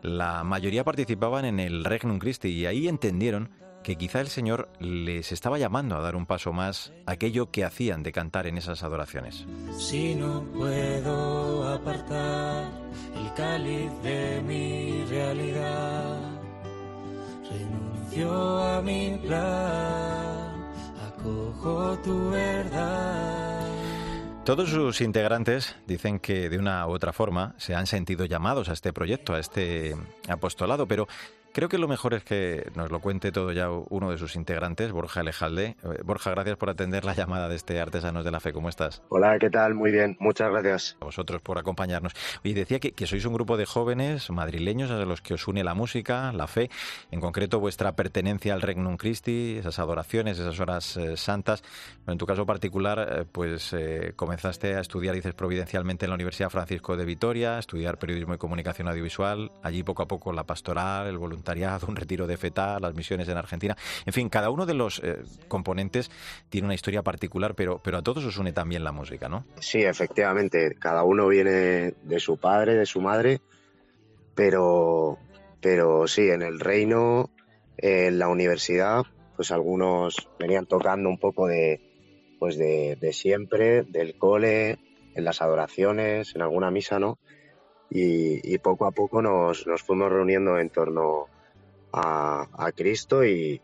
La 0.01 0.45
mayoría 0.45 0.85
participaban 0.85 1.43
en 1.43 1.59
el 1.59 1.83
Regnum 1.83 2.17
Christi 2.17 2.47
y 2.47 2.65
ahí 2.65 2.87
entendieron 2.87 3.49
que 3.83 3.95
quizá 3.97 4.21
el 4.21 4.27
Señor 4.27 4.69
les 4.79 5.31
estaba 5.31 5.57
llamando 5.57 5.95
a 5.95 6.01
dar 6.01 6.15
un 6.15 6.25
paso 6.25 6.53
más 6.53 6.91
aquello 7.05 7.51
que 7.51 7.63
hacían 7.63 8.03
de 8.03 8.11
cantar 8.11 8.47
en 8.47 8.57
esas 8.57 8.83
adoraciones. 8.83 9.45
Si 9.77 10.15
no 10.15 10.43
puedo 10.53 11.73
apartar 11.73 12.65
el 13.15 13.33
cáliz 13.33 13.91
de 14.03 14.41
mi 14.45 15.03
realidad, 15.05 16.19
renuncio 17.49 18.63
a 18.63 18.81
mi 18.81 19.19
plan, 19.23 20.71
acojo 21.07 21.97
tu 22.03 22.29
verdad. 22.31 23.59
Todos 24.49 24.69
sus 24.69 25.01
integrantes 25.01 25.75
dicen 25.85 26.17
que 26.17 26.49
de 26.49 26.57
una 26.57 26.87
u 26.87 26.91
otra 26.91 27.13
forma 27.13 27.53
se 27.57 27.75
han 27.75 27.85
sentido 27.85 28.25
llamados 28.25 28.67
a 28.69 28.73
este 28.73 28.91
proyecto, 28.91 29.35
a 29.35 29.39
este 29.39 29.95
apostolado, 30.27 30.87
pero 30.87 31.07
Creo 31.51 31.67
que 31.67 31.79
lo 31.79 31.87
mejor 31.87 32.13
es 32.13 32.23
que 32.23 32.69
nos 32.75 32.91
lo 32.91 32.99
cuente 32.99 33.31
todo 33.31 33.51
ya 33.51 33.71
uno 33.71 34.11
de 34.11 34.19
sus 34.19 34.35
integrantes, 34.35 34.91
Borja 34.91 35.21
Alejalde. 35.21 35.75
Eh, 35.83 36.01
Borja, 36.05 36.29
gracias 36.29 36.57
por 36.57 36.69
atender 36.69 37.05
la 37.05 37.15
llamada 37.15 37.49
de 37.49 37.55
este 37.55 37.81
Artesanos 37.81 38.23
de 38.23 38.29
la 38.29 38.39
Fe. 38.39 38.53
¿Cómo 38.53 38.69
estás? 38.69 39.01
Hola, 39.09 39.39
¿qué 39.39 39.49
tal? 39.49 39.73
Muy 39.73 39.91
bien, 39.91 40.15
muchas 40.19 40.51
gracias. 40.51 40.95
A 41.01 41.05
vosotros 41.05 41.41
por 41.41 41.57
acompañarnos. 41.57 42.13
Y 42.43 42.53
decía 42.53 42.79
que, 42.79 43.07
sois 43.07 43.25
un 43.25 43.33
grupo 43.33 43.57
de 43.57 43.65
jóvenes 43.65 44.29
madrileños 44.29 44.91
a 44.91 45.03
los 45.05 45.21
que 45.21 45.33
os 45.33 45.47
une 45.47 45.63
la 45.63 45.73
música, 45.73 46.31
la 46.33 46.45
fe, 46.45 46.69
en 47.09 47.19
concreto 47.19 47.59
vuestra 47.59 47.93
pertenencia 47.95 48.53
al 48.53 48.61
Regnum 48.61 48.97
Christi, 48.97 49.57
esas 49.57 49.79
adoraciones, 49.79 50.37
esas 50.37 50.59
horas 50.59 50.97
eh, 50.97 51.17
santas. 51.17 51.63
en 52.05 52.19
tu 52.19 52.27
caso 52.27 52.45
particular, 52.45 52.99
eh, 52.99 53.25
pues 53.29 53.75
comenzaste 54.15 54.75
a 54.75 54.81
estudiar, 54.81 55.15
dices, 55.15 55.33
providencialmente 55.33 56.05
en 56.05 56.11
la 56.11 56.15
Universidad 56.15 56.51
Francisco 56.51 56.95
de 56.95 57.05
Vitoria, 57.05 57.57
estudiar 57.57 57.97
periodismo 57.97 58.35
y 58.35 58.37
comunicación 58.37 58.87
audiovisual, 58.87 59.51
allí 59.63 59.81
poco 59.81 60.03
a 60.03 60.07
poco 60.07 60.31
la 60.31 60.43
pastoral, 60.43 61.07
el 61.07 61.17
voluntariado 61.17 61.38
un 61.87 61.95
retiro 61.95 62.27
de 62.27 62.37
FETA, 62.37 62.79
las 62.79 62.95
misiones 62.95 63.27
en 63.27 63.37
Argentina. 63.37 63.75
En 64.05 64.13
fin, 64.13 64.29
cada 64.29 64.49
uno 64.49 64.65
de 64.65 64.73
los 64.73 65.01
eh, 65.03 65.17
componentes 65.47 66.09
tiene 66.49 66.65
una 66.65 66.75
historia 66.75 67.01
particular, 67.03 67.55
pero, 67.55 67.79
pero 67.83 67.97
a 67.97 68.01
todos 68.01 68.23
os 68.25 68.37
une 68.37 68.53
también 68.53 68.83
la 68.83 68.91
música, 68.91 69.29
¿no? 69.29 69.45
Sí, 69.59 69.81
efectivamente. 69.81 70.75
Cada 70.79 71.03
uno 71.03 71.27
viene 71.27 71.93
de 72.03 72.19
su 72.19 72.37
padre, 72.37 72.75
de 72.75 72.85
su 72.85 73.01
madre, 73.01 73.41
pero, 74.35 75.17
pero 75.61 76.07
sí, 76.07 76.29
en 76.29 76.41
el 76.41 76.59
reino, 76.59 77.29
en 77.77 78.19
la 78.19 78.27
universidad, 78.27 79.03
pues 79.35 79.51
algunos 79.51 80.29
venían 80.39 80.65
tocando 80.65 81.09
un 81.09 81.17
poco 81.17 81.47
de, 81.47 81.81
pues 82.39 82.57
de, 82.57 82.97
de 82.99 83.13
siempre, 83.13 83.83
del 83.83 84.17
cole, 84.17 84.79
en 85.15 85.23
las 85.23 85.41
adoraciones, 85.41 86.35
en 86.35 86.41
alguna 86.41 86.71
misa, 86.71 86.99
¿no? 86.99 87.19
Y, 87.89 88.53
y, 88.53 88.57
poco 88.59 88.85
a 88.85 88.91
poco 88.91 89.21
nos, 89.21 89.65
nos, 89.65 89.81
fuimos 89.81 90.11
reuniendo 90.11 90.59
en 90.59 90.69
torno 90.69 91.25
a, 91.91 92.71
Cristo 92.75 93.25
y, 93.25 93.61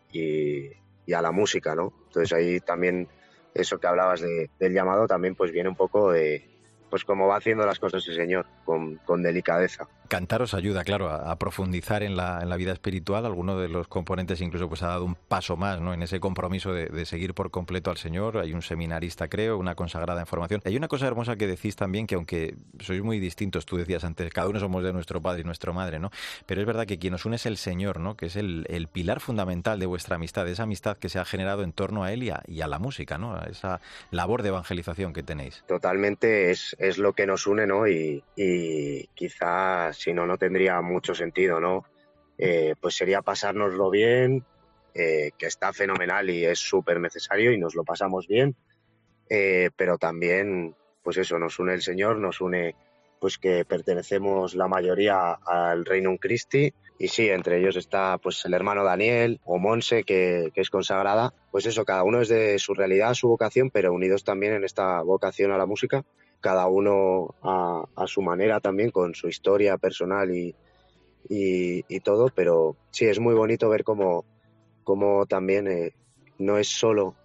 a 1.14 1.22
la 1.22 1.30
música, 1.30 1.74
¿no? 1.74 1.92
Entonces 2.06 2.32
ahí 2.32 2.60
también 2.60 3.08
eso 3.54 3.78
que 3.78 3.86
hablabas 3.86 4.20
del 4.20 4.72
llamado 4.72 5.06
también 5.06 5.34
pues 5.34 5.52
viene 5.52 5.68
un 5.68 5.76
poco 5.76 6.10
de, 6.10 6.44
pues 6.90 7.04
como 7.04 7.26
va 7.28 7.36
haciendo 7.36 7.64
las 7.64 7.78
cosas 7.78 8.06
el 8.08 8.14
Señor, 8.14 8.46
con, 8.64 8.96
con 8.96 9.22
delicadeza. 9.22 9.88
Cantar 10.08 10.42
os 10.42 10.54
ayuda, 10.54 10.84
claro, 10.84 11.08
a, 11.10 11.36
profundizar 11.38 12.02
en 12.02 12.16
la, 12.16 12.40
en 12.42 12.48
la, 12.48 12.56
vida 12.56 12.72
espiritual. 12.72 13.26
Alguno 13.26 13.58
de 13.58 13.68
los 13.68 13.88
componentes 13.88 14.40
incluso 14.40 14.68
pues 14.68 14.82
ha 14.82 14.88
dado 14.88 15.04
un 15.04 15.14
paso 15.14 15.56
más 15.56 15.80
¿no? 15.80 15.94
en 15.94 16.02
ese 16.02 16.20
compromiso 16.20 16.72
de, 16.72 17.06
seguir 17.06 17.34
por 17.34 17.50
completo 17.50 17.90
al 17.90 17.96
Señor. 17.96 18.38
Hay 18.38 18.52
un 18.52 18.62
seminarista, 18.62 19.28
creo, 19.28 19.58
una 19.58 19.74
consagrada 19.74 20.20
en 20.20 20.26
formación. 20.26 20.62
Hay 20.64 20.76
una 20.76 20.88
cosa 20.88 21.06
hermosa 21.06 21.36
que 21.36 21.46
decís 21.46 21.76
también, 21.76 22.06
que 22.06 22.14
aunque 22.14 22.56
sois 22.80 23.02
muy 23.02 23.18
distintos, 23.18 23.66
tú 23.66 23.76
decías 23.76 24.04
antes, 24.04 24.32
cada 24.32 24.48
uno 24.48 24.60
somos 24.60 24.82
de 24.82 24.92
nuestro 24.92 25.20
padre 25.20 25.42
y 25.42 25.44
nuestra 25.44 25.72
madre, 25.72 25.98
¿no? 25.98 26.10
Pero 26.46 26.60
es 26.60 26.66
verdad 26.66 26.86
que 26.86 26.98
quien 26.98 27.14
os 27.14 27.24
une 27.24 27.36
es 27.36 27.46
el 27.46 27.56
Señor, 27.56 28.00
¿no? 28.00 28.16
Que 28.16 28.26
es 28.26 28.36
el, 28.36 28.66
el 28.68 28.88
pilar 28.88 29.20
fundamental 29.20 29.78
de 29.78 29.86
vuestra 29.86 30.16
amistad, 30.16 30.48
esa 30.48 30.64
amistad 30.64 30.96
que 30.96 31.08
se 31.08 31.18
ha 31.18 31.24
generado 31.24 31.62
en 31.62 31.72
torno 31.72 32.04
a 32.04 32.12
Él 32.12 32.22
y 32.22 32.30
a, 32.30 32.66
la 32.66 32.78
música, 32.78 33.18
¿no? 33.18 33.36
A 33.36 33.44
esa 33.50 33.80
labor 34.10 34.42
de 34.42 34.48
evangelización 34.48 35.12
que 35.12 35.22
tenéis. 35.22 35.64
Totalmente, 35.68 36.50
es, 36.50 36.74
es 36.78 36.98
lo 36.98 37.12
que 37.12 37.26
nos 37.26 37.46
une, 37.46 37.66
¿no? 37.66 37.86
Y 37.86 38.22
quizás 39.14 39.95
si 39.98 40.12
no, 40.12 40.26
no 40.26 40.38
tendría 40.38 40.80
mucho 40.80 41.14
sentido, 41.14 41.60
¿no? 41.60 41.84
Eh, 42.38 42.74
pues 42.80 42.96
sería 42.96 43.22
pasárnoslo 43.22 43.90
bien, 43.90 44.44
eh, 44.94 45.32
que 45.36 45.46
está 45.46 45.72
fenomenal 45.72 46.30
y 46.30 46.44
es 46.44 46.58
súper 46.58 47.00
necesario 47.00 47.52
y 47.52 47.58
nos 47.58 47.74
lo 47.74 47.84
pasamos 47.84 48.26
bien, 48.26 48.56
eh, 49.28 49.70
pero 49.76 49.98
también, 49.98 50.74
pues 51.02 51.16
eso, 51.18 51.38
nos 51.38 51.58
une 51.58 51.74
el 51.74 51.82
Señor, 51.82 52.18
nos 52.18 52.40
une 52.40 52.74
pues 53.20 53.38
que 53.38 53.64
pertenecemos 53.64 54.54
la 54.54 54.68
mayoría 54.68 55.32
al 55.32 55.84
Reino 55.84 56.16
Christi 56.18 56.72
y 56.98 57.08
sí, 57.08 57.28
entre 57.28 57.58
ellos 57.58 57.76
está 57.76 58.18
pues 58.18 58.44
el 58.44 58.54
hermano 58.54 58.84
Daniel 58.84 59.40
o 59.44 59.58
Monse 59.58 60.04
que, 60.04 60.50
que, 60.54 60.60
es 60.60 60.70
consagrada, 60.70 61.32
pues 61.50 61.66
eso, 61.66 61.84
cada 61.84 62.02
uno 62.02 62.20
es 62.20 62.28
de 62.28 62.58
su 62.58 62.74
realidad, 62.74 63.14
su 63.14 63.28
vocación, 63.28 63.70
pero 63.70 63.92
unidos 63.92 64.24
también 64.24 64.54
en 64.54 64.64
esta 64.64 65.00
vocación 65.02 65.52
a 65.52 65.58
la 65.58 65.66
música 65.66 66.04
cada 66.46 66.68
uno 66.68 67.34
a, 67.42 68.06
su 68.06 68.22
manera 68.22 68.60
también, 68.60 68.92
con 68.92 69.16
su 69.16 69.26
historia 69.26 69.78
personal 69.78 70.30
y, 70.30 70.54
y, 71.28 72.00
todo, 72.04 72.28
pero 72.32 72.76
sí, 72.92 73.06
es 73.06 73.18
muy 73.18 73.34
bonito 73.34 73.68
ver 73.68 73.82
cómo, 73.82 74.24
cómo 74.84 75.26
también 75.26 75.66
eh, 75.66 75.96
no 76.38 76.56
es 76.56 76.68
solo 76.68 77.16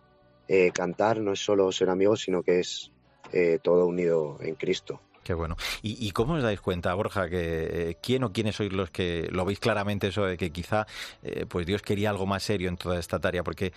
eh, 0.47 0.71
cantar, 0.71 1.19
no 1.19 1.34
es 1.34 1.39
solo 1.39 1.71
ser 1.71 1.91
amigos, 1.91 2.21
sino 2.21 2.41
que 2.41 2.62
es 2.62 2.91
eh, 3.31 3.60
todo 3.62 3.86
unido 3.86 4.39
en 4.41 4.55
Cristo. 4.55 4.99
Qué 5.23 5.36
bueno. 5.36 5.55
¿Y, 5.84 6.12
cómo 6.12 6.34
os 6.34 6.41
dais 6.41 6.60
cuenta, 6.62 6.93
Borja, 6.95 7.29
que 7.29 7.89
eh, 7.91 7.97
quién 8.01 8.23
o 8.23 8.34
quiénes 8.34 8.55
sois 8.55 8.73
los 8.73 8.89
que 8.89 9.29
lo 9.31 9.45
veis 9.45 9.60
claramente 9.60 10.07
eso 10.07 10.25
de 10.25 10.36
que 10.36 10.49
quizá 10.49 10.88
eh, 11.21 11.45
pues 11.47 11.67
Dios 11.67 11.84
quería 11.84 12.10
algo 12.10 12.25
más 12.25 12.41
serio 12.41 12.69
en 12.69 12.77
toda 12.77 12.97
esta 12.97 13.19
tarea? 13.19 13.43
Porque, 13.43 13.71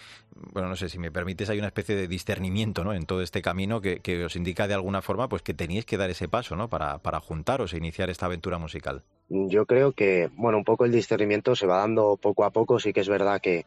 bueno, 0.53 0.71
no 0.71 0.77
sé, 0.77 0.89
si 0.89 0.99
me 0.99 1.11
permites, 1.11 1.51
hay 1.51 1.59
una 1.59 1.69
especie 1.69 1.97
de 1.97 2.09
discernimiento 2.09 2.83
¿no? 2.83 2.95
en 2.95 3.05
todo 3.05 3.21
este 3.21 3.43
camino 3.43 3.83
que, 3.83 4.25
os 4.25 4.37
indica 4.37 4.67
de 4.67 4.75
alguna 4.75 5.03
forma 5.03 5.29
pues 5.29 5.43
que 5.43 5.53
teníais 5.53 5.85
que 5.85 5.99
dar 5.99 6.09
ese 6.09 6.29
paso 6.29 6.57
¿no? 6.57 6.69
para, 6.69 6.99
para 6.99 7.21
juntaros 7.21 7.75
e 7.75 7.77
iniciar 7.77 8.09
esta 8.09 8.27
aventura 8.27 8.57
musical. 8.57 9.03
Yo 9.29 9.67
creo 9.67 9.93
que, 9.93 10.31
bueno, 10.37 10.59
un 10.59 10.65
poco 10.65 10.87
el 10.87 10.93
discernimiento 10.93 11.57
se 11.57 11.67
va 11.67 11.79
dando 11.79 12.17
poco 12.17 12.45
a 12.45 12.51
poco. 12.51 12.79
Sí 12.79 12.93
que 12.93 13.01
es 13.01 13.09
verdad 13.09 13.41
que, 13.41 13.67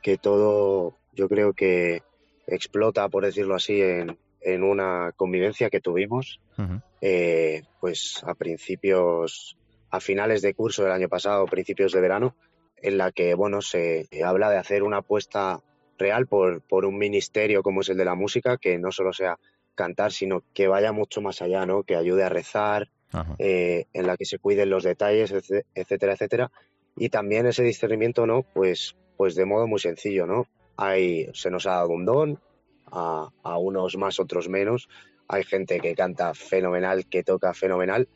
que 0.00 0.16
todo, 0.16 0.94
yo 1.12 1.28
creo 1.28 1.54
que 1.54 2.02
explota, 2.46 3.08
por 3.08 3.24
decirlo 3.24 3.56
así, 3.56 3.80
en, 3.80 4.16
en 4.46 4.62
una 4.62 5.10
convivencia 5.16 5.70
que 5.70 5.80
tuvimos, 5.80 6.40
eh, 7.00 7.64
pues 7.80 8.22
a 8.24 8.34
principios, 8.34 9.56
a 9.90 9.98
finales 9.98 10.40
de 10.40 10.54
curso 10.54 10.84
del 10.84 10.92
año 10.92 11.08
pasado, 11.08 11.46
principios 11.46 11.92
de 11.92 12.00
verano, 12.00 12.36
en 12.76 12.96
la 12.96 13.10
que, 13.10 13.34
bueno, 13.34 13.60
se 13.60 14.06
habla 14.24 14.48
de 14.48 14.58
hacer 14.58 14.84
una 14.84 14.98
apuesta 14.98 15.60
real 15.98 16.28
por, 16.28 16.62
por 16.62 16.84
un 16.84 16.96
ministerio 16.96 17.64
como 17.64 17.80
es 17.80 17.88
el 17.88 17.96
de 17.96 18.04
la 18.04 18.14
música, 18.14 18.56
que 18.56 18.78
no 18.78 18.92
solo 18.92 19.12
sea 19.12 19.36
cantar, 19.74 20.12
sino 20.12 20.44
que 20.54 20.68
vaya 20.68 20.92
mucho 20.92 21.20
más 21.20 21.42
allá, 21.42 21.66
¿no? 21.66 21.82
Que 21.82 21.96
ayude 21.96 22.22
a 22.22 22.28
rezar, 22.28 22.88
eh, 23.38 23.86
en 23.92 24.06
la 24.06 24.16
que 24.16 24.26
se 24.26 24.38
cuiden 24.38 24.70
los 24.70 24.84
detalles, 24.84 25.32
etcétera, 25.74 26.12
etcétera. 26.12 26.52
Y 26.96 27.08
también 27.08 27.46
ese 27.46 27.64
discernimiento, 27.64 28.28
¿no? 28.28 28.42
Pues, 28.42 28.94
pues 29.16 29.34
de 29.34 29.44
modo 29.44 29.66
muy 29.66 29.80
sencillo, 29.80 30.24
¿no? 30.24 30.46
Hay, 30.76 31.30
se 31.34 31.50
nos 31.50 31.66
ha 31.66 31.72
dado 31.72 31.88
un 31.88 32.04
don, 32.04 32.40
a, 32.90 33.58
unos 33.58 33.96
más, 33.96 34.20
otros 34.20 34.48
menos. 34.48 34.88
Hay 35.28 35.44
gente 35.44 35.80
que 35.80 35.94
canta 35.94 36.34
fenomenal, 36.34 37.06
que 37.06 37.22
toca 37.22 37.52
fenomenal. 37.54 38.08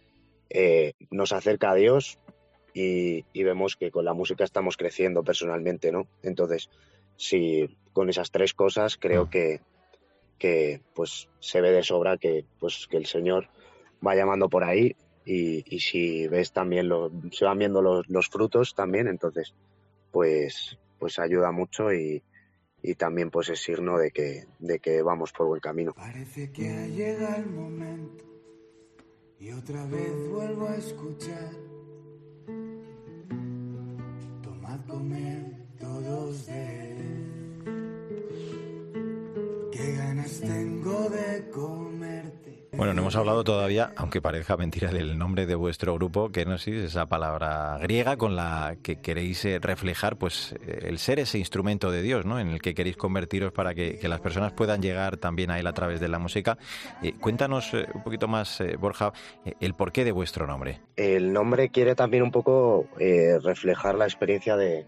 Eh, 0.49 0.95
nos 1.11 1.33
acerca 1.33 1.71
a 1.71 1.75
Dios 1.75 2.19
y, 2.75 3.25
vemos 3.35 3.77
que 3.77 3.91
con 3.91 4.05
la 4.05 4.15
música 4.15 4.45
estamos 4.45 4.77
creciendo 4.77 5.23
personalmente, 5.23 5.93
¿no? 5.93 6.07
Entonces, 6.23 6.71
si 7.17 7.77
con 7.93 8.09
esas 8.09 8.31
tres 8.31 8.55
cosas 8.55 8.97
creo 8.97 9.27
mm. 9.27 9.31
que, 9.31 9.61
que 10.39 10.81
pues 10.95 11.29
se 11.41 11.61
ve 11.61 11.73
de 11.73 11.83
sobra 11.83 12.17
que, 12.17 12.45
pues, 12.59 12.87
que 12.89 12.97
el 12.97 13.07
Señor 13.07 13.49
va 14.07 14.15
llamando 14.15 14.49
por 14.49 14.65
ahí 14.65 14.97
y, 15.25 15.63
si 15.81 16.27
ves 16.29 16.53
también, 16.53 16.89
lo, 16.89 17.11
se 17.31 17.45
van 17.45 17.59
viendo 17.59 17.83
los, 17.83 18.09
los, 18.09 18.29
frutos 18.29 18.75
también, 18.75 19.07
entonces, 19.07 19.55
pues, 20.11 20.79
pues 20.99 21.19
ayuda 21.19 21.53
mucho 21.53 21.93
y, 21.93 22.23
y 22.83 22.95
también 22.95 23.31
pues 23.31 23.49
es 23.51 23.61
signo 23.61 23.99
de 23.99 24.11
que, 24.11 24.47
de 24.59 24.79
que 24.79 25.03
vamos 25.03 25.33
por 25.33 25.47
buen 25.47 25.61
camino. 25.61 25.93
Parece 25.95 26.51
que 26.51 26.91
llega 26.91 27.37
el 27.37 27.47
momento 27.47 28.25
y 29.39 29.53
otra 29.53 29.85
vez 29.87 30.29
vuelvo 30.31 30.69
a 30.69 30.77
escuchar. 30.77 31.51
Tomad, 34.43 34.87
comer 34.87 35.61
todos 35.79 36.47
de 36.47 36.91
Qué 39.73 39.97
ganas 39.97 40.41
tengo 40.41 41.09
de 41.09 41.51
comerte. 41.51 42.40
Bueno, 42.81 42.95
no 42.95 43.03
hemos 43.03 43.17
hablado 43.17 43.45
todavía, 43.45 43.93
aunque 43.97 44.23
parezca 44.23 44.57
mentira, 44.57 44.91
del 44.91 45.19
nombre 45.19 45.45
de 45.45 45.55
vuestro 45.55 45.93
grupo, 45.97 46.31
es 46.35 46.67
esa 46.67 47.05
palabra 47.05 47.77
griega 47.79 48.17
con 48.17 48.37
la 48.37 48.75
que 48.83 49.03
queréis 49.03 49.45
eh, 49.45 49.59
reflejar 49.61 50.17
pues 50.17 50.55
eh, 50.67 50.79
el 50.85 50.99
ser 50.99 51.19
ese 51.19 51.37
instrumento 51.37 51.91
de 51.91 52.01
Dios, 52.01 52.25
¿no? 52.25 52.41
En 52.41 52.49
el 52.49 52.63
que 52.63 52.73
queréis 52.75 52.97
convertiros 52.97 53.53
para 53.53 53.75
que, 53.75 54.01
las 54.05 54.21
personas 54.21 54.55
puedan 54.55 54.81
llegar 54.81 55.19
también 55.19 55.51
a 55.51 55.61
él 55.61 55.67
a 55.67 55.75
través 55.75 56.01
de 56.01 56.09
la 56.09 56.19
música. 56.19 56.57
Eh, 57.03 57.13
cuéntanos 57.21 57.75
un 57.75 58.03
poquito 58.03 58.29
más, 58.29 58.63
Borja, 58.79 59.13
el 59.61 59.75
porqué 59.75 60.03
de 60.03 60.13
vuestro 60.13 60.47
nombre. 60.47 60.81
El 60.97 61.35
nombre 61.35 61.69
quiere 61.69 61.95
también 61.95 62.23
un 62.23 62.31
poco 62.31 62.87
reflejar 62.97 63.97
la 63.97 64.07
experiencia 64.07 64.57
de, 64.57 64.87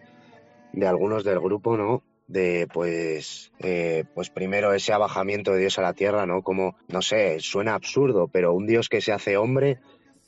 de 0.72 0.86
algunos 0.86 1.24
del 1.24 1.40
grupo, 1.40 1.76
¿no? 1.76 2.02
De 2.26 2.68
pues 2.72 3.52
eh, 3.58 4.04
pues 4.14 4.30
primero 4.30 4.72
ese 4.72 4.92
abajamiento 4.92 5.52
de 5.52 5.60
Dios 5.60 5.78
a 5.78 5.82
la 5.82 5.92
tierra, 5.92 6.26
¿no? 6.26 6.42
Como, 6.42 6.76
no 6.88 7.02
sé, 7.02 7.40
suena 7.40 7.74
absurdo, 7.74 8.28
pero 8.28 8.54
un 8.54 8.66
Dios 8.66 8.88
que 8.88 9.00
se 9.00 9.12
hace 9.12 9.36
hombre 9.36 9.80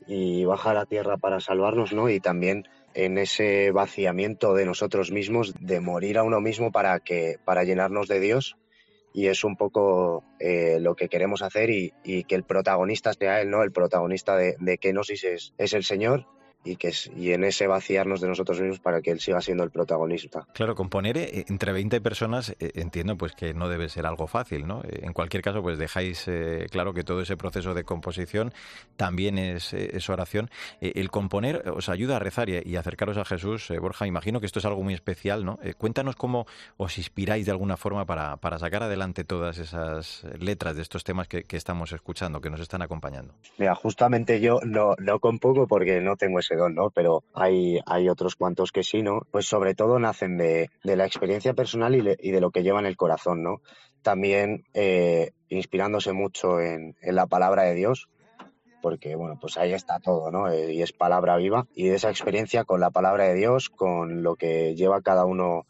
y 0.06 0.44
baja 0.44 0.70
a 0.70 0.74
la 0.74 0.86
tierra 0.86 1.16
para 1.16 1.40
salvarnos, 1.40 1.92
¿no? 1.92 2.10
Y 2.10 2.20
también 2.20 2.68
en 2.94 3.18
ese 3.18 3.70
vaciamiento 3.70 4.54
de 4.54 4.66
nosotros 4.66 5.10
mismos, 5.10 5.54
de 5.58 5.80
morir 5.80 6.18
a 6.18 6.22
uno 6.22 6.40
mismo 6.40 6.70
para 6.70 7.00
que, 7.00 7.38
para 7.44 7.64
llenarnos 7.64 8.08
de 8.08 8.20
Dios. 8.20 8.56
Y 9.12 9.28
es 9.28 9.44
un 9.44 9.56
poco 9.56 10.24
eh, 10.40 10.78
lo 10.80 10.96
que 10.96 11.08
queremos 11.08 11.42
hacer 11.42 11.70
y, 11.70 11.92
que 12.24 12.34
el 12.34 12.42
protagonista 12.42 13.12
sea 13.12 13.40
él, 13.40 13.50
¿no? 13.50 13.62
El 13.62 13.72
protagonista 13.72 14.36
de, 14.36 14.56
de 14.58 14.78
Kenosis 14.78 15.24
es, 15.24 15.54
es 15.56 15.72
el 15.72 15.84
Señor 15.84 16.26
y, 16.64 16.76
que, 16.76 16.92
y 17.16 17.32
en 17.32 17.44
ese 17.44 17.66
vaciarnos 17.66 18.20
de 18.20 18.28
nosotros 18.28 18.60
mismos 18.60 18.80
para 18.80 19.02
que 19.02 19.10
él 19.10 19.20
siga 19.20 19.40
siendo 19.40 19.64
el 19.64 19.70
protagonista. 19.70 20.46
Claro, 20.54 20.74
componer 20.74 21.18
eh, 21.18 21.44
entre 21.48 21.72
20 21.72 22.00
personas 22.00 22.56
eh, 22.58 22.72
entiendo 22.74 23.16
pues 23.16 23.32
que 23.32 23.54
no 23.54 23.68
debe 23.68 23.88
ser 23.88 24.06
algo 24.06 24.26
fácil, 24.26 24.66
¿no? 24.66 24.82
En 24.84 25.12
cualquier 25.12 25.42
caso, 25.42 25.62
pues 25.62 25.78
dejáis 25.78 26.26
eh, 26.26 26.66
claro 26.70 26.94
que 26.94 27.04
todo 27.04 27.20
ese 27.20 27.36
proceso 27.36 27.74
de 27.74 27.84
composición 27.84 28.52
también 28.96 29.38
es, 29.38 29.74
oración. 30.08 30.50
el 30.80 31.10
componer 31.10 31.68
os 31.68 31.88
ayuda 31.88 32.16
a 32.16 32.18
rezar 32.18 32.48
y, 32.48 32.76
acercaros 32.76 33.16
a 33.16 33.24
Jesús. 33.24 33.72
Borja, 33.80 34.06
imagino 34.06 34.40
que 34.40 34.46
esto 34.46 34.58
es 34.58 34.64
algo 34.64 34.82
muy 34.82 34.94
especial, 34.94 35.44
¿no? 35.44 35.58
cuéntanos 35.78 36.16
cómo 36.16 36.46
os 36.76 36.98
inspiráis 36.98 37.46
de 37.46 37.52
alguna 37.52 37.76
forma 37.76 38.04
para, 38.04 38.36
para, 38.36 38.58
sacar 38.58 38.82
adelante 38.82 39.24
todas 39.24 39.58
esas 39.58 40.24
letras 40.38 40.76
de 40.76 40.82
estos 40.82 41.04
temas 41.04 41.28
que, 41.28 41.44
que, 41.44 41.56
estamos 41.56 41.92
escuchando, 41.92 42.40
que 42.40 42.50
nos 42.50 42.60
están 42.60 42.82
acompañando. 42.82 43.34
Mira, 43.58 43.74
justamente 43.74 44.40
yo 44.40 44.60
no, 44.64 44.94
no 44.98 45.18
compongo 45.20 45.66
porque 45.66 46.00
no 46.00 46.16
tengo 46.16 46.38
ese 46.38 46.53
¿no? 46.74 46.90
Pero 46.90 47.24
hay, 47.34 47.78
hay 47.86 48.08
otros 48.08 48.36
cuantos 48.36 48.72
que 48.72 48.82
sí, 48.82 49.02
¿no? 49.02 49.22
Pues 49.30 49.46
sobre 49.46 49.74
todo 49.74 49.98
nacen 49.98 50.38
de, 50.38 50.70
la 50.82 51.06
experiencia 51.06 51.54
personal 51.54 51.94
y, 51.94 52.30
de 52.30 52.40
lo 52.40 52.50
que 52.50 52.62
lleva 52.62 52.80
en 52.80 52.86
el 52.86 52.96
corazón, 52.96 53.42
¿no? 53.42 53.60
También 54.02 54.64
eh, 54.74 55.32
inspirándose 55.48 56.12
mucho 56.12 56.60
en, 56.60 56.96
la 57.02 57.26
palabra 57.26 57.64
de 57.64 57.74
Dios, 57.74 58.08
porque 58.82 59.14
bueno, 59.16 59.38
pues 59.40 59.56
ahí 59.56 59.72
está 59.72 59.98
todo, 59.98 60.30
¿no? 60.30 60.50
Eh, 60.50 60.74
y 60.74 60.82
es 60.82 60.92
palabra 60.92 61.36
viva. 61.36 61.66
Y 61.74 61.88
de 61.88 61.96
esa 61.96 62.10
experiencia 62.10 62.64
con 62.64 62.80
la 62.80 62.90
palabra 62.90 63.24
de 63.24 63.34
Dios, 63.34 63.70
con 63.70 64.22
lo 64.22 64.36
que 64.36 64.74
lleva 64.74 65.00
cada 65.00 65.24
uno 65.24 65.66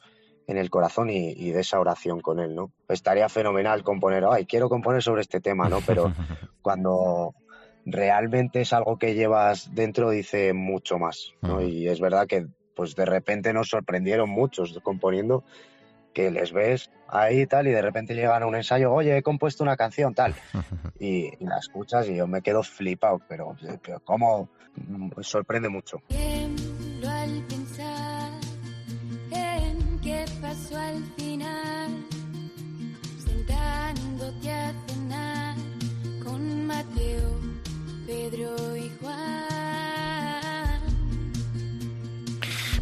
en 0.47 0.59
el 0.59 0.69
corazón 0.69 1.11
y, 1.11 1.31
y, 1.31 1.51
de 1.53 1.61
esa 1.61 1.81
oración 1.81 2.21
con 2.21 2.39
él, 2.39 2.55
¿no? 2.55 2.71
Estaría 2.89 3.29
fenomenal 3.29 3.83
componer, 3.83 4.25
ay, 4.31 4.45
quiero 4.47 4.69
componer 4.69 5.03
sobre 5.03 5.23
este 5.23 5.41
tema, 5.41 5.69
¿no? 5.69 5.79
Pero 5.87 6.13
cuando, 6.61 7.35
realmente 7.87 8.61
es 8.61 8.73
algo 8.73 8.99
que 8.99 9.15
llevas 9.15 9.75
dentro, 9.75 10.11
dice 10.11 10.53
mucho 10.53 10.99
más. 10.99 11.33
¿no? 11.43 11.63
Y 11.63 11.89
es 11.89 12.01
verdad 12.01 12.27
que 12.27 12.47
pues 12.75 12.95
de 12.97 13.05
repente 13.05 13.53
nos 13.53 13.69
sorprendieron 13.69 14.29
muchos 14.29 14.79
componiendo 14.83 15.45
que 16.13 16.31
les 16.31 16.53
ves 16.53 16.91
ahí 17.09 17.47
tal 17.47 17.67
y 17.67 17.73
de 17.73 17.83
repente 17.83 18.15
llegan 18.15 18.43
a 18.43 18.47
un 18.47 18.55
ensayo, 18.55 18.93
oye, 18.93 19.17
he 19.17 19.23
compuesto 19.23 19.63
una 19.63 19.77
canción 19.77 20.15
tal 20.15 20.35
y, 20.99 21.31
la 21.45 21.59
escuchas 21.59 22.09
y 22.09 22.17
yo 22.17 22.27
me 22.27 22.43
quedo 22.43 22.63
flipado, 22.63 23.21
pero, 23.29 23.57
pero 23.83 24.01
cómo 24.01 24.49
mm, 24.77 25.21
sorprende 25.21 25.69
mucho. 25.69 26.01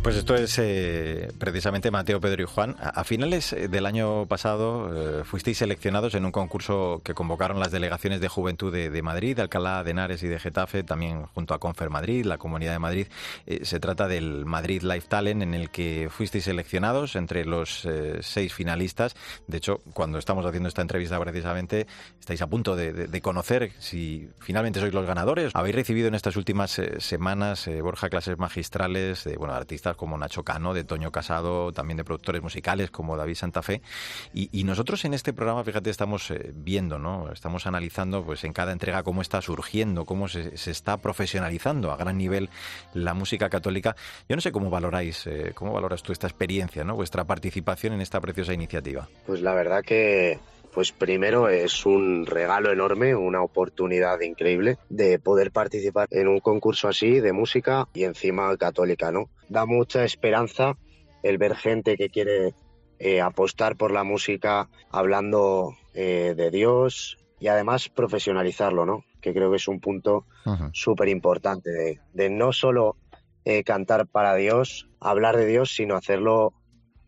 Pues 0.02 0.16
esto 0.16 0.34
es 0.34 0.58
eh, 0.58 1.30
precisamente 1.38 1.92
Mateo, 1.92 2.20
Pedro 2.20 2.42
y 2.42 2.46
Juan. 2.46 2.74
A, 2.80 3.04
finales 3.04 3.52
eh, 3.52 3.68
del 3.68 3.86
año 3.86 4.26
pasado 4.26 5.20
eh, 5.20 5.22
fuisteis 5.22 5.58
seleccionados 5.58 6.16
en 6.16 6.24
un 6.24 6.32
concurso 6.32 7.00
que 7.04 7.14
convocaron 7.14 7.60
las 7.60 7.70
delegaciones 7.70 8.20
de 8.20 8.26
juventud 8.26 8.72
de, 8.72 9.00
Madrid, 9.00 9.36
de 9.36 9.42
Alcalá 9.42 9.84
de 9.84 9.92
Henares 9.92 10.24
y 10.24 10.26
de 10.26 10.40
Getafe, 10.40 10.82
también 10.82 11.26
junto 11.26 11.54
a 11.54 11.60
Confer 11.60 11.88
Madrid, 11.88 12.24
la 12.24 12.36
Comunidad 12.36 12.72
de 12.72 12.78
Madrid. 12.80 13.06
se 13.62 13.78
trata 13.78 14.08
del 14.08 14.44
Madrid 14.44 14.82
Life 14.82 15.06
Talent, 15.08 15.40
en 15.40 15.54
el 15.54 15.70
que 15.70 16.08
fuisteis 16.10 16.44
seleccionados 16.44 17.14
entre 17.14 17.44
los 17.44 17.86
seis 18.22 18.52
finalistas. 18.52 19.14
De 19.46 19.58
hecho, 19.58 19.82
cuando 19.92 20.18
estamos 20.18 20.44
haciendo 20.44 20.68
esta 20.68 20.82
entrevista 20.82 21.20
precisamente, 21.20 21.86
estáis 22.18 22.42
a 22.42 22.48
punto 22.48 22.74
de, 22.74 23.20
conocer 23.20 23.70
si 23.78 24.28
finalmente 24.40 24.80
sois 24.80 24.92
los 24.92 25.06
ganadores. 25.06 25.52
Habéis 25.54 25.76
recibido 25.76 26.08
en 26.08 26.16
estas 26.16 26.34
últimas 26.34 26.80
semanas, 26.98 27.70
Borja, 27.80 28.10
clases 28.10 28.36
magistrales 28.38 29.22
de 29.22 29.36
bueno, 29.36 29.54
artistas 29.54 29.91
como 29.96 30.18
Nacho 30.18 30.44
Cano, 30.44 30.74
de 30.74 30.84
Toño 30.84 31.10
Casado, 31.10 31.72
también 31.72 31.96
de 31.96 32.04
productores 32.04 32.42
musicales 32.42 32.90
como 32.90 33.16
David 33.16 33.34
Santa 33.34 33.62
Fe. 33.62 33.82
Y, 34.32 34.62
nosotros 34.64 35.04
en 35.04 35.12
este 35.12 35.32
programa, 35.32 35.64
fíjate, 35.64 35.90
estamos 35.90 36.30
eh, 36.30 36.52
viendo, 36.54 36.98
¿no? 36.98 37.30
Estamos 37.32 37.66
analizando 37.66 38.24
pues 38.24 38.44
en 38.44 38.52
cada 38.52 38.72
entrega 38.72 39.02
cómo 39.02 39.20
está 39.20 39.42
surgiendo, 39.42 40.04
cómo 40.04 40.28
se, 40.28 40.54
está 40.54 40.96
profesionalizando 40.98 41.90
a 41.90 41.96
gran 41.96 42.16
nivel 42.16 42.48
la 42.94 43.12
música 43.12 43.50
católica. 43.50 43.96
Yo 44.28 44.36
no 44.36 44.40
sé 44.40 44.52
cómo 44.52 44.70
valoráis, 44.70 45.26
eh, 45.26 45.52
cómo 45.54 45.72
valoras 45.72 46.02
tú 46.02 46.12
esta 46.12 46.26
experiencia, 46.26 46.84
¿no? 46.84 46.94
Vuestra 46.94 47.24
participación 47.24 47.92
en 47.94 48.00
esta 48.00 48.20
preciosa 48.20 48.54
iniciativa. 48.54 49.08
Pues 49.26 49.42
la 49.42 49.52
verdad 49.52 49.82
que 49.82 50.38
pues 50.72 50.92
primero 50.92 51.48
es 51.48 51.84
un 51.84 52.26
regalo 52.26 52.72
enorme, 52.72 53.14
una 53.14 53.42
oportunidad 53.42 54.20
increíble 54.20 54.78
de 54.88 55.18
poder 55.18 55.52
participar 55.52 56.08
en 56.10 56.28
un 56.28 56.40
concurso 56.40 56.88
así 56.88 57.20
de 57.20 57.32
música 57.32 57.88
y 57.92 58.04
encima 58.04 58.56
católica, 58.56 59.12
¿no? 59.12 59.28
Da 59.48 59.66
mucha 59.66 60.04
esperanza 60.04 60.76
el 61.22 61.38
ver 61.38 61.56
gente 61.56 61.96
que 61.96 62.08
quiere 62.08 62.54
eh, 62.98 63.20
apostar 63.20 63.76
por 63.76 63.90
la 63.90 64.04
música 64.04 64.68
hablando 64.90 65.76
eh, 65.94 66.34
de 66.36 66.50
Dios 66.50 67.18
y 67.38 67.48
además 67.48 67.88
profesionalizarlo, 67.88 68.86
¿no? 68.86 69.04
Que 69.20 69.34
creo 69.34 69.50
que 69.50 69.56
es 69.56 69.68
un 69.68 69.80
punto 69.80 70.26
súper 70.72 71.08
importante 71.08 72.00
de, 72.12 72.30
no 72.30 72.52
solo 72.52 72.96
eh, 73.44 73.62
cantar 73.62 74.06
para 74.06 74.36
Dios, 74.36 74.88
hablar 75.00 75.36
de 75.36 75.46
Dios, 75.46 75.74
sino 75.74 75.96
hacerlo 75.96 76.54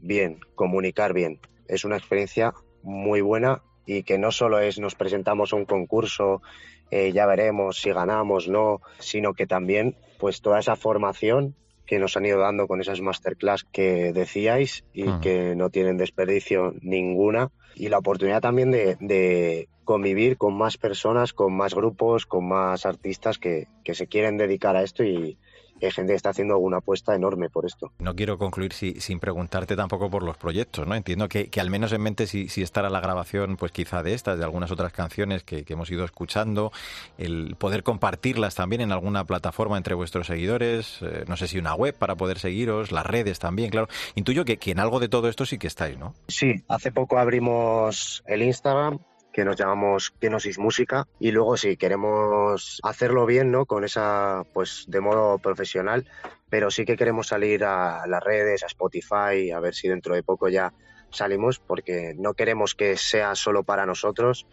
bien, 0.00 0.40
comunicar 0.54 1.12
bien. 1.12 1.40
Es 1.66 1.84
una 1.84 1.96
experiencia 1.96 2.52
muy 2.84 3.20
buena 3.20 3.62
y 3.86 4.02
que 4.02 4.18
no 4.18 4.30
solo 4.30 4.60
es 4.60 4.78
nos 4.78 4.94
presentamos 4.94 5.52
a 5.52 5.56
un 5.56 5.64
concurso, 5.64 6.42
eh, 6.90 7.12
ya 7.12 7.26
veremos 7.26 7.80
si 7.80 7.90
ganamos, 7.90 8.48
no, 8.48 8.80
sino 8.98 9.34
que 9.34 9.46
también 9.46 9.96
pues 10.18 10.40
toda 10.40 10.58
esa 10.58 10.76
formación 10.76 11.54
que 11.86 11.98
nos 11.98 12.16
han 12.16 12.24
ido 12.24 12.38
dando 12.38 12.66
con 12.66 12.80
esas 12.80 13.00
masterclass 13.00 13.64
que 13.64 14.12
decíais 14.12 14.84
y 14.94 15.04
que 15.20 15.54
no 15.54 15.68
tienen 15.68 15.98
desperdicio 15.98 16.74
ninguna 16.80 17.50
y 17.74 17.88
la 17.88 17.98
oportunidad 17.98 18.40
también 18.40 18.70
de, 18.70 18.96
de, 19.00 19.68
convivir 19.84 20.38
con 20.38 20.56
más 20.56 20.78
personas, 20.78 21.34
con 21.34 21.54
más 21.54 21.74
grupos, 21.74 22.24
con 22.24 22.48
más 22.48 22.86
artistas 22.86 23.38
que, 23.38 23.68
que 23.82 23.94
se 23.94 24.06
quieren 24.06 24.38
dedicar 24.38 24.76
a 24.76 24.82
esto 24.82 25.04
y, 25.04 25.36
hay 25.82 25.90
gente 25.90 26.12
que 26.12 26.16
está 26.16 26.30
haciendo 26.30 26.58
una 26.58 26.78
apuesta 26.78 27.14
enorme 27.14 27.50
por 27.50 27.66
esto. 27.66 27.92
No 27.98 28.14
quiero 28.14 28.38
concluir 28.38 28.72
sin 28.72 29.20
preguntarte 29.20 29.76
tampoco 29.76 30.10
por 30.10 30.22
los 30.22 30.36
proyectos, 30.36 30.86
¿no? 30.86 30.94
Entiendo 30.94 31.28
que, 31.28 31.48
al 31.60 31.70
menos 31.70 31.92
en 31.92 32.02
mente 32.02 32.26
si, 32.26 32.48
si 32.48 32.62
estará 32.62 32.90
la 32.90 33.00
grabación, 33.00 33.56
pues 33.56 33.72
quizá 33.72 34.02
de 34.02 34.14
estas, 34.14 34.38
de 34.38 34.44
algunas 34.44 34.70
otras 34.70 34.92
canciones 34.92 35.42
que, 35.42 35.64
hemos 35.74 35.90
ido 35.90 36.04
escuchando, 36.04 36.70
el 37.18 37.56
poder 37.56 37.82
compartirlas 37.82 38.54
también 38.54 38.80
en 38.80 38.92
alguna 38.92 39.24
plataforma 39.24 39.76
entre 39.76 39.94
vuestros 39.94 40.28
seguidores, 40.28 40.98
eh, 41.02 41.24
no 41.26 41.36
sé 41.36 41.48
si 41.48 41.58
una 41.58 41.74
web 41.74 41.96
para 41.96 42.14
poder 42.14 42.38
seguiros, 42.38 42.92
las 42.92 43.04
redes 43.04 43.40
también, 43.40 43.70
claro. 43.70 43.88
Intuyo 44.14 44.44
que, 44.44 44.56
que 44.58 44.70
en 44.70 44.78
algo 44.78 45.00
de 45.00 45.08
todo 45.08 45.28
esto 45.28 45.44
sí 45.44 45.58
que 45.58 45.66
estáis, 45.66 45.98
¿no? 45.98 46.14
Sí, 46.28 46.62
hace 46.68 46.92
poco 46.92 47.18
abrimos 47.18 48.22
el 48.26 48.42
Instagram 48.42 49.00
que 49.34 49.44
nos 49.44 49.56
llamamos 49.56 50.12
Kenosis 50.20 50.58
Música 50.60 51.08
y 51.18 51.32
luego 51.32 51.56
si 51.56 51.76
queremos 51.76 52.80
hacerlo 52.84 53.26
bien, 53.26 53.50
¿no? 53.50 53.66
Con 53.66 53.82
esa, 53.84 54.44
pues 54.54 54.84
de 54.86 55.00
modo 55.00 55.38
profesional, 55.38 56.06
pero 56.48 56.70
sí 56.70 56.84
que 56.84 56.96
queremos 56.96 57.26
salir 57.26 57.64
a 57.64 58.06
las 58.06 58.22
redes, 58.22 58.62
a 58.62 58.66
Spotify, 58.66 59.50
a 59.50 59.58
ver 59.58 59.74
si 59.74 59.88
dentro 59.88 60.14
de 60.14 60.22
poco 60.22 60.48
ya 60.48 60.72
salimos 61.14 61.58
porque 61.58 62.14
no 62.16 62.34
queremos 62.34 62.74
que 62.74 62.96
sea 62.96 63.34
solo 63.34 63.62
para 63.62 63.86
nosotros, 63.86 64.46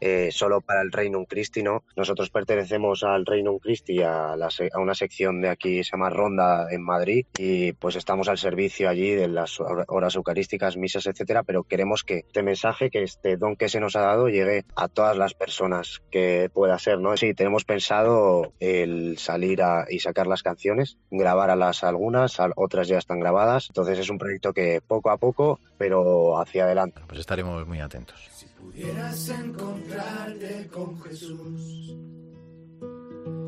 eh, 0.00 0.30
solo 0.32 0.60
para 0.60 0.82
el 0.82 0.92
Reino 0.92 1.24
Christi, 1.26 1.62
¿no? 1.62 1.84
Nosotros 1.96 2.30
pertenecemos 2.30 3.02
al 3.04 3.26
Reino 3.26 3.58
Christi, 3.58 4.02
a, 4.02 4.32
a 4.32 4.78
una 4.78 4.94
sección 4.94 5.40
de 5.40 5.48
aquí, 5.48 5.84
se 5.84 5.92
llama 5.92 6.10
Ronda 6.10 6.68
en 6.70 6.82
Madrid, 6.82 7.26
y 7.38 7.72
pues 7.72 7.96
estamos 7.96 8.28
al 8.28 8.38
servicio 8.38 8.88
allí 8.88 9.10
de 9.10 9.28
las 9.28 9.58
horas 9.60 10.16
eucarísticas, 10.16 10.76
misas, 10.76 11.06
etcétera, 11.06 11.42
pero 11.42 11.64
queremos 11.64 12.04
que 12.04 12.18
este 12.26 12.42
mensaje, 12.42 12.90
que 12.90 13.02
este 13.02 13.36
don 13.36 13.56
que 13.56 13.68
se 13.68 13.80
nos 13.80 13.96
ha 13.96 14.00
dado, 14.00 14.28
llegue 14.28 14.64
a 14.76 14.88
todas 14.88 15.16
las 15.16 15.34
personas 15.34 16.02
que 16.10 16.50
pueda 16.52 16.78
ser, 16.78 16.98
¿no? 17.00 17.16
Sí, 17.16 17.34
tenemos 17.34 17.64
pensado 17.64 18.52
el 18.60 19.18
salir 19.18 19.62
a, 19.62 19.86
y 19.88 20.00
sacar 20.00 20.26
las 20.26 20.42
canciones, 20.42 20.98
grabar 21.10 21.50
a 21.50 21.56
las 21.56 21.84
algunas, 21.84 22.38
otras 22.56 22.88
ya 22.88 22.98
están 22.98 23.20
grabadas, 23.20 23.66
entonces 23.70 23.98
es 23.98 24.10
un 24.10 24.18
proyecto 24.18 24.52
que 24.52 24.80
poco 24.86 25.10
a 25.10 25.16
poco, 25.16 25.60
pero 25.76 26.07
hacia 26.38 26.64
adelante. 26.64 27.00
Pues 27.06 27.20
estaremos 27.20 27.66
muy 27.66 27.80
atentos. 27.80 28.16
Si 28.32 28.46
pudieras 28.46 29.28
encontrarte 29.28 30.68
con 30.68 31.00
Jesús, 31.02 31.96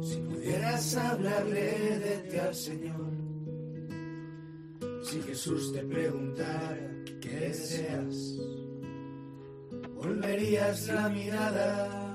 si 0.03 0.17
pudieras 0.17 0.97
hablarle 0.97 1.99
de 1.99 2.17
ti 2.31 2.39
al 2.39 2.55
Señor, 2.55 3.11
si 5.03 5.23
Jesús 5.23 5.73
te 5.73 5.83
preguntara 5.83 6.79
qué 7.21 7.29
deseas, 7.29 8.37
volverías 9.95 10.87
la 10.89 11.09
mirada 11.09 12.10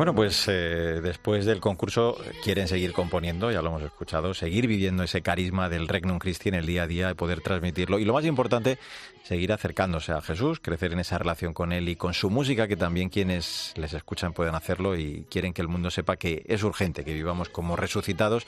Bueno, 0.00 0.14
pues 0.14 0.46
eh, 0.48 1.02
después 1.02 1.44
del 1.44 1.60
concurso 1.60 2.16
quieren 2.42 2.68
seguir 2.68 2.94
componiendo, 2.94 3.50
ya 3.50 3.60
lo 3.60 3.68
hemos 3.68 3.82
escuchado, 3.82 4.32
seguir 4.32 4.66
viviendo 4.66 5.02
ese 5.02 5.20
carisma 5.20 5.68
del 5.68 5.88
Regnum 5.88 6.18
Christi 6.18 6.48
en 6.48 6.54
el 6.54 6.64
día 6.64 6.84
a 6.84 6.86
día 6.86 7.10
y 7.10 7.14
poder 7.14 7.42
transmitirlo. 7.42 7.98
Y 7.98 8.06
lo 8.06 8.14
más 8.14 8.24
importante, 8.24 8.78
seguir 9.24 9.52
acercándose 9.52 10.12
a 10.12 10.22
Jesús, 10.22 10.58
crecer 10.58 10.94
en 10.94 11.00
esa 11.00 11.18
relación 11.18 11.52
con 11.52 11.70
Él 11.70 11.86
y 11.90 11.96
con 11.96 12.14
su 12.14 12.30
música, 12.30 12.66
que 12.66 12.78
también 12.78 13.10
quienes 13.10 13.74
les 13.76 13.92
escuchan 13.92 14.32
pueden 14.32 14.54
hacerlo 14.54 14.96
y 14.96 15.26
quieren 15.28 15.52
que 15.52 15.60
el 15.60 15.68
mundo 15.68 15.90
sepa 15.90 16.16
que 16.16 16.44
es 16.46 16.62
urgente 16.62 17.04
que 17.04 17.12
vivamos 17.12 17.50
como 17.50 17.76
resucitados 17.76 18.46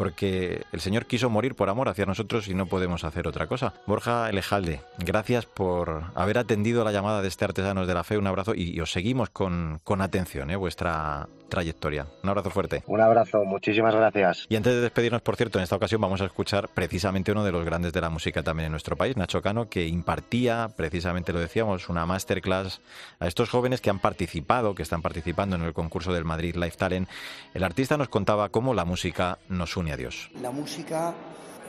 porque 0.00 0.62
el 0.72 0.80
Señor 0.80 1.04
quiso 1.04 1.28
morir 1.28 1.54
por 1.54 1.68
amor 1.68 1.90
hacia 1.90 2.06
nosotros 2.06 2.48
y 2.48 2.54
no 2.54 2.64
podemos 2.64 3.04
hacer 3.04 3.28
otra 3.28 3.46
cosa. 3.46 3.74
Borja 3.86 4.30
Elejalde, 4.30 4.80
gracias 4.96 5.44
por 5.44 6.04
haber 6.14 6.38
atendido 6.38 6.84
la 6.84 6.90
llamada 6.90 7.20
de 7.20 7.28
este 7.28 7.44
Artesanos 7.44 7.86
de 7.86 7.92
la 7.92 8.02
Fe. 8.02 8.16
Un 8.16 8.26
abrazo 8.26 8.54
y, 8.54 8.80
os 8.80 8.92
seguimos 8.92 9.28
con, 9.28 9.78
con 9.84 10.00
atención, 10.00 10.50
¿eh? 10.50 10.56
vuestra 10.56 11.28
trayectoria. 11.50 12.06
Un 12.22 12.30
abrazo 12.30 12.48
fuerte. 12.48 12.82
Un 12.86 13.02
abrazo, 13.02 13.44
muchísimas 13.44 13.94
gracias. 13.94 14.46
Y 14.48 14.56
antes 14.56 14.72
de 14.72 14.80
despedirnos, 14.80 15.20
por 15.20 15.36
cierto, 15.36 15.58
en 15.58 15.64
esta 15.64 15.76
ocasión 15.76 16.00
vamos 16.00 16.22
a 16.22 16.24
escuchar 16.24 16.68
precisamente 16.72 17.32
uno 17.32 17.44
de 17.44 17.52
los 17.52 17.64
grandes 17.66 17.92
de 17.92 18.00
la 18.00 18.08
música 18.08 18.42
también 18.42 18.66
en 18.66 18.72
nuestro 18.72 18.96
país, 18.96 19.18
Nacho 19.18 19.42
Cano, 19.42 19.68
que 19.68 19.86
impartía, 19.86 20.70
precisamente 20.74 21.34
lo 21.34 21.40
decíamos, 21.40 21.90
una 21.90 22.06
masterclass 22.06 22.80
a 23.18 23.26
estos 23.26 23.50
jóvenes 23.50 23.82
que 23.82 23.90
han 23.90 23.98
participado, 23.98 24.74
que 24.74 24.82
están 24.82 25.02
participando 25.02 25.56
en 25.56 25.62
el 25.62 25.74
concurso 25.74 26.14
del 26.14 26.24
Madrid 26.24 26.54
Life 26.54 26.78
Talent. 26.78 27.08
El 27.52 27.64
artista 27.64 27.98
nos 27.98 28.08
contaba 28.08 28.48
cómo 28.48 28.72
la 28.72 28.86
música 28.86 29.38
nos 29.48 29.76
une 29.76 29.89
a 29.92 29.96
Dios. 29.96 30.30
La 30.40 30.50
música 30.50 31.14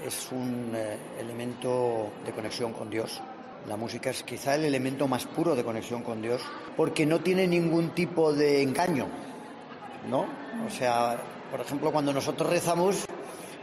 es 0.05 0.32
un 0.32 0.74
eh, 0.76 0.97
elemento 1.19 2.11
de 2.26 2.32
conexión 2.32 2.74
con 2.74 2.89
Dios. 2.89 3.22
La 3.67 3.78
música 3.78 4.09
es 4.09 4.24
quizá 4.24 4.55
el 4.55 4.65
elemento 4.65 5.07
más 5.07 5.26
puro 5.26 5.55
de 5.55 5.63
conexión 5.63 6.01
con 6.01 6.22
Dios 6.22 6.41
porque 6.76 7.05
no 7.05 7.19
tiene 7.19 7.45
ningún 7.45 7.91
tipo 7.91 8.34
de 8.34 8.63
engaño 8.63 9.07
¿no? 10.09 10.26
O 10.65 10.69
sea, 10.69 11.17
por 11.49 11.61
ejemplo, 11.61 11.91
cuando 11.91 12.13
nosotros 12.13 12.49
rezamos, 12.49 13.05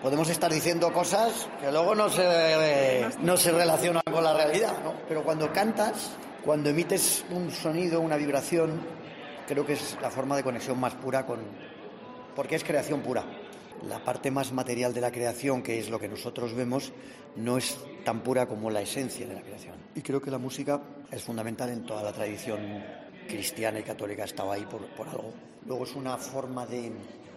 podemos 0.03 0.29
estar 0.29 0.53
diciendo 0.53 0.93
cosas 0.93 1.49
que 1.61 1.71
luego 1.71 1.95
no 1.95 2.09
se, 2.09 3.07
no 3.21 3.37
se 3.37 3.53
relacionan 3.53 4.03
con 4.11 4.23
la 4.23 4.35
realidad, 4.35 4.75
¿no? 4.85 4.95
Pero 5.09 5.23
cuando 5.23 5.53
cantas, 5.53 6.13
cuando 6.45 6.71
emites 6.71 7.25
un 7.31 7.51
sonido, 7.51 8.01
una 8.01 8.17
vibración, 8.17 8.81
creo 9.47 9.65
que 9.65 9.75
es 9.75 9.97
la 10.01 10.11
forma 10.11 10.37
de 10.37 10.43
conexión 10.43 10.79
más 10.79 10.95
pura 10.95 11.27
con... 11.27 11.41
porque 12.37 12.57
es 12.57 12.65
creación 12.65 13.01
pura. 13.01 13.25
La 13.87 14.03
parte 14.05 14.31
más 14.31 14.53
material 14.53 14.95
de 14.95 15.01
la 15.01 15.13
creación, 15.13 15.63
que 15.63 15.79
es 15.79 15.91
lo 15.91 15.99
que 15.99 16.09
nosotros 16.09 16.55
vemos, 16.55 16.93
no 17.37 17.59
es 17.59 17.79
tan 18.05 18.23
pura 18.23 18.47
como 18.47 18.71
la 18.71 18.81
esencia 18.81 19.27
de 19.27 19.35
la 19.35 19.43
creación. 19.43 19.75
Y 19.95 20.01
creo 20.03 20.21
que 20.21 20.31
la 20.31 20.39
música 20.39 20.81
es 21.11 21.23
fundamental 21.23 21.71
en 21.71 21.85
toda 21.85 22.03
la 22.03 22.13
tradición 22.13 22.59
cristiana 23.29 23.79
y 23.79 23.83
católica, 23.83 24.25
estaba 24.25 24.55
ahí 24.55 24.67
por, 24.71 24.87
por 24.97 25.09
algo 25.09 25.33
luego 25.69 25.85
es 25.85 25.95
una 25.95 26.17
forma 26.17 26.67
de 26.67 26.91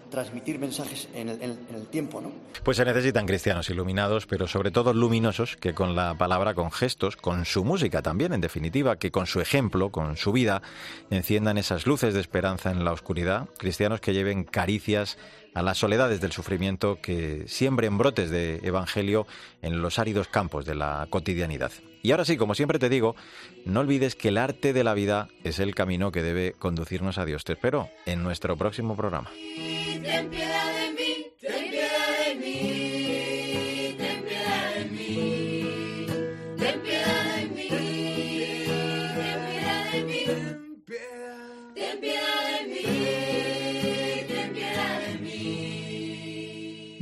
transmitir 0.10 0.60
mensajes 0.60 1.08
en 1.14 1.30
el, 1.30 1.88
tiempo, 1.88 2.20
¿no? 2.20 2.34
Pues 2.64 2.76
se 2.76 2.84
necesitan 2.84 3.26
cristianos 3.26 3.70
iluminados, 3.70 4.28
pero 4.28 4.46
sobre 4.46 4.70
todo 4.70 4.94
luminosos, 4.94 5.56
que 5.56 5.74
con 5.74 5.96
la 5.96 6.16
palabra, 6.16 6.54
con 6.54 6.70
gestos, 6.70 7.16
con 7.16 7.46
su 7.46 7.64
música 7.64 8.02
también, 8.02 8.34
en 8.34 8.42
definitiva, 8.42 8.98
que 8.98 9.10
con 9.10 9.26
su 9.26 9.40
ejemplo, 9.40 9.90
con 9.90 10.18
su 10.18 10.34
vida, 10.34 10.62
enciendan 11.10 11.58
esas 11.58 11.88
luces 11.88 12.14
de 12.14 12.20
esperanza 12.20 12.72
en 12.72 12.84
la 12.84 12.92
oscuridad, 12.92 13.48
cristianos 13.58 14.02
que 14.02 14.14
lleven 14.14 14.44
caricias 14.44 15.18
a 15.54 15.62
las 15.62 15.78
soledades 15.78 16.22
del 16.22 16.32
sufrimiento, 16.32 17.00
que 17.02 17.44
siembren 17.48 17.98
brotes 17.98 18.30
de 18.30 18.60
evangelio 18.64 19.28
en 19.62 19.82
los 19.82 20.00
áridos 20.00 20.28
campos 20.28 20.66
de 20.66 20.76
la 20.76 21.08
cotidianidad. 21.10 21.72
Y 22.04 22.12
ahora 22.12 22.26
sí, 22.26 22.38
como 22.38 22.56
siempre 22.56 22.80
te 22.80 22.90
digo, 22.90 23.16
no 23.66 23.82
olvides 23.82 24.16
que 24.16 24.30
el 24.30 24.38
arte 24.38 24.74
de 24.74 24.84
la 24.84 24.94
vida 24.94 25.28
es 25.44 25.60
el 25.60 25.76
camino 25.76 26.12
que 26.12 26.24
debe 26.24 26.54
conducirnos 26.54 27.18
a 27.18 27.26
Dios. 27.26 27.44
Te 27.44 27.54
espero 27.54 27.90
en 28.06 28.24
nuestro 28.24 28.58
próximo 28.58 28.96
programa. 28.96 29.30